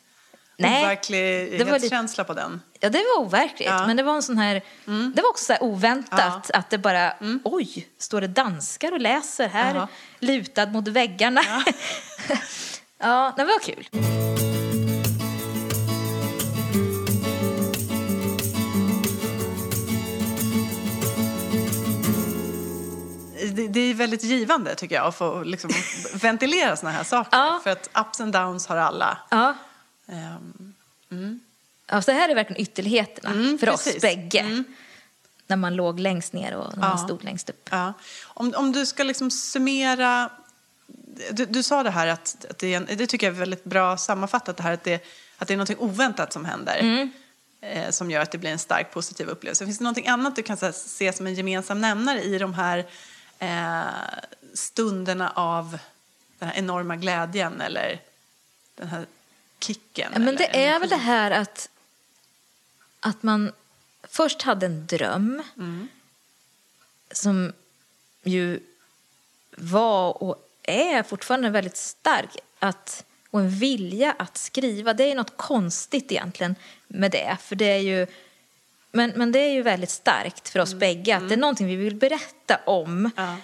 overklig 0.59 1.59
det 1.59 1.65
var 1.65 1.89
känsla 1.89 2.25
på 2.25 2.35
den? 2.35 2.61
Ja, 2.85 2.91
det 2.91 2.99
var 2.99 3.25
overkligt. 3.25 3.69
Ja. 3.69 3.87
Men 3.87 3.97
det 3.97 4.03
var 4.03 4.15
en 4.15 4.23
sån 4.23 4.39
här, 4.39 4.63
det 5.15 5.23
var 5.23 5.31
också 5.31 5.45
så 5.45 5.57
oväntat 5.61 6.51
att 6.51 6.71
det 6.71 6.79
bara, 6.79 7.13
oj, 7.45 7.89
står 7.99 8.21
det 8.21 8.27
danskar 8.29 8.93
och 8.93 9.01
läser 9.01 9.49
här, 9.49 9.75
Jaha. 9.75 9.89
lutad 10.19 10.67
mot 10.67 10.89
väggarna. 10.89 11.41
Ja, 13.05 13.33
det 13.37 13.45
var 13.45 13.59
kul. 13.59 13.89
Det, 23.55 23.69
det 23.69 23.81
är 23.81 23.95
väldigt 23.95 24.23
givande 24.23 24.75
tycker 24.75 24.95
jag 24.95 25.07
att 25.07 25.17
få 25.17 25.43
liksom, 25.43 25.71
ventilera 26.15 26.77
såna 26.77 26.93
här 26.93 27.05
saker. 27.05 27.39
Ja. 27.39 27.61
För 27.65 27.71
att 27.71 27.91
ups 27.95 28.21
and 28.21 28.33
downs 28.33 28.67
har 28.67 28.77
alla. 28.77 29.19
Ja. 29.31 29.55
Ehm, 31.87 31.97
Ja, 31.97 32.03
så 32.03 32.11
det 32.11 32.17
här 32.17 32.29
är 32.29 32.35
verkligen 32.35 32.63
ytterligheterna 32.63 33.31
Mm, 33.31 33.59
för 33.59 33.71
oss 33.71 33.85
precis. 33.85 34.03
bägge. 34.03 34.65
När 35.47 35.57
man 35.57 35.75
låg 35.77 36.01
längst 36.01 36.33
ner 36.33 36.55
och 36.57 36.73
när 36.77 36.81
man 36.81 36.91
Ja. 36.99 37.05
stod 37.05 37.25
längst 37.25 37.51
upp. 37.51 37.69
ja. 37.73 37.93
om, 38.25 38.55
om 38.57 38.73
du 38.73 38.87
ska 38.87 39.03
liksom 39.03 39.31
summera... 39.31 40.31
Du, 41.31 41.45
du 41.47 41.63
sa 41.63 41.83
det 41.83 41.91
här 41.91 42.07
att, 42.07 42.47
att 42.51 42.59
det, 42.59 42.75
en, 42.75 42.87
det 42.97 43.07
tycker 43.07 43.27
jag 43.27 43.35
är 43.35 43.39
väldigt 43.39 43.65
bra 43.65 43.97
sammanfattat 43.97 44.57
det 44.57 44.63
här 44.63 44.73
att 44.73 44.85
det, 44.85 45.05
att 45.39 45.49
det 45.49 45.55
är 45.55 45.59
något 45.59 45.71
oväntat 45.79 46.33
som 46.33 46.45
händer. 46.45 46.79
Mm. 46.81 47.11
Eh, 47.61 47.91
som 47.91 48.11
gör 48.11 48.21
att 48.21 48.31
det 48.31 48.39
blir 48.39 48.51
en 48.51 48.59
stark 48.59 48.91
positiv 48.93 49.29
upplevelse. 49.29 49.65
Finns 49.65 49.79
det 49.79 49.85
något 49.85 50.07
annat 50.07 50.37
du 50.37 50.43
kan 50.43 50.59
här, 50.61 50.73
se 50.73 51.13
som 51.13 51.27
en 51.27 51.35
gemensam 51.35 51.81
nämnare 51.81 52.23
i 52.23 52.39
de 52.39 52.55
här 52.55 52.85
eh, 53.39 53.83
stunderna 54.55 55.31
av 55.31 55.79
den 56.39 56.49
här 56.49 56.57
enorma 56.59 56.97
glädjen 56.97 57.61
eller 57.61 58.01
den 58.75 58.89
här 58.89 59.07
kicken? 59.65 60.11
Ja, 60.13 60.19
men 60.19 60.29
eller 60.29 60.39
det 60.39 60.65
är 60.65 60.81
väl 60.81 60.89
det 60.89 60.97
här 60.97 61.31
att, 61.31 61.69
att 63.01 63.23
man 63.23 63.53
först 64.03 64.43
hade 64.43 64.67
en 64.67 64.87
dröm 64.87 65.43
Mm. 65.57 65.89
som 67.11 67.53
ju 68.23 68.61
var 69.57 70.23
och 70.23 70.49
är 70.63 71.03
fortfarande 71.03 71.51
väldigt 71.51 71.77
stark. 71.77 72.37
Att, 72.59 73.05
och 73.31 73.41
en 73.41 73.51
vilja 73.51 74.13
att 74.19 74.37
skriva. 74.37 74.95
Det 74.95 75.11
är 75.11 75.15
något 75.15 75.37
konstigt 75.37 76.13
egentligen 76.13 76.55
med 76.89 77.11
det. 77.11 77.37
För 77.41 77.57
det 77.57 77.65
är 77.65 77.79
ju, 77.79 78.07
men, 78.93 79.13
men 79.17 79.33
det 79.33 79.39
är 79.39 79.51
ju 79.53 79.63
väldigt 79.63 79.91
starkt 79.91 80.49
för 80.49 80.61
oss 80.61 80.75
bägge 80.75 81.17
att 81.17 81.29
det 81.29 81.35
är 81.35 81.39
någonting 81.39 81.67
vi 81.67 81.77
vill 81.77 81.95
berätta 81.95 82.61
om. 82.67 82.91
Mm. 82.91 83.11
Ja. 83.17 83.37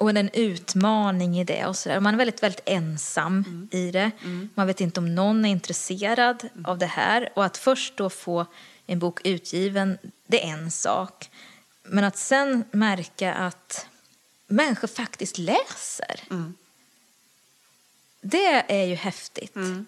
Och 0.00 0.10
en 0.10 0.30
utmaning 0.32 1.38
i 1.40 1.44
det. 1.44 1.66
Och 1.66 1.76
så 1.76 1.88
där. 1.88 2.00
Man 2.00 2.14
är 2.14 2.18
väldigt, 2.18 2.42
väldigt 2.42 2.60
ensam 2.64 3.44
Mm. 3.46 3.68
i 3.72 3.90
det. 3.90 4.10
Man 4.54 4.66
vet 4.66 4.80
inte 4.80 5.00
om 5.00 5.14
någon 5.14 5.44
är 5.44 5.48
intresserad 5.50 6.48
Mm. 6.54 6.64
av 6.64 6.78
det 6.78 6.86
här. 6.86 7.28
Och 7.34 7.44
att 7.44 7.56
först 7.56 7.96
då 7.96 8.10
få 8.10 8.46
en 8.86 8.98
bok 8.98 9.20
utgiven, 9.24 9.98
det 10.26 10.44
är 10.44 10.52
en 10.52 10.70
sak. 10.70 11.30
Men 11.82 12.04
att 12.04 12.16
sen 12.16 12.64
märka 12.70 13.34
att 13.34 13.86
människor 14.46 14.88
faktiskt 14.88 15.38
läser. 15.38 16.20
Mm. 16.30 16.54
Det 18.20 18.64
är 18.72 18.84
ju 18.84 18.94
häftigt. 18.94 19.56
Mm. 19.56 19.86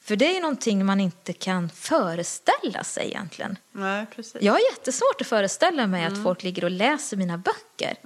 För 0.00 0.16
det 0.16 0.26
är 0.26 0.34
ju 0.34 0.40
någonting 0.40 0.86
man 0.86 1.00
inte 1.00 1.32
kan 1.32 1.68
föreställa 1.70 2.84
sig 2.84 3.06
egentligen. 3.06 3.58
Nej, 3.72 4.06
precis. 4.16 4.42
Jag 4.42 4.52
har 4.52 4.60
jättesvårt 4.72 5.20
att 5.20 5.26
föreställa 5.26 5.86
mig 5.86 6.02
Mm. 6.04 6.12
att 6.12 6.22
folk 6.22 6.42
ligger 6.42 6.64
och 6.64 6.70
läser 6.70 7.16
mina 7.16 7.38
böcker. 7.38 7.96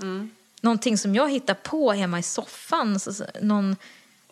Någonting 0.60 0.98
som 0.98 1.14
jag 1.14 1.30
hittar 1.30 1.54
på 1.54 1.92
hemma 1.92 2.18
i 2.18 2.22
soffan. 2.22 3.00
Så, 3.00 3.12
någon, 3.40 3.76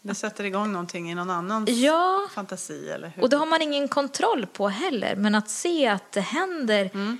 Det 0.02 0.14
sätter 0.14 0.44
igång 0.44 0.72
någonting 0.72 1.10
i 1.10 1.14
någon 1.14 1.30
annans 1.30 1.70
ja, 1.70 2.28
fantasi, 2.34 2.88
eller 2.90 3.08
hur? 3.08 3.22
och 3.22 3.30
det 3.30 3.36
har 3.36 3.46
man 3.46 3.62
ingen 3.62 3.88
kontroll 3.88 4.46
på 4.46 4.68
heller. 4.68 5.16
Men 5.16 5.34
att 5.34 5.50
se 5.50 5.86
att 5.88 6.12
det 6.12 6.20
händer, 6.20 6.90
Mm. 6.94 7.18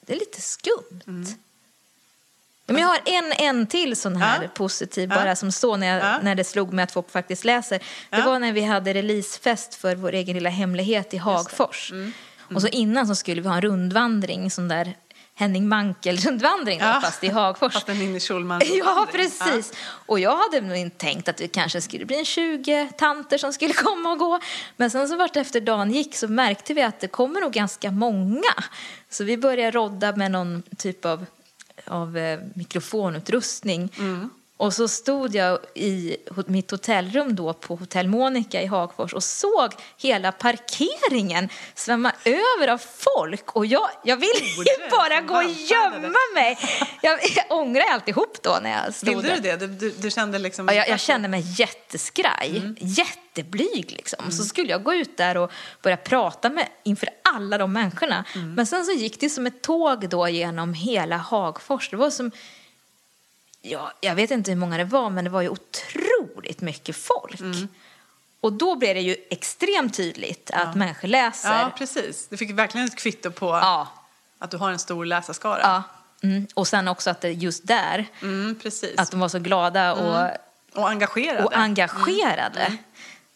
det 0.00 0.12
är 0.14 0.18
lite 0.18 0.40
skumt. 0.40 1.00
Men 2.66 2.76
jag 2.82 2.88
har 2.88 2.98
en, 3.04 3.32
en 3.32 3.66
till 3.66 3.96
sån 3.96 4.16
här 4.16 4.42
Ja. 4.42 4.48
positiv 4.54 5.08
Ja. 5.10 5.16
bara 5.16 5.36
som 5.36 5.52
så 5.52 5.76
när, 5.76 5.86
jag, 5.86 5.98
Ja. 6.14 6.18
när 6.22 6.34
det 6.34 6.44
slog 6.44 6.72
mig 6.72 6.82
att 6.82 6.92
folk 6.92 7.10
faktiskt 7.10 7.44
läser. 7.44 7.78
Det 7.78 7.84
Ja. 8.18 8.24
var 8.26 8.38
när 8.38 8.52
vi 8.52 8.60
hade 8.62 8.94
releasefest 8.94 9.74
för 9.74 9.94
vår 9.96 10.12
egen 10.12 10.34
lilla 10.34 10.50
hemlighet 10.50 11.14
i 11.14 11.16
Hagfors. 11.16 11.92
Mm. 11.92 12.12
Och 12.54 12.62
så 12.62 12.68
innan 12.68 13.06
så 13.06 13.14
skulle 13.14 13.40
vi 13.42 13.48
ha 13.48 13.54
en 13.56 13.62
rundvandring, 13.62 14.50
sån 14.50 14.68
där 14.68 14.94
Henning 15.38 15.68
Mankell-rundvandring, 15.68 16.78
Ja. 16.80 17.00
fast 17.02 17.24
i 17.24 17.28
Hagfors. 17.28 17.72
Fast 17.72 17.88
en 17.88 17.98
Ninni 17.98 18.20
Ja, 18.78 19.06
precis. 19.12 19.72
Och 19.82 20.20
jag 20.20 20.36
hade 20.36 20.60
nog 20.60 20.76
inte 20.76 20.96
tänkt 20.98 21.28
att 21.28 21.36
det 21.36 21.48
kanske 21.48 21.80
skulle 21.80 22.04
bli 22.04 22.18
en 22.18 22.24
20 22.24 22.88
tanter 22.98 23.38
som 23.38 23.52
skulle 23.52 23.72
komma 23.84 24.12
och 24.12 24.18
gå. 24.18 24.40
Men 24.76 24.90
sen 24.90 25.08
så 25.08 25.16
vart 25.16 25.36
efter 25.36 25.60
dagen 25.60 25.90
gick 25.90 26.16
så 26.16 26.28
märkte 26.28 26.74
vi 26.74 26.82
att 26.82 27.00
det 27.00 27.08
kommer 27.08 27.40
nog 27.40 27.52
ganska 27.52 27.90
många. 27.90 28.54
Så 29.10 29.24
vi 29.24 29.36
började 29.36 29.70
rodda 29.70 30.16
med 30.16 30.30
någon 30.30 30.62
typ 30.78 31.04
av, 31.04 31.26
av 31.86 32.16
eh, 32.18 32.40
mikrofonutrustning. 32.54 33.92
Och 34.58 34.74
så 34.74 34.88
stod 34.88 35.34
jag 35.34 35.58
i 35.74 36.16
mitt 36.46 36.70
hotellrum 36.70 37.34
då 37.36 37.52
på 37.52 37.76
Hotell 37.76 38.08
Monica 38.08 38.62
i 38.62 38.66
Hagfors 38.66 39.14
och 39.14 39.24
såg 39.24 39.72
hela 39.96 40.32
parkeringen 40.32 41.48
svämma 41.74 42.12
över 42.24 42.68
av 42.68 42.78
folk. 42.78 43.56
Och 43.56 43.66
jag, 43.66 43.88
jag 44.04 44.16
ville 44.16 44.44
ju 44.44 44.90
bara 44.90 45.20
gå 45.20 45.34
och 45.36 45.50
gömma 45.50 46.18
mig. 46.34 46.58
Jag, 47.02 47.18
jag 47.36 47.58
ångrar 47.58 47.84
alltihop 47.92 48.42
då 48.42 48.58
när 48.62 48.84
jag 48.84 48.94
stod 48.94 49.08
Ville 49.22 49.34
du 49.34 49.40
det? 49.40 49.56
Du, 49.56 49.66
du, 49.66 49.90
du 49.90 50.10
kände 50.10 50.38
liksom... 50.38 50.66
Ja, 50.68 50.74
jag, 50.74 50.88
jag 50.88 51.00
kände 51.00 51.28
mig 51.28 51.44
jätteskraj, 51.58 52.56
Mm. 52.58 52.76
jätteblyg 52.80 53.92
liksom. 53.96 54.30
Så 54.30 54.42
skulle 54.44 54.70
jag 54.70 54.82
gå 54.82 54.94
ut 54.94 55.16
där 55.16 55.36
och 55.36 55.52
börja 55.82 55.96
prata 55.96 56.50
med 56.50 56.68
inför 56.84 57.08
alla 57.34 57.58
de 57.58 57.72
människorna. 57.72 58.24
Mm. 58.34 58.54
Men 58.54 58.66
sen 58.66 58.84
så 58.84 58.92
gick 58.92 59.20
det 59.20 59.30
som 59.30 59.46
ett 59.46 59.62
tåg 59.62 60.08
då 60.08 60.28
genom 60.28 60.74
hela 60.74 61.16
Hagfors. 61.16 61.90
Det 61.90 61.96
var 61.96 62.10
som, 62.10 62.30
ja, 63.70 63.92
jag 64.00 64.14
vet 64.14 64.30
inte 64.30 64.50
hur 64.50 64.58
många 64.58 64.76
det 64.76 64.84
var, 64.84 65.10
men 65.10 65.24
det 65.24 65.30
var 65.30 65.40
ju 65.42 65.48
otroligt 65.48 66.60
mycket 66.60 66.96
folk. 66.96 67.40
Mm. 67.40 67.68
Och 68.40 68.52
då 68.52 68.76
blev 68.76 68.94
det 68.94 69.00
ju 69.00 69.16
extremt 69.30 69.94
tydligt 69.96 70.50
att 70.50 70.74
människor 70.74 71.08
läser. 71.08 71.48
Ja, 71.58 71.72
precis. 71.78 72.28
Du 72.28 72.36
fick 72.36 72.50
verkligen 72.50 72.86
ett 72.86 72.96
kvitto 72.96 73.30
på 73.30 73.46
Ja, 73.46 73.88
att 74.38 74.50
du 74.50 74.56
har 74.56 74.70
en 74.70 74.78
stor 74.78 75.04
läsarskara. 75.04 75.60
ja. 75.62 75.82
Mm. 76.22 76.46
Och 76.54 76.68
sen 76.68 76.88
också 76.88 77.10
att 77.10 77.20
det 77.20 77.30
just 77.32 77.66
där, 77.66 78.06
Mm, 78.22 78.60
att 78.96 79.10
de 79.10 79.20
var 79.20 79.28
så 79.28 79.38
glada 79.38 79.94
och 79.94 80.30
och 80.74 80.88
engagerade. 80.90 81.44
och 81.44 81.56
engagerade. 81.56 82.76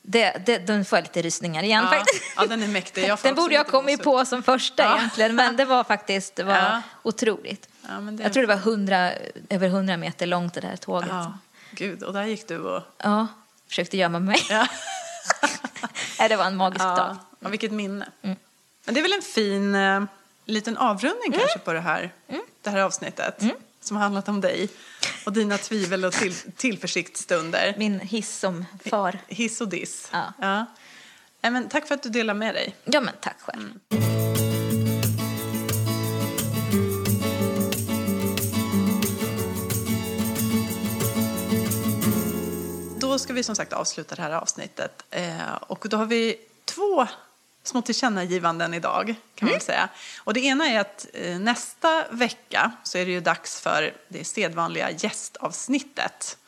Det, 0.03 0.43
det, 0.47 0.59
den 0.59 0.85
får 0.85 0.99
jag 0.99 1.03
lite 1.03 1.23
rysningar 1.23 1.63
igen 1.63 1.85
ja. 1.91 1.99
faktiskt. 1.99 2.23
ja, 2.37 2.47
den 2.47 2.63
är 2.63 2.69
mäktig. 2.69 3.13
Den 3.23 3.35
borde 3.35 3.55
jag 3.55 3.61
lite 3.61 3.71
kommit 3.71 4.03
på 4.03 4.25
som 4.25 4.43
första 4.43 4.83
Ja. 4.83 4.97
egentligen, 4.99 5.35
men 5.35 5.57
det 5.57 5.65
var 5.65 5.85
faktiskt 5.85 6.37
det 6.37 6.43
var 6.45 6.55
Ja. 6.57 6.83
otroligt. 7.03 7.69
Ja, 7.89 7.95
det... 7.95 8.23
Jag 8.23 8.33
tror 8.33 8.43
det 8.43 8.55
var 8.55 8.55
100, 8.55 9.13
över 9.49 9.67
100 9.67 9.97
meter 9.97 10.27
långt 10.27 10.55
det 10.55 10.61
där 10.61 10.77
tåget. 10.77 11.09
Ja, 11.11 11.39
gud. 11.71 12.03
Och 12.03 12.13
där 12.13 12.25
gick 12.25 12.49
du 12.49 12.59
och... 12.59 12.83
Ja, 12.99 13.27
försökte 13.69 13.97
gömma 13.97 14.19
mig. 14.19 14.47
Ja. 14.51 14.67
Nej, 16.19 16.29
det 16.29 16.37
var 16.37 16.45
en 16.45 16.57
magisk 16.57 16.85
dag. 16.85 16.99
Ja, 16.99 17.17
ja, 17.41 17.49
vilket 17.49 17.73
minne. 17.73 18.09
Men 18.85 18.95
det 18.95 19.01
är 19.01 19.03
väl 19.03 19.13
en 19.13 19.23
fin 19.23 19.75
eh, 19.75 20.05
liten 20.45 20.77
avrundning 20.77 21.33
kanske 21.33 21.59
på 21.59 21.73
det 21.73 21.81
här, 21.81 22.13
det 22.63 22.71
här 22.71 22.81
avsnittet. 22.81 23.43
Som 23.81 23.97
har 23.97 24.03
handlat 24.03 24.29
om 24.29 24.41
dig 24.41 24.69
och 25.27 25.33
dina 25.33 25.59
tvivel 25.59 26.05
och 26.05 26.13
till, 26.13 26.35
tillförsiktsstunder. 26.35 27.75
Min 27.79 28.01
hiss 28.01 28.39
som 28.39 28.65
far. 28.85 29.19
Hiss 29.29 29.61
och 29.61 29.69
diss. 29.69 30.11
Ja. 30.13 30.67
Nej, 31.41 31.53
men 31.53 31.69
tack 31.69 31.89
för 31.89 31.95
att 31.95 32.03
du 32.03 32.09
delar 32.09 32.35
med 32.35 32.55
dig. 32.55 32.77
Ja, 32.85 33.01
men 33.01 33.15
tack 33.21 33.37
själv. 33.41 33.71
Då 43.13 43.19
ska 43.19 43.33
vi 43.33 43.43
som 43.43 43.57
sagt 43.57 43.73
avsluta 43.73 44.15
det 44.15 44.23
här 44.23 44.33
avsnittet. 44.33 45.03
Eh, 45.11 45.53
och 45.61 45.87
då 45.89 45.97
har 45.97 46.07
vi 46.07 46.37
två 46.65 47.07
små 47.65 47.83
tillkännagivanden 47.83 48.75
idag 48.75 49.15
kan 49.35 49.47
man 49.49 49.53
väl 49.53 49.61
säga. 49.63 49.89
Och 50.19 50.35
det 50.35 50.41
ena 50.41 50.67
är 50.69 50.81
att 50.81 51.07
eh, 51.13 51.39
nästa 51.39 52.05
vecka 52.11 52.73
så 52.85 52.99
är 52.99 53.07
det 53.07 53.13
ju 53.13 53.21
dags 53.21 53.61
för 53.61 53.95
det 54.09 54.25
sedvanliga 54.25 54.91
gästavsnittet. 54.91 56.39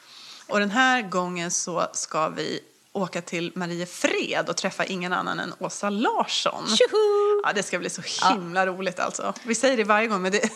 Och 0.49 0.61
den 0.61 0.71
här 0.71 1.03
gången 1.03 1.51
så 1.51 1.87
ska 1.93 2.29
vi 2.29 2.61
åka 2.93 3.23
till 3.23 3.53
Mariefred 3.55 4.49
och 4.49 4.57
träffa 4.57 4.85
ingen 4.85 5.13
annan 5.13 5.41
än 5.41 5.55
Åsa 5.59 5.91
Larsson. 5.91 6.67
Tjoho! 6.77 7.43
Ja, 7.45 7.53
det 7.55 7.63
ska 7.63 7.79
bli 7.79 7.91
så 7.91 8.03
himla 8.33 8.67
roligt 8.67 9.01
alltså. 9.01 9.35
Vi 9.43 9.55
säger 9.55 9.77
det 9.77 9.85
varje 9.85 10.07
gång, 10.09 10.23
men 10.23 10.33
det, 10.33 10.41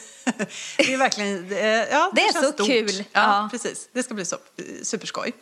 det 0.77 0.93
är 0.95 0.97
verkligen... 0.99 1.49
Det, 1.49 1.89
ja, 1.91 2.11
Det 2.15 2.21
är 2.23 2.33
känns 2.33 2.47
så 2.47 2.53
stort. 2.53 2.67
kul. 2.67 2.91
Ja, 2.99 3.05
Ja. 3.13 3.49
precis. 3.51 3.89
Det 3.93 4.03
ska 4.03 4.15
bli 4.15 4.25
så, 4.25 4.37
superskoj. 4.83 5.33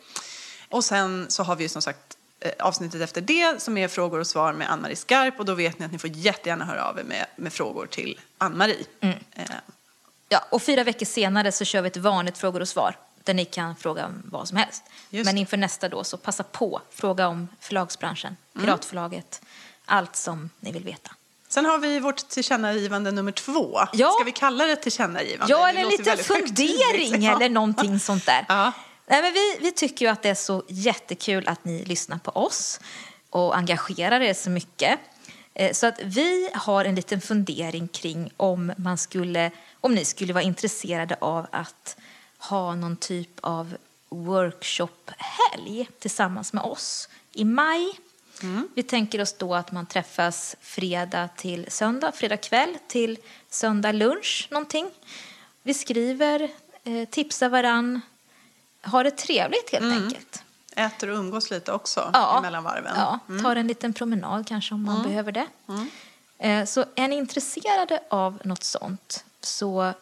Och 0.69 0.85
sen 0.85 1.25
så 1.29 1.43
har 1.43 1.55
vi 1.55 1.63
ju 1.63 1.69
som 1.69 1.81
sagt 1.81 2.17
eh, 2.39 2.51
avsnittet 2.59 3.01
efter 3.01 3.21
det 3.21 3.61
som 3.61 3.77
är 3.77 3.87
frågor 3.87 4.19
och 4.19 4.27
svar 4.27 4.53
med 4.53 4.71
Ann-Marie 4.71 4.95
Skarp 4.95 5.39
och 5.39 5.45
då 5.45 5.53
vet 5.53 5.79
ni 5.79 5.85
att 5.85 5.91
ni 5.91 5.99
får 5.99 6.09
jättegärna 6.09 6.65
höra 6.65 6.85
av 6.89 6.99
er 6.99 7.03
med, 7.03 7.25
med 7.35 7.53
frågor 7.53 7.85
till 7.85 8.19
Ann-Marie. 8.37 8.85
Mm. 9.01 9.17
Eh, 9.35 9.45
Ja, 10.29 10.45
och 10.49 10.61
fyra 10.63 10.83
veckor 10.83 11.05
senare 11.05 11.51
så 11.51 11.65
kör 11.65 11.81
vi 11.81 11.87
ett 11.87 11.97
vanligt 11.97 12.37
frågor 12.37 12.59
och 12.61 12.67
svar 12.67 12.95
där 13.23 13.33
ni 13.33 13.45
kan 13.45 13.75
fråga 13.75 14.05
om 14.05 14.21
vad 14.25 14.47
som 14.47 14.57
helst. 14.57 14.83
Just 15.09 15.25
Men 15.25 15.37
inför 15.37 15.57
nästa 15.57 15.89
då 15.89 16.03
så 16.03 16.17
passa 16.17 16.43
på, 16.43 16.81
fråga 16.91 17.27
om 17.27 17.47
förlagsbranschen, 17.59 18.37
Mm. 18.55 18.65
Piratförlaget, 18.65 19.41
allt 19.85 20.15
som 20.15 20.49
ni 20.59 20.71
vill 20.71 20.83
veta. 20.83 21.11
Sen 21.49 21.65
har 21.65 21.77
vi 21.77 21.99
vårt 21.99 22.29
tillkännagivande 22.29 23.11
nummer 23.11 23.31
två. 23.31 23.79
Ja. 23.93 24.11
Ska 24.11 24.23
vi 24.23 24.31
kalla 24.31 24.65
det 24.65 24.75
tillkännagivande? 24.75 25.53
Ja, 25.53 25.69
eller 25.69 25.81
en 25.81 25.87
liten 25.89 26.17
fundering 26.17 27.21
Ja. 27.23 27.35
eller 27.35 27.49
någonting 27.49 27.99
sånt 27.99 28.25
där. 28.25 28.45
Ja. 28.49 28.71
Nej, 29.09 29.21
men 29.21 29.33
vi, 29.33 29.57
vi 29.61 29.71
tycker 29.71 30.05
ju 30.05 30.11
att 30.11 30.23
det 30.23 30.29
är 30.29 30.35
så 30.35 30.63
jättekul 30.67 31.47
att 31.47 31.65
ni 31.65 31.85
lyssnar 31.85 32.17
på 32.17 32.31
oss 32.31 32.79
och 33.29 33.57
engagerar 33.57 34.21
er 34.21 34.33
så 34.33 34.49
mycket. 34.49 34.99
Eh, 35.53 35.73
Så 35.73 35.87
att 35.87 35.99
vi 36.03 36.49
har 36.53 36.85
en 36.85 36.95
liten 36.95 37.21
fundering 37.21 37.87
kring 37.87 38.31
om, 38.37 38.73
man 38.77 38.97
skulle, 38.97 39.51
om 39.81 39.95
ni 39.95 40.05
skulle 40.05 40.33
vara 40.33 40.43
intresserade 40.43 41.17
av 41.21 41.47
att 41.51 41.97
ha 42.37 42.75
någon 42.75 42.97
typ 42.97 43.29
av 43.41 43.77
workshophelg 44.09 45.89
tillsammans 45.99 46.53
med 46.53 46.63
oss 46.63 47.09
i 47.33 47.43
maj. 47.43 47.99
Vi 48.75 48.83
tänker 48.83 49.21
oss 49.21 49.33
då 49.33 49.55
att 49.55 49.71
man 49.71 49.85
träffas 49.85 50.55
fredag 50.61 51.29
till 51.37 51.65
söndag, 51.71 52.11
fredag 52.11 52.37
kväll 52.37 52.77
till 52.87 53.17
söndag 53.49 53.91
lunch 53.91 54.47
någonting. 54.51 54.89
Vi 55.63 55.73
skriver, 55.73 56.49
eh, 56.83 57.09
tipsar 57.09 57.49
varann, 57.49 58.01
har 58.87 59.03
det 59.03 59.11
trevligt 59.11 59.69
helt 59.71 59.93
enkelt. 60.03 60.43
Äter 60.75 61.09
och 61.09 61.17
umgås 61.17 61.51
lite 61.51 61.71
också 61.71 62.09
Ja, 62.13 62.39
mellan 62.41 62.63
varven. 62.63 62.93
ja, 62.95 63.19
tar 63.43 63.55
en 63.55 63.67
liten 63.67 63.93
promenad 63.93 64.47
kanske 64.47 64.73
om 64.73 64.83
man 64.83 65.03
behöver 65.03 65.31
det. 65.31 65.45
Eh, 66.39 66.65
Så 66.65 66.85
är 66.95 67.07
ni 67.07 67.15
intresserade 67.15 67.99
av 68.09 68.39
något 68.43 68.63
sånt 68.63 69.25
så 69.41 69.93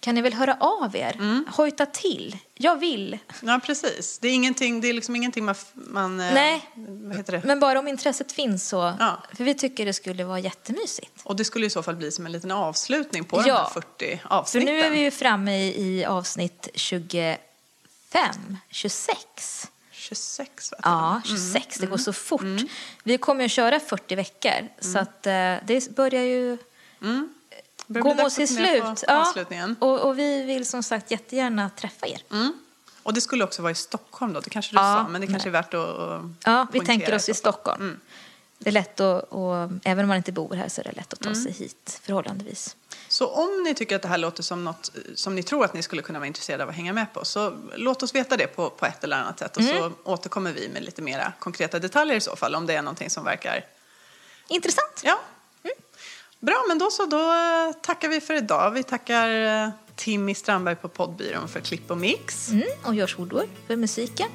kan 0.00 0.14
ni 0.14 0.20
väl 0.20 0.34
höra 0.34 0.56
av 0.60 0.96
er. 0.96 1.44
Hojta 1.56 1.86
till. 1.86 2.36
Jag 2.54 2.76
vill. 2.76 3.18
Ja, 3.42 3.60
precis. 3.64 4.18
Det 4.18 4.28
är, 4.28 4.32
ingenting, 4.34 4.80
det 4.80 4.88
är 4.88 4.92
liksom 4.92 5.16
ingenting 5.16 5.44
man... 5.44 5.54
man 5.74 6.20
eh, 6.20 6.34
Nej. 6.34 6.68
Men 7.44 7.60
bara 7.60 7.78
om 7.78 7.88
intresset 7.88 8.32
finns 8.32 8.68
så. 8.68 8.94
Ja. 8.98 9.22
För 9.34 9.44
vi 9.44 9.54
tycker 9.54 9.86
det 9.86 9.92
skulle 9.92 10.24
vara 10.24 10.38
jättemysigt. 10.38 11.12
Och 11.22 11.36
det 11.36 11.44
skulle 11.44 11.66
i 11.66 11.70
så 11.70 11.82
fall 11.82 11.96
bli 11.96 12.12
som 12.12 12.26
en 12.26 12.32
liten 12.32 12.50
avslutning 12.50 13.24
på 13.24 13.42
de 13.42 13.48
Ja. 13.48 13.56
här 13.56 13.80
40 13.82 14.18
För 14.22 14.28
avsnitten. 14.34 14.74
nu 14.74 14.80
är 14.80 14.90
vi 14.90 15.00
ju 15.00 15.10
framme 15.10 15.56
i, 15.64 15.82
i 15.98 16.04
avsnitt 16.04 16.68
25, 18.12 18.56
26. 18.70 19.68
26 19.90 20.72
va? 20.72 20.78
Ja, 20.82 21.20
26. 21.24 21.78
Det 21.78 21.86
går 21.86 21.96
så 21.96 22.12
fort. 22.12 22.42
Vi 23.02 23.18
kommer 23.18 23.44
att 23.44 23.50
köra 23.50 23.80
40 23.80 24.14
veckor. 24.14 24.68
Så 24.80 24.98
att 24.98 25.26
eh, 25.26 25.54
det 25.64 25.96
börjar 25.96 26.22
ju 26.22 26.58
Börjar 27.86 28.04
gå 28.04 28.22
mot 28.22 28.32
sitt 28.32 28.54
slut. 28.54 29.04
Avslutningen. 29.08 29.76
Och, 29.80 30.00
och 30.00 30.18
vi 30.18 30.42
vill 30.42 30.66
som 30.66 30.82
sagt 30.82 31.10
jättegärna 31.10 31.70
träffa 31.70 32.06
er. 32.06 32.22
Mm. 32.30 32.52
Och 33.02 33.14
det 33.14 33.20
skulle 33.20 33.44
också 33.44 33.62
vara 33.62 33.72
i 33.72 33.74
Stockholm 33.74 34.32
då, 34.32 34.40
det 34.40 34.50
kanske 34.50 34.72
du 34.72 34.76
Ja, 34.76 35.04
sa, 35.04 35.08
men 35.08 35.20
det 35.20 35.26
kanske 35.26 35.48
är 35.48 35.50
värt 35.50 35.74
att 35.74 35.98
att 35.98 36.22
Ja, 36.44 36.66
vi 36.72 36.80
tänker 36.80 37.14
oss 37.14 37.28
i. 37.28 37.34
Stockholm. 37.34 37.82
Mm. 37.82 38.00
Det 38.58 38.70
är 38.70 38.72
lätt 38.72 39.00
att, 39.00 39.22
och, 39.22 39.70
även 39.84 40.04
om 40.04 40.08
man 40.08 40.16
inte 40.16 40.32
bor 40.32 40.54
här 40.54 40.68
så 40.68 40.80
är 40.80 40.84
det 40.84 40.92
lätt 40.92 41.12
att 41.12 41.20
ta 41.20 41.34
sig 41.34 41.52
hit 41.52 42.00
förhållandevis. 42.02 42.76
Så 43.08 43.26
om 43.28 43.62
ni 43.64 43.74
tycker 43.74 43.96
att 43.96 44.02
det 44.02 44.08
här 44.08 44.18
låter 44.18 44.42
som 44.42 44.64
något 44.64 44.90
eh, 44.96 45.00
som 45.14 45.34
ni 45.34 45.42
tror 45.42 45.64
att 45.64 45.74
ni 45.74 45.82
skulle 45.82 46.02
kunna 46.02 46.18
vara 46.18 46.26
intresserade 46.26 46.62
av 46.62 46.68
att 46.70 46.74
hänga 46.76 46.92
med 46.92 47.12
på 47.12 47.24
så 47.24 47.56
låt 47.76 48.02
oss 48.02 48.14
veta 48.14 48.36
det 48.36 48.46
på, 48.46 48.70
på 48.70 48.86
ett 48.86 49.04
eller 49.04 49.16
annat 49.16 49.38
sätt 49.38 49.56
och 49.56 49.62
Mm. 49.62 49.76
så 49.78 49.92
återkommer 50.10 50.52
vi 50.52 50.68
med 50.68 50.82
lite 50.82 51.02
mera 51.02 51.32
konkreta 51.38 51.78
detaljer 51.78 52.16
i 52.16 52.20
så 52.20 52.36
fall 52.36 52.54
om 52.54 52.66
det 52.66 52.74
är 52.74 52.82
någonting 52.82 53.10
som 53.10 53.24
verkar 53.24 53.64
Intressant. 54.48 55.02
Ja. 55.04 55.18
Bra, 56.40 56.64
men 56.68 56.78
då 56.78 56.90
så. 56.90 57.06
Då 57.06 57.18
eh, 57.18 57.72
tackar 57.82 58.08
vi 58.08 58.20
för 58.20 58.34
idag. 58.34 58.70
Vi 58.70 58.82
tackar 58.82 59.28
eh, 59.64 59.68
Timmy 59.96 60.34
Strandberg 60.34 60.76
på 60.76 60.88
poddbyrån 60.88 61.48
för 61.48 61.60
klipp 61.60 61.90
och 61.90 61.98
mix. 61.98 62.48
Mm, 62.50 62.64
och 62.84 62.94
Görs 62.94 63.18
Woodward 63.18 63.48
för 63.66 63.76
musiken. 63.76 64.28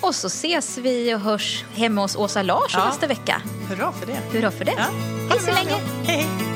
Och 0.00 0.14
så 0.14 0.26
ses 0.26 0.78
vi 0.78 1.14
och 1.14 1.20
hörs 1.20 1.64
hemma 1.74 2.00
hos 2.02 2.16
Åsa 2.16 2.42
Larsson 2.42 2.80
Ja. 2.80 2.88
nästa 2.88 3.06
vecka. 3.06 3.42
Hurra 3.68 3.92
för 3.92 4.06
det. 4.06 4.20
Hurra 4.32 4.50
för 4.50 4.64
det. 4.64 4.74
Ja. 4.78 4.86
Hej 5.30 5.40
så 5.40 5.52
länge. 5.52 5.70
Hej, 6.04 6.22
hej. 6.22 6.55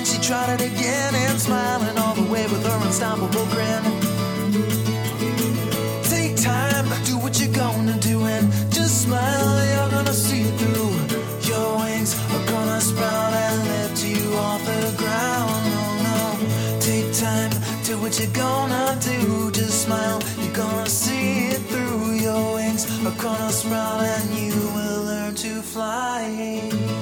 and 0.00 0.08
she 0.08 0.18
tried 0.18 0.58
it 0.58 0.62
again 0.72 1.14
and 1.14 1.38
smiling 1.38 1.98
all 1.98 2.14
the 2.14 2.26
way 2.32 2.44
with 2.44 2.64
her 2.64 2.78
unstoppable 2.86 3.46
grin. 3.52 3.82
Take 6.14 6.36
time, 6.40 6.86
do 7.04 7.18
what 7.18 7.38
you're 7.38 7.52
gonna 7.52 7.98
do 8.00 8.24
and 8.24 8.50
just 8.72 9.02
smile, 9.04 9.52
you're 9.72 9.90
gonna 9.90 10.14
see 10.26 10.42
it 10.50 10.56
through. 10.60 10.94
Your 11.50 11.68
wings 11.80 12.10
are 12.34 12.46
gonna 12.52 12.80
sprout 12.80 13.32
and 13.44 13.58
lift 13.72 13.98
you 14.02 14.22
off 14.48 14.64
the 14.64 14.82
ground. 15.02 15.60
No, 15.68 15.82
no, 16.08 16.80
take 16.80 17.12
time, 17.12 17.52
do 17.84 18.00
what 18.00 18.18
you're 18.18 18.36
gonna 18.44 18.98
do. 19.02 19.50
Just 19.50 19.84
smile, 19.84 20.18
you're 20.40 20.56
gonna 20.64 20.88
see 20.88 21.48
it 21.54 21.62
through. 21.70 22.14
Your 22.26 22.54
wings 22.54 22.82
are 23.06 23.18
gonna 23.22 23.52
sprout 23.52 24.02
and 24.14 24.28
you 24.38 24.56
will 24.74 25.02
learn 25.10 25.34
to 25.34 25.60
fly. 25.60 26.99